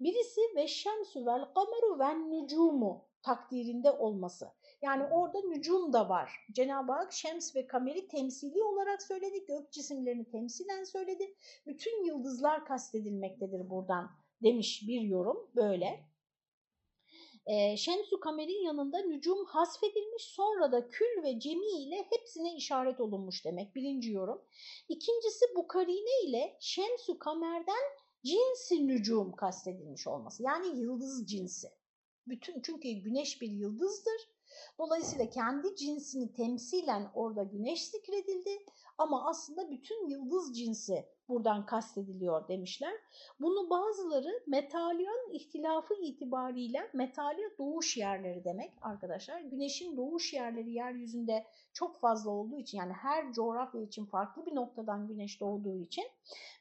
Birisi 0.00 0.40
ve 0.56 0.66
şemsu 0.68 1.26
vel 1.26 1.44
kameru 1.54 1.98
ve 1.98 2.30
nucumu 2.30 3.04
takdirinde 3.22 3.90
olması. 3.90 4.52
Yani 4.82 5.04
orada 5.04 5.40
nücum 5.40 5.92
da 5.92 6.08
var. 6.08 6.46
Cenab-ı 6.52 6.92
Hak 6.92 7.12
şems 7.12 7.56
ve 7.56 7.66
kameri 7.66 8.08
temsili 8.08 8.62
olarak 8.62 9.02
söyledi, 9.02 9.46
gök 9.46 9.72
cisimlerini 9.72 10.28
temsilen 10.28 10.84
söyledi. 10.84 11.34
Bütün 11.66 12.04
yıldızlar 12.04 12.64
kastedilmektedir 12.64 13.70
buradan 13.70 14.25
demiş 14.42 14.84
bir 14.88 15.00
yorum 15.00 15.50
böyle. 15.56 16.06
E, 17.46 17.76
Şemsu 17.76 18.20
Kamer'in 18.20 18.64
yanında 18.64 18.98
nücum 18.98 19.44
hasfedilmiş 19.44 20.24
sonra 20.24 20.72
da 20.72 20.88
kül 20.88 21.22
ve 21.22 21.40
cemi 21.40 21.66
ile 21.66 22.06
hepsine 22.10 22.56
işaret 22.56 23.00
olunmuş 23.00 23.44
demek 23.44 23.74
birinci 23.74 24.10
yorum. 24.10 24.42
İkincisi 24.88 25.44
bu 25.56 25.68
karine 25.68 26.28
ile 26.28 26.56
Şemsu 26.60 27.18
Kamer'den 27.18 27.84
cinsi 28.24 28.86
nücum 28.86 29.36
kastedilmiş 29.36 30.06
olması 30.06 30.42
yani 30.42 30.80
yıldız 30.80 31.26
cinsi. 31.26 31.68
Bütün 32.26 32.60
çünkü 32.60 32.88
güneş 32.88 33.42
bir 33.42 33.50
yıldızdır. 33.50 34.20
Dolayısıyla 34.78 35.30
kendi 35.30 35.76
cinsini 35.76 36.32
temsilen 36.32 37.10
orada 37.14 37.42
güneş 37.42 37.84
zikredildi 37.84 38.64
ama 38.98 39.28
aslında 39.28 39.70
bütün 39.70 40.08
yıldız 40.08 40.58
cinsi 40.58 41.06
buradan 41.28 41.66
kastediliyor 41.66 42.48
demişler. 42.48 42.92
Bunu 43.40 43.70
bazıları 43.70 44.42
metalyon 44.46 45.32
ihtilafı 45.32 45.94
itibariyle 45.94 46.90
metalya 46.94 47.48
doğuş 47.58 47.96
yerleri 47.96 48.44
demek 48.44 48.72
arkadaşlar. 48.82 49.40
Güneşin 49.40 49.96
doğuş 49.96 50.32
yerleri 50.32 50.72
yeryüzünde 50.72 51.44
çok 51.72 52.00
fazla 52.00 52.30
olduğu 52.30 52.58
için 52.58 52.78
yani 52.78 52.92
her 52.92 53.32
coğrafya 53.32 53.82
için 53.82 54.04
farklı 54.04 54.46
bir 54.46 54.54
noktadan 54.54 55.08
güneş 55.08 55.40
doğduğu 55.40 55.78
için 55.78 56.04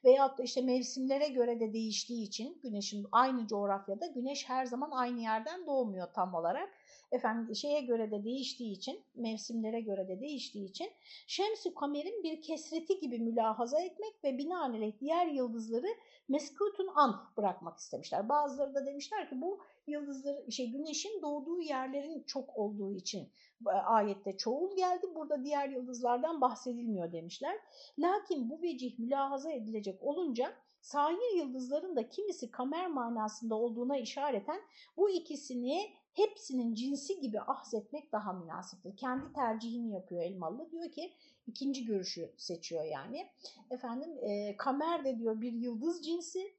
veyahut 0.03 0.37
da 0.37 0.43
işte 0.43 0.61
mevsimlere 0.61 1.27
göre 1.27 1.59
de 1.59 1.73
değiştiği 1.73 2.27
için 2.27 2.59
güneşin 2.63 3.07
aynı 3.11 3.47
coğrafyada 3.47 4.05
güneş 4.05 4.49
her 4.49 4.65
zaman 4.65 4.91
aynı 4.91 5.21
yerden 5.21 5.67
doğmuyor 5.67 6.07
tam 6.13 6.33
olarak 6.33 6.69
efendim 7.11 7.55
şeye 7.55 7.81
göre 7.81 8.11
de 8.11 8.23
değiştiği 8.23 8.71
için, 8.71 9.03
mevsimlere 9.15 9.81
göre 9.81 10.07
de 10.07 10.19
değiştiği 10.19 10.69
için 10.69 10.87
Şems-i 11.27 11.73
Kamer'in 11.73 12.23
bir 12.23 12.41
kesreti 12.41 12.99
gibi 12.99 13.19
mülahaza 13.19 13.81
etmek 13.81 14.23
ve 14.23 14.37
binaenaleyh 14.37 14.99
diğer 14.99 15.27
yıldızları 15.27 15.87
meskutun 16.29 16.87
an 16.95 17.29
bırakmak 17.37 17.77
istemişler. 17.77 18.29
Bazıları 18.29 18.75
da 18.75 18.85
demişler 18.85 19.29
ki 19.29 19.41
bu 19.41 19.59
yıldızları, 19.87 20.51
şey 20.51 20.71
güneşin 20.71 21.21
doğduğu 21.21 21.61
yerlerin 21.61 22.23
çok 22.23 22.57
olduğu 22.57 22.93
için 22.93 23.29
e, 23.67 23.69
ayette 23.69 24.37
çoğul 24.37 24.75
geldi. 24.75 25.07
Burada 25.15 25.43
diğer 25.43 25.69
yıldızlardan 25.69 26.41
bahsedilmiyor 26.41 27.11
demişler. 27.11 27.57
Lakin 27.99 28.49
bu 28.49 28.61
vecih 28.61 28.99
mülahaza 28.99 29.51
edilecek 29.51 30.03
olunca 30.03 30.53
sahir 30.81 31.37
yıldızların 31.37 31.95
da 31.95 32.09
kimisi 32.09 32.51
kamer 32.51 32.87
manasında 32.87 33.55
olduğuna 33.55 33.97
işareten 33.97 34.61
bu 34.97 35.09
ikisini 35.09 35.93
hepsinin 36.15 36.75
cinsi 36.75 37.19
gibi 37.19 37.41
ahzetmek 37.41 38.11
daha 38.11 38.33
münasiptir. 38.33 38.97
Kendi 38.97 39.33
tercihini 39.33 39.93
yapıyor 39.93 40.23
Elmalı. 40.23 40.71
Diyor 40.71 40.91
ki 40.91 41.13
ikinci 41.47 41.85
görüşü 41.85 42.33
seçiyor 42.37 42.83
yani. 42.83 43.27
Efendim 43.71 44.09
e, 44.21 44.57
kamer 44.57 45.05
de 45.05 45.19
diyor 45.19 45.41
bir 45.41 45.53
yıldız 45.53 46.05
cinsi. 46.05 46.55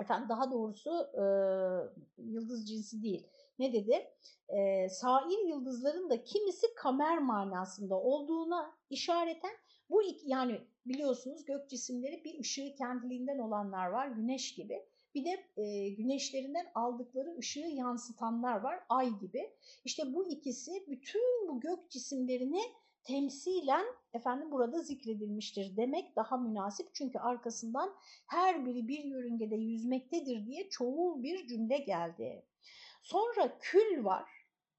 Efendim 0.00 0.28
daha 0.28 0.50
doğrusu 0.50 0.90
e, 1.14 1.24
yıldız 2.22 2.68
cinsi 2.68 3.02
değil. 3.02 3.26
Ne 3.58 3.72
dedi? 3.72 4.10
E, 4.48 4.88
sair 4.88 5.48
yıldızların 5.48 6.10
da 6.10 6.24
kimisi 6.24 6.74
kamer 6.74 7.18
manasında 7.18 7.94
olduğuna 7.94 8.74
işareten 8.90 9.56
bu 9.90 10.02
yani 10.24 10.60
biliyorsunuz 10.86 11.44
gök 11.44 11.70
cisimleri 11.70 12.24
bir 12.24 12.40
ışığı 12.40 12.74
kendiliğinden 12.78 13.38
olanlar 13.38 13.86
var 13.86 14.06
güneş 14.06 14.54
gibi. 14.54 14.86
Bir 15.14 15.24
de 15.24 15.62
e, 15.62 15.88
güneşlerinden 15.88 16.66
aldıkları 16.74 17.36
ışığı 17.38 17.60
yansıtanlar 17.60 18.60
var 18.60 18.80
ay 18.88 19.18
gibi. 19.18 19.50
İşte 19.84 20.14
bu 20.14 20.28
ikisi 20.30 20.72
bütün 20.88 21.48
bu 21.48 21.60
gök 21.60 21.90
cisimlerini 21.90 22.60
temsilen 23.04 23.86
efendim 24.12 24.52
burada 24.52 24.82
zikredilmiştir 24.82 25.76
demek 25.76 26.16
daha 26.16 26.36
münasip. 26.36 26.94
Çünkü 26.94 27.18
arkasından 27.18 27.94
her 28.26 28.66
biri 28.66 28.88
bir 28.88 29.04
yörüngede 29.04 29.56
yüzmektedir 29.56 30.46
diye 30.46 30.68
çoğul 30.68 31.22
bir 31.22 31.46
cümle 31.46 31.78
geldi. 31.78 32.46
Sonra 33.02 33.58
kül 33.58 34.04
var. 34.04 34.30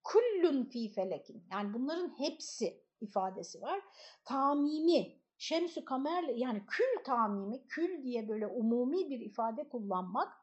Kullun 0.04 0.66
fi 0.66 0.90
felekin. 0.90 1.44
Yani 1.52 1.74
bunların 1.74 2.20
hepsi 2.20 2.82
ifadesi 3.02 3.62
var. 3.62 3.82
Tamimi 4.26 5.20
Şemsü 5.38 5.86
kamerle 5.86 6.34
yani 6.34 6.66
kül 6.68 7.04
tamimi, 7.06 7.68
kül 7.68 8.04
diye 8.04 8.30
böyle 8.30 8.48
umumi 8.48 9.10
bir 9.10 9.20
ifade 9.20 9.70
kullanmak, 9.70 10.34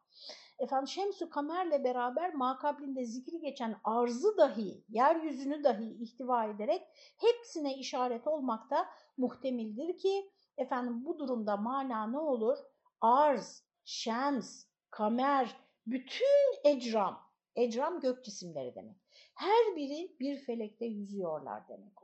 efendim 0.59 0.89
şemsü 0.89 1.31
kamerle 1.31 1.85
beraber 1.85 2.35
makablinde 2.35 3.05
zikri 3.05 3.41
geçen 3.41 3.77
arzı 3.85 4.37
dahi, 4.37 4.85
yeryüzünü 4.89 5.65
dahi 5.65 5.97
ihtiva 6.01 6.45
ederek 6.45 6.83
hepsine 7.21 7.77
işaret 7.77 8.27
olmakta 8.27 8.89
muhtemildir 9.17 9.99
ki, 9.99 10.31
efendim 10.57 11.05
bu 11.05 11.19
durumda 11.19 11.57
mana 11.57 12.07
ne 12.07 12.19
olur? 12.19 12.59
Arz, 13.01 13.65
şems, 13.85 14.65
kamer, 14.91 15.57
bütün 15.87 16.65
ecram, 16.65 17.21
ecram 17.57 18.01
gök 18.01 18.25
cisimleri 18.25 18.75
demek. 18.75 18.97
Her 19.35 19.77
biri 19.77 20.17
bir 20.21 20.39
felekte 20.39 20.87
yüzüyorlar 20.87 21.69
demek. 21.69 22.02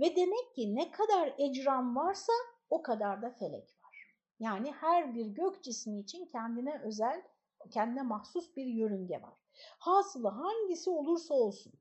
Ve 0.00 0.16
demek 0.16 0.54
ki 0.54 0.74
ne 0.74 0.90
kadar 0.90 1.34
ecram 1.38 1.96
varsa 1.96 2.32
o 2.70 2.82
kadar 2.82 3.22
da 3.22 3.30
felek 3.30 3.76
var. 3.84 4.16
Yani 4.40 4.72
her 4.72 5.14
bir 5.14 5.26
gök 5.26 5.62
cismi 5.62 6.00
için 6.00 6.26
kendine 6.26 6.80
özel, 6.84 7.22
kendine 7.70 8.02
mahsus 8.02 8.56
bir 8.56 8.66
yörünge 8.66 9.22
var. 9.22 9.34
Hasılı 9.78 10.28
hangisi 10.28 10.90
olursa 10.90 11.34
olsun. 11.34 11.72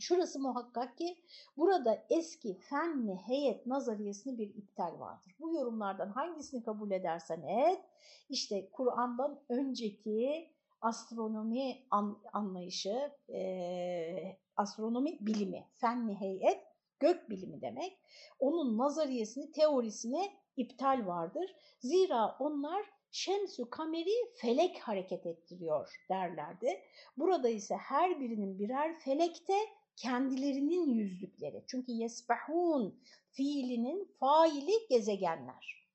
Şurası 0.00 0.40
muhakkak 0.40 0.98
ki 0.98 1.18
burada 1.56 2.06
eski 2.10 2.58
fenli 2.58 3.14
heyet 3.14 3.66
nazariyesini 3.66 4.38
bir 4.38 4.54
iptal 4.54 5.00
vardır. 5.00 5.34
Bu 5.40 5.54
yorumlardan 5.54 6.08
hangisini 6.08 6.62
kabul 6.62 6.90
edersen 6.90 7.42
et, 7.42 7.84
işte 8.28 8.70
Kur'an'dan 8.70 9.40
önceki 9.48 10.50
astronomi 10.80 11.86
anlayışı, 12.32 13.12
e, 13.28 14.38
astronomi 14.56 15.18
bilimi, 15.20 15.66
fenli 15.74 16.14
heyet 16.14 16.67
gök 17.00 17.30
bilimi 17.30 17.60
demek. 17.60 17.98
Onun 18.38 18.78
nazariyesini, 18.78 19.52
teorisine 19.52 20.32
iptal 20.56 21.06
vardır. 21.06 21.54
Zira 21.80 22.36
onlar 22.40 22.86
şemsü 23.10 23.70
kameri 23.70 24.34
felek 24.36 24.78
hareket 24.78 25.26
ettiriyor 25.26 26.04
derlerdi. 26.10 26.80
Burada 27.16 27.48
ise 27.48 27.76
her 27.76 28.20
birinin 28.20 28.58
birer 28.58 28.98
felekte 28.98 29.54
kendilerinin 29.96 30.94
yüzdükleri. 30.94 31.64
Çünkü 31.66 31.92
yesbehun 31.92 33.00
fiilinin 33.30 34.14
faili 34.20 34.72
gezegenler. 34.88 35.88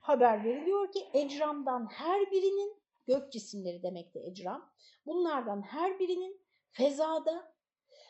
Haber 0.00 0.44
veriliyor 0.44 0.92
ki 0.92 1.08
ecramdan 1.12 1.86
her 1.92 2.30
birinin, 2.30 2.76
gök 3.06 3.32
cisimleri 3.32 3.82
demek 3.82 4.14
de 4.14 4.20
ecram, 4.20 4.70
bunlardan 5.06 5.62
her 5.62 5.98
birinin 5.98 6.40
fezada 6.70 7.53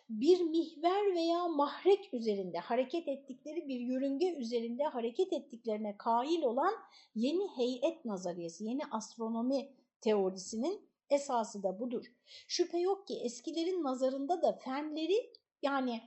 bir 0.08 0.40
mihver 0.40 1.14
veya 1.14 1.48
mahrek 1.48 2.14
üzerinde 2.14 2.58
hareket 2.58 3.08
ettikleri 3.08 3.68
bir 3.68 3.80
yörünge 3.80 4.34
üzerinde 4.34 4.84
hareket 4.84 5.32
ettiklerine 5.32 5.96
kail 5.96 6.42
olan 6.42 6.74
yeni 7.14 7.48
heyet 7.56 8.04
nazariyesi, 8.04 8.64
yeni 8.64 8.82
astronomi 8.90 9.72
teorisinin 10.00 10.88
esası 11.10 11.62
da 11.62 11.80
budur. 11.80 12.04
Şüphe 12.48 12.78
yok 12.78 13.06
ki 13.06 13.20
eskilerin 13.24 13.82
nazarında 13.82 14.42
da 14.42 14.52
fenleri 14.52 15.32
yani 15.62 16.00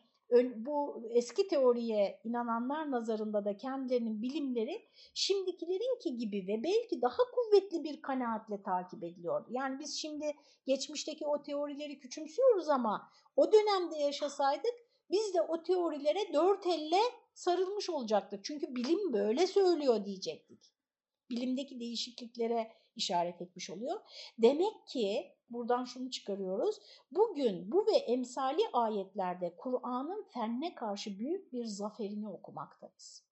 bu 0.56 1.04
eski 1.10 1.48
teoriye 1.48 2.20
inananlar 2.24 2.92
nazarında 2.92 3.46
da 3.46 3.58
kendilerinin 3.58 4.22
bilimleri 4.22 4.88
şimdikilerinki 5.14 6.18
gibi 6.18 6.48
ve 6.48 6.64
belki 6.64 7.02
daha 7.02 7.18
kuvvetli 7.36 7.84
bir 7.84 8.02
kanaatle 8.02 8.62
takip 8.62 9.04
ediliyor. 9.04 9.46
Yani 9.50 9.80
biz 9.80 9.96
şimdi 9.96 10.36
geçmişteki 10.66 11.28
o 11.28 11.44
teorileri 11.44 12.00
küçümsüyoruz 12.00 12.70
ama 12.70 13.10
o 13.38 13.52
dönemde 13.52 13.96
yaşasaydık 13.96 14.74
biz 15.12 15.34
de 15.34 15.42
o 15.42 15.64
teorilere 15.64 16.34
dört 16.34 16.68
elle 16.68 17.02
sarılmış 17.34 17.90
olacaktık. 17.90 18.46
Çünkü 18.46 18.76
bilim 18.76 19.14
böyle 19.14 19.48
söylüyor 19.48 20.06
diyecektik. 20.06 20.74
Bilimdeki 21.30 21.80
değişikliklere 21.80 22.72
işaret 22.96 23.42
etmiş 23.42 23.70
oluyor. 23.70 24.02
Demek 24.38 24.88
ki 24.88 25.34
buradan 25.50 25.86
şunu 25.86 26.12
çıkarıyoruz. 26.12 26.76
Bugün 27.12 27.72
bu 27.72 27.86
ve 27.88 27.98
emsali 27.98 28.62
ayetlerde 28.74 29.56
Kur'an'ın 29.58 30.26
fenne 30.34 30.76
karşı 30.76 31.20
büyük 31.20 31.54
bir 31.54 31.66
zaferini 31.66 32.30
okumaktayız. 32.30 33.28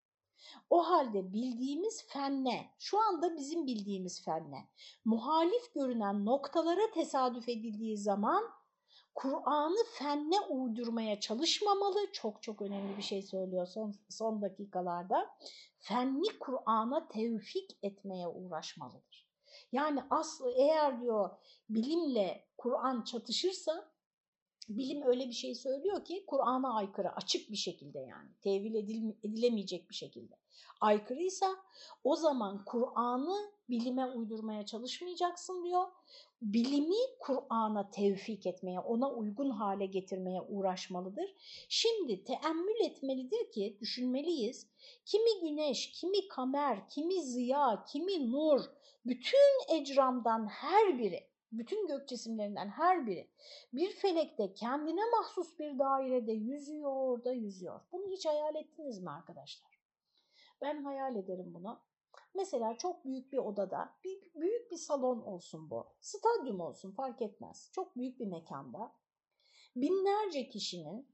O 0.71 0.89
halde 0.89 1.33
bildiğimiz 1.33 2.07
fenne, 2.07 2.71
şu 2.79 2.99
anda 2.99 3.37
bizim 3.37 3.67
bildiğimiz 3.67 4.25
fenne, 4.25 4.69
muhalif 5.05 5.75
görünen 5.75 6.25
noktalara 6.25 6.91
tesadüf 6.95 7.49
edildiği 7.49 7.99
zaman 7.99 8.45
Kur'an'ı 9.15 9.85
fenne 9.93 10.41
uydurmaya 10.41 11.21
çalışmamalı. 11.21 12.13
Çok 12.13 12.43
çok 12.43 12.63
önemli 12.63 12.97
bir 12.97 13.03
şey 13.03 13.23
söylüyor 13.23 13.67
son, 13.67 13.95
son 14.09 14.43
dakikalarda. 14.43 15.31
Fenni 15.79 16.39
Kur'an'a 16.41 17.09
tevfik 17.09 17.79
etmeye 17.83 18.29
uğraşmalıdır. 18.29 19.29
Yani 19.73 20.03
aslı 20.11 20.53
eğer 20.53 21.01
diyor 21.01 21.31
bilimle 21.69 22.49
Kur'an 22.59 23.03
çatışırsa 23.05 23.93
bilim 24.69 25.03
öyle 25.03 25.27
bir 25.27 25.33
şey 25.33 25.55
söylüyor 25.55 26.05
ki 26.05 26.25
Kur'an'a 26.27 26.75
aykırı 26.75 27.13
açık 27.13 27.51
bir 27.51 27.57
şekilde 27.57 27.99
yani 27.99 28.31
tevil 28.41 28.75
edilemeyecek 29.25 29.91
bir 29.91 29.95
şekilde 29.95 30.41
aykırıysa 30.81 31.57
o 32.05 32.17
zaman 32.17 32.65
Kur'an'ı 32.65 33.53
bilime 33.71 34.07
uydurmaya 34.07 34.67
çalışmayacaksın 34.67 35.65
diyor. 35.65 35.85
Bilimi 36.43 36.97
Kur'an'a 37.21 37.91
tevfik 37.91 38.47
etmeye, 38.47 38.81
ona 38.81 39.11
uygun 39.11 39.51
hale 39.51 39.87
getirmeye 39.87 40.41
uğraşmalıdır. 40.41 41.35
Şimdi 41.69 42.25
teemmül 42.25 42.81
etmelidir 42.85 43.51
ki 43.53 43.77
düşünmeliyiz. 43.81 44.67
Kimi 45.05 45.41
güneş, 45.41 45.91
kimi 45.91 46.29
kamer, 46.29 46.89
kimi 46.89 47.23
ziya, 47.23 47.85
kimi 47.93 48.33
nur, 48.33 48.61
bütün 49.07 49.77
ecramdan 49.77 50.47
her 50.47 50.99
biri, 50.99 51.29
bütün 51.53 51.87
gök 51.87 52.09
cisimlerinden 52.09 52.69
her 52.69 53.07
biri 53.07 53.29
bir 53.73 53.91
felekte 53.91 54.55
kendine 54.55 55.11
mahsus 55.17 55.59
bir 55.59 55.79
dairede 55.79 56.33
yüzüyor 56.33 57.25
da 57.25 57.33
yüzüyor. 57.33 57.81
Bunu 57.93 58.11
hiç 58.11 58.27
hayal 58.27 58.55
ettiniz 58.55 59.03
mi 59.03 59.11
arkadaşlar? 59.11 59.72
Ben 60.63 60.85
hayal 60.85 61.17
ederim 61.17 61.55
bunu. 61.55 61.81
Mesela 62.35 62.79
çok 62.79 63.05
büyük 63.05 63.33
bir 63.33 63.39
odada, 63.39 63.95
bir, 64.05 64.31
büyük 64.35 64.71
bir 64.71 64.77
salon 64.77 65.21
olsun 65.21 65.71
bu, 65.71 65.87
stadyum 66.01 66.61
olsun 66.61 66.93
fark 66.93 67.23
etmez. 67.23 67.71
Çok 67.75 67.97
büyük 67.97 68.21
bir 68.21 68.27
mekanda 68.27 68.93
binlerce 69.77 70.49
kişinin 70.49 71.09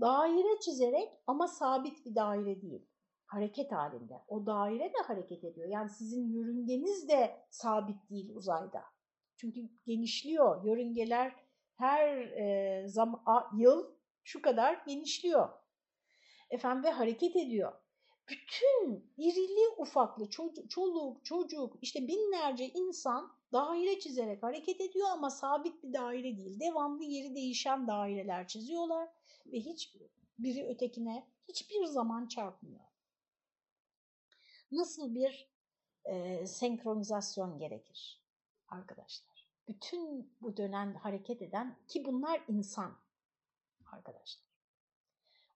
daire 0.00 0.60
çizerek 0.60 1.08
ama 1.26 1.48
sabit 1.48 2.06
bir 2.06 2.14
daire 2.14 2.62
değil 2.62 2.88
hareket 3.32 3.72
halinde. 3.72 4.14
O 4.28 4.46
daire 4.46 4.84
de 4.84 4.98
hareket 5.06 5.44
ediyor. 5.44 5.68
Yani 5.68 5.90
sizin 5.90 6.28
yörüngeniz 6.28 7.08
de 7.08 7.46
sabit 7.50 8.10
değil 8.10 8.30
uzayda. 8.34 8.84
Çünkü 9.36 9.60
genişliyor. 9.86 10.64
Yörüngeler 10.64 11.36
her 11.74 12.18
e, 12.18 12.88
zam 12.88 13.24
yıl 13.56 13.94
şu 14.24 14.42
kadar 14.42 14.82
genişliyor. 14.86 15.48
Efendim 16.50 16.84
ve 16.84 16.90
hareket 16.90 17.36
ediyor. 17.36 17.72
Bütün 18.32 19.12
irili 19.16 19.68
ufaklı 19.78 20.30
çocuk, 20.30 20.70
çoluk, 20.70 21.24
çocuk, 21.24 21.76
işte 21.82 22.08
binlerce 22.08 22.68
insan 22.68 23.32
daire 23.52 24.00
çizerek 24.00 24.42
hareket 24.42 24.80
ediyor 24.80 25.08
ama 25.12 25.30
sabit 25.30 25.82
bir 25.82 25.92
daire 25.92 26.36
değil. 26.36 26.60
Devamlı 26.60 27.04
yeri 27.04 27.34
değişen 27.34 27.86
daireler 27.86 28.48
çiziyorlar 28.48 29.08
ve 29.46 29.60
hiç 29.60 29.96
biri 30.38 30.66
ötekine 30.66 31.26
hiçbir 31.48 31.84
zaman 31.84 32.26
çarpmıyor 32.26 32.92
nasıl 34.72 35.14
bir 35.14 35.52
e, 36.04 36.46
senkronizasyon 36.46 37.58
gerekir 37.58 38.22
arkadaşlar? 38.68 39.48
Bütün 39.68 40.34
bu 40.40 40.56
dönem 40.56 40.94
hareket 40.94 41.42
eden 41.42 41.78
ki 41.88 42.04
bunlar 42.04 42.44
insan 42.48 42.98
arkadaşlar. 43.92 44.51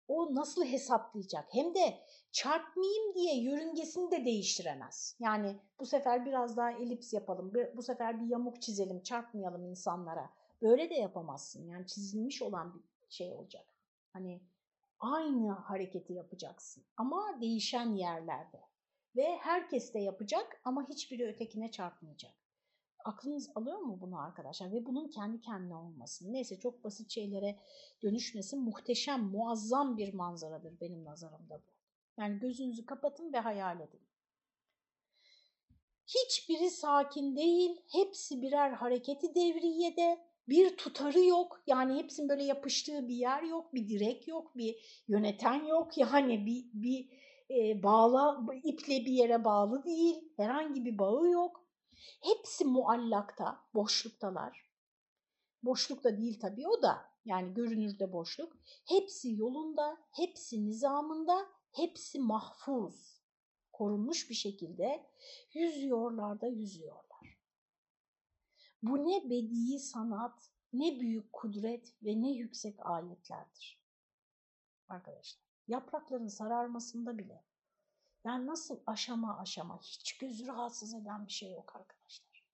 O 0.09 0.34
nasıl 0.34 0.64
hesaplayacak? 0.64 1.54
Hem 1.54 1.74
de 1.74 1.98
çarpmayayım 2.32 3.14
diye 3.14 3.40
yörüngesini 3.40 4.11
de 4.11 4.24
değiştiremez. 4.24 5.16
Yani 5.20 5.57
bu 5.80 5.86
sefer 5.86 6.26
biraz 6.26 6.57
daha 6.57 6.72
elips 6.72 7.12
yapalım, 7.12 7.52
bu 7.76 7.82
sefer 7.82 8.20
bir 8.20 8.26
yamuk 8.26 8.62
çizelim, 8.62 9.02
çarpmayalım 9.02 9.64
insanlara. 9.64 10.30
Böyle 10.62 10.90
de 10.90 10.94
yapamazsın. 10.94 11.68
Yani 11.68 11.86
çizilmiş 11.86 12.42
olan 12.42 12.74
bir 12.74 13.14
şey 13.14 13.32
olacak. 13.32 13.66
Hani 14.12 14.40
aynı 15.00 15.52
hareketi 15.52 16.12
yapacaksın 16.12 16.84
ama 16.96 17.38
değişen 17.40 17.94
yerlerde 17.94 18.61
ve 19.16 19.36
herkes 19.36 19.94
de 19.94 19.98
yapacak 19.98 20.61
ama 20.64 20.88
hiçbiri 20.88 21.28
ötekine 21.28 21.70
çarpmayacak. 21.70 22.45
Aklınız 23.07 23.50
alıyor 23.54 23.78
mu 23.78 23.98
bunu 24.00 24.18
arkadaşlar? 24.18 24.72
Ve 24.72 24.86
bunun 24.86 25.09
kendi 25.09 25.40
kendine 25.40 25.74
olmasın. 25.74 26.32
Neyse 26.32 26.59
çok 26.59 26.84
basit 26.84 27.11
şeylere 27.11 27.59
dönüşmesin. 28.02 28.61
Muhteşem, 28.61 29.22
muazzam 29.22 29.96
bir 29.96 30.14
manzaradır 30.14 30.80
benim 30.80 31.04
nazarımda 31.04 31.54
bu. 31.54 31.62
Yani 32.20 32.38
gözünüzü 32.38 32.86
kapatın 32.86 33.32
ve 33.32 33.38
hayal 33.38 33.80
edin. 33.80 34.00
Hiçbiri 36.07 36.70
sakin 36.70 37.36
değil, 37.36 37.80
hepsi 37.92 38.42
birer 38.42 38.72
hareketi 38.72 39.34
devriyede, 39.34 40.18
bir 40.48 40.76
tutarı 40.76 41.24
yok. 41.24 41.62
Yani 41.66 41.94
hepsinin 42.02 42.28
böyle 42.28 42.44
yapıştığı 42.44 43.09
bir 43.09 43.14
yer 43.14 43.42
yok, 43.42 43.74
bir 43.74 43.88
direk 43.88 44.28
yok, 44.28 44.57
bir 44.57 45.02
yöneten 45.09 45.64
yok. 45.66 45.98
Yani 45.98 46.46
bir, 46.46 46.64
bir 46.72 47.09
e, 47.50 47.82
bağla, 47.82 48.46
iple 48.64 49.00
bir 49.00 49.12
yere 49.12 49.44
bağlı 49.44 49.84
değil, 49.84 50.32
herhangi 50.36 50.84
bir 50.84 50.98
bağı 50.98 51.28
yok. 51.28 51.65
Hepsi 52.20 52.64
muallakta, 52.64 53.61
boşluktalar. 53.74 54.70
Boşlukta 55.62 56.16
değil 56.16 56.40
tabii 56.40 56.68
o 56.68 56.82
da, 56.82 57.11
yani 57.24 57.55
görünürde 57.55 58.12
boşluk. 58.12 58.57
Hepsi 58.88 59.36
yolunda, 59.36 59.99
hepsi 60.12 60.66
nizamında, 60.66 61.47
hepsi 61.72 62.18
mahfuz, 62.18 63.22
korunmuş 63.72 64.30
bir 64.30 64.34
şekilde 64.34 65.11
yüzüyorlar 65.55 66.40
da 66.40 66.47
yüzüyorlar. 66.47 67.38
Bu 68.82 69.07
ne 69.07 69.30
bedi'i 69.30 69.78
sanat, 69.78 70.51
ne 70.72 71.01
büyük 71.01 71.32
kudret 71.32 71.94
ve 72.03 72.22
ne 72.22 72.30
yüksek 72.30 72.86
ayetlerdir. 72.86 73.82
Arkadaşlar 74.88 75.42
yaprakların 75.68 76.28
sararmasında 76.28 77.18
bile. 77.18 77.45
Yani 78.26 78.46
nasıl 78.46 78.80
aşama 78.86 79.38
aşama 79.38 79.80
hiç 79.80 80.18
gözü 80.18 80.46
rahatsız 80.46 80.94
eden 80.94 81.26
bir 81.26 81.32
şey 81.32 81.52
yok 81.52 81.76
arkadaşlar. 81.76 82.46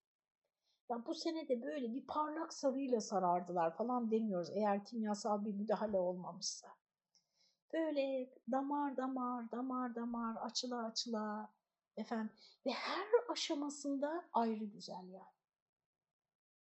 Ya 0.90 1.06
bu 1.06 1.14
sene 1.14 1.48
de 1.48 1.62
böyle 1.62 1.94
bir 1.94 2.06
parlak 2.06 2.52
sarıyla 2.52 3.00
sarardılar 3.00 3.76
falan 3.76 4.10
demiyoruz 4.10 4.50
eğer 4.50 4.84
kimyasal 4.84 5.44
bir 5.44 5.54
müdahale 5.54 5.96
olmamışsa. 5.96 6.68
Böyle 7.72 8.30
damar 8.50 8.96
damar 8.96 9.50
damar 9.50 9.94
damar 9.94 10.36
açıla 10.36 10.84
açıla 10.84 11.54
efendim 11.96 12.30
ve 12.66 12.70
her 12.70 13.06
aşamasında 13.28 14.24
ayrı 14.32 14.64
güzel 14.64 15.08
yani. 15.08 15.36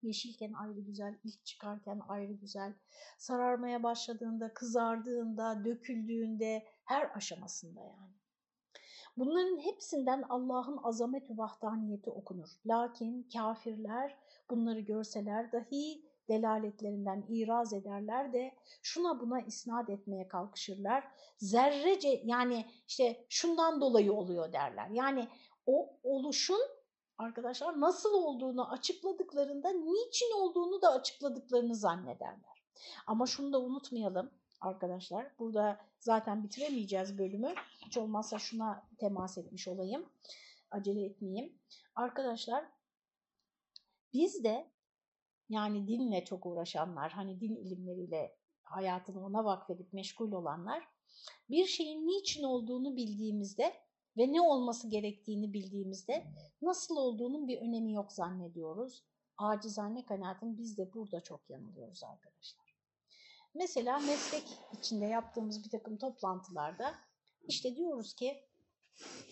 Yeşilken 0.02 0.52
ayrı 0.52 0.80
güzel, 0.80 1.18
ilk 1.24 1.44
çıkarken 1.44 2.00
ayrı 2.08 2.32
güzel, 2.32 2.74
sararmaya 3.18 3.82
başladığında, 3.82 4.54
kızardığında, 4.54 5.64
döküldüğünde 5.64 6.66
her 6.84 7.16
aşamasında 7.16 7.80
yani. 7.80 8.21
Bunların 9.16 9.58
hepsinden 9.58 10.22
Allah'ın 10.28 10.78
azamet 10.82 11.30
ve 11.30 11.36
vahdaniyeti 11.36 12.10
okunur. 12.10 12.48
Lakin 12.66 13.28
kafirler 13.32 14.16
bunları 14.50 14.80
görseler 14.80 15.52
dahi 15.52 16.02
delaletlerinden 16.28 17.24
iraz 17.28 17.72
ederler 17.72 18.32
de 18.32 18.54
şuna 18.82 19.20
buna 19.20 19.40
isnat 19.40 19.90
etmeye 19.90 20.28
kalkışırlar. 20.28 21.04
Zerrece 21.38 22.22
yani 22.24 22.66
işte 22.88 23.26
şundan 23.28 23.80
dolayı 23.80 24.12
oluyor 24.12 24.52
derler. 24.52 24.88
Yani 24.90 25.28
o 25.66 25.98
oluşun 26.02 26.60
arkadaşlar 27.18 27.80
nasıl 27.80 28.14
olduğunu 28.14 28.70
açıkladıklarında 28.70 29.70
niçin 29.70 30.40
olduğunu 30.40 30.82
da 30.82 30.92
açıkladıklarını 30.92 31.74
zannederler. 31.74 32.62
Ama 33.06 33.26
şunu 33.26 33.52
da 33.52 33.60
unutmayalım 33.60 34.30
arkadaşlar. 34.62 35.32
Burada 35.38 35.80
zaten 35.98 36.44
bitiremeyeceğiz 36.44 37.18
bölümü. 37.18 37.54
Hiç 37.86 37.96
olmazsa 37.96 38.38
şuna 38.38 38.88
temas 38.98 39.38
etmiş 39.38 39.68
olayım. 39.68 40.06
Acele 40.70 41.04
etmeyeyim. 41.04 41.58
Arkadaşlar 41.94 42.64
biz 44.12 44.44
de 44.44 44.70
yani 45.48 45.88
dinle 45.88 46.24
çok 46.24 46.46
uğraşanlar, 46.46 47.12
hani 47.12 47.40
din 47.40 47.56
ilimleriyle 47.56 48.36
hayatını 48.62 49.26
ona 49.26 49.44
vakfedip 49.44 49.92
meşgul 49.92 50.32
olanlar 50.32 50.88
bir 51.50 51.66
şeyin 51.66 52.06
niçin 52.06 52.42
olduğunu 52.42 52.96
bildiğimizde 52.96 53.74
ve 54.16 54.32
ne 54.32 54.40
olması 54.40 54.88
gerektiğini 54.88 55.52
bildiğimizde 55.52 56.26
nasıl 56.62 56.96
olduğunun 56.96 57.48
bir 57.48 57.60
önemi 57.60 57.92
yok 57.92 58.12
zannediyoruz. 58.12 59.04
Acizane 59.38 60.04
kanaatim 60.04 60.58
biz 60.58 60.78
de 60.78 60.94
burada 60.94 61.20
çok 61.20 61.50
yanılıyoruz 61.50 62.04
arkadaşlar. 62.04 62.61
Mesela 63.54 63.98
meslek 63.98 64.44
içinde 64.78 65.04
yaptığımız 65.06 65.64
bir 65.64 65.70
takım 65.70 65.98
toplantılarda 65.98 66.94
işte 67.48 67.76
diyoruz 67.76 68.14
ki 68.14 68.44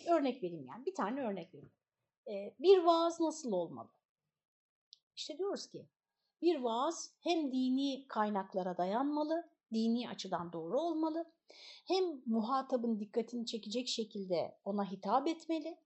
örnek 0.08 0.42
vereyim 0.42 0.66
yani 0.66 0.86
bir 0.86 0.94
tane 0.94 1.20
örnek 1.20 1.54
vereyim. 1.54 1.72
Ee, 2.28 2.54
bir 2.58 2.78
vaaz 2.78 3.20
nasıl 3.20 3.52
olmalı? 3.52 3.88
İşte 5.16 5.38
diyoruz 5.38 5.66
ki 5.66 5.88
bir 6.42 6.60
vaaz 6.60 7.14
hem 7.20 7.52
dini 7.52 8.08
kaynaklara 8.08 8.78
dayanmalı, 8.78 9.50
dini 9.72 10.08
açıdan 10.08 10.52
doğru 10.52 10.80
olmalı, 10.80 11.32
hem 11.86 12.04
muhatabın 12.26 13.00
dikkatini 13.00 13.46
çekecek 13.46 13.88
şekilde 13.88 14.58
ona 14.64 14.90
hitap 14.90 15.28
etmeli, 15.28 15.78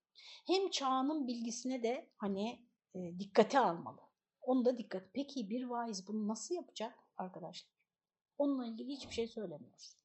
hem 0.46 0.70
çağının 0.70 1.26
bilgisine 1.26 1.82
de 1.82 2.10
hani 2.16 2.66
e, 2.94 3.18
dikkate 3.18 3.58
almalı. 3.58 4.00
Onu 4.42 4.64
da 4.64 4.78
dikkat. 4.78 5.02
Peki 5.14 5.50
bir 5.50 5.64
vaiz 5.64 6.08
bunu 6.08 6.28
nasıl 6.28 6.54
yapacak 6.54 6.98
arkadaşlar? 7.16 7.73
Onunla 8.38 8.66
ilgili 8.66 8.92
hiçbir 8.92 9.14
şey 9.14 9.28
söylemiyoruz. 9.28 9.96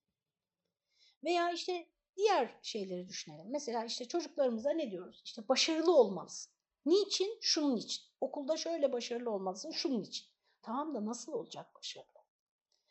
Veya 1.23 1.51
işte 1.51 1.87
diğer 2.17 2.59
şeyleri 2.61 3.07
düşünelim. 3.07 3.51
Mesela 3.51 3.85
işte 3.85 4.07
çocuklarımıza 4.07 4.71
ne 4.71 4.91
diyoruz? 4.91 5.21
İşte 5.25 5.47
başarılı 5.47 5.95
olmalısın. 5.95 6.53
Niçin? 6.85 7.37
Şunun 7.41 7.75
için. 7.75 8.03
Okulda 8.21 8.57
şöyle 8.57 8.91
başarılı 8.91 9.31
olmalısın, 9.31 9.71
şunun 9.71 10.03
için. 10.03 10.27
Tamam 10.61 10.95
da 10.95 11.05
nasıl 11.05 11.33
olacak 11.33 11.75
başarılı? 11.75 12.19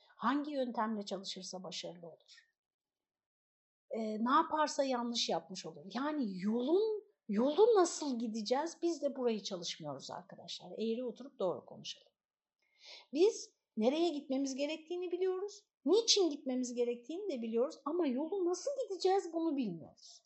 Hangi 0.06 0.50
yöntemle 0.50 1.02
çalışırsa 1.02 1.62
başarılı 1.62 2.06
olur? 2.06 2.48
Ee, 3.90 4.24
ne 4.24 4.30
yaparsa 4.30 4.84
yanlış 4.84 5.28
yapmış 5.28 5.66
olur. 5.66 5.84
Yani 5.94 6.40
yolun 6.42 7.04
yolu 7.28 7.74
nasıl 7.76 8.18
gideceğiz? 8.18 8.76
Biz 8.82 9.02
de 9.02 9.16
burayı 9.16 9.42
çalışmıyoruz 9.42 10.10
arkadaşlar. 10.10 10.72
Eğri 10.72 11.04
oturup 11.04 11.38
doğru 11.38 11.66
konuşalım. 11.66 12.12
Biz 13.12 13.50
nereye 13.78 14.08
gitmemiz 14.08 14.54
gerektiğini 14.54 15.12
biliyoruz. 15.12 15.64
Niçin 15.84 16.30
gitmemiz 16.30 16.74
gerektiğini 16.74 17.32
de 17.32 17.42
biliyoruz 17.42 17.78
ama 17.84 18.06
yolu 18.06 18.44
nasıl 18.44 18.70
gideceğiz 18.82 19.32
bunu 19.32 19.56
bilmiyoruz. 19.56 20.22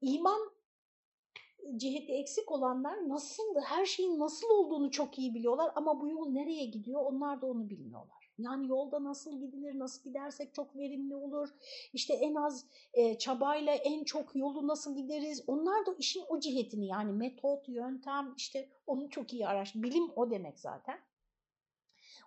İman 0.00 0.50
ciheti 1.76 2.12
eksik 2.12 2.52
olanlar 2.52 3.08
nasıl, 3.08 3.60
her 3.64 3.86
şeyin 3.86 4.18
nasıl 4.18 4.50
olduğunu 4.50 4.90
çok 4.90 5.18
iyi 5.18 5.34
biliyorlar 5.34 5.72
ama 5.74 6.00
bu 6.00 6.08
yol 6.08 6.28
nereye 6.28 6.64
gidiyor 6.64 7.00
onlar 7.04 7.42
da 7.42 7.46
onu 7.46 7.70
bilmiyorlar. 7.70 8.30
Yani 8.38 8.68
yolda 8.68 9.04
nasıl 9.04 9.40
gidilir, 9.40 9.78
nasıl 9.78 10.04
gidersek 10.04 10.54
çok 10.54 10.76
verimli 10.76 11.16
olur, 11.16 11.48
işte 11.92 12.14
en 12.14 12.34
az 12.34 12.66
e, 12.92 13.18
çabayla 13.18 13.72
en 13.72 14.04
çok 14.04 14.36
yolu 14.36 14.66
nasıl 14.68 14.96
gideriz, 14.96 15.44
onlar 15.46 15.86
da 15.86 15.94
işin 15.98 16.22
o 16.28 16.40
cihetini 16.40 16.86
yani 16.86 17.12
metot, 17.12 17.68
yöntem 17.68 18.34
işte 18.36 18.68
onu 18.86 19.10
çok 19.10 19.32
iyi 19.32 19.46
araş, 19.46 19.74
bilim 19.74 20.10
o 20.16 20.30
demek 20.30 20.58
zaten. 20.58 20.98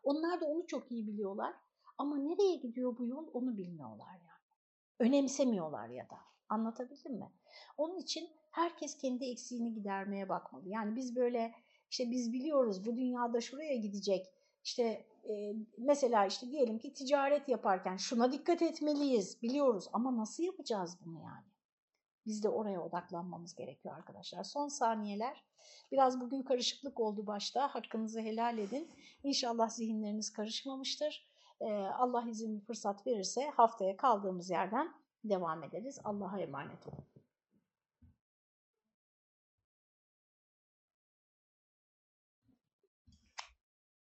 Onlar 0.03 0.41
da 0.41 0.45
onu 0.45 0.67
çok 0.67 0.91
iyi 0.91 1.07
biliyorlar 1.07 1.53
ama 1.97 2.17
nereye 2.17 2.55
gidiyor 2.55 2.97
bu 2.97 3.05
yol 3.05 3.27
onu 3.33 3.57
bilmiyorlar 3.57 4.13
yani. 4.13 4.43
Önemsemiyorlar 4.99 5.89
ya 5.89 6.09
da. 6.09 6.17
Anlatabildim 6.49 7.13
mi? 7.13 7.31
Onun 7.77 7.97
için 7.97 8.29
herkes 8.51 8.97
kendi 8.97 9.25
eksiğini 9.25 9.73
gidermeye 9.73 10.29
bakmalı. 10.29 10.69
Yani 10.69 10.95
biz 10.95 11.15
böyle 11.15 11.55
işte 11.89 12.11
biz 12.11 12.33
biliyoruz 12.33 12.85
bu 12.85 12.97
dünyada 12.97 13.41
şuraya 13.41 13.75
gidecek. 13.75 14.25
İşte 14.63 15.05
e, 15.29 15.53
mesela 15.77 16.25
işte 16.25 16.51
diyelim 16.51 16.79
ki 16.79 16.93
ticaret 16.93 17.49
yaparken 17.49 17.97
şuna 17.97 18.31
dikkat 18.31 18.61
etmeliyiz 18.61 19.41
biliyoruz 19.41 19.89
ama 19.93 20.17
nasıl 20.17 20.43
yapacağız 20.43 20.97
bunu 21.05 21.19
yani? 21.19 21.52
Biz 22.25 22.43
de 22.43 22.49
oraya 22.49 22.81
odaklanmamız 22.81 23.55
gerekiyor 23.55 23.95
arkadaşlar. 23.95 24.43
Son 24.43 24.67
saniyeler. 24.67 25.43
Biraz 25.91 26.21
bugün 26.21 26.43
karışıklık 26.43 26.99
oldu 26.99 27.27
başta. 27.27 27.75
Hakkınızı 27.75 28.21
helal 28.21 28.57
edin. 28.57 28.91
İnşallah 29.23 29.69
zihinleriniz 29.69 30.33
karışmamıştır. 30.33 31.27
Ee, 31.61 31.73
Allah 31.73 32.29
izin 32.29 32.59
fırsat 32.59 33.07
verirse 33.07 33.49
haftaya 33.49 33.97
kaldığımız 33.97 34.49
yerden 34.49 34.93
devam 35.23 35.63
ederiz. 35.63 35.99
Allah'a 36.03 36.39
emanet 36.39 36.87
olun. 36.87 37.12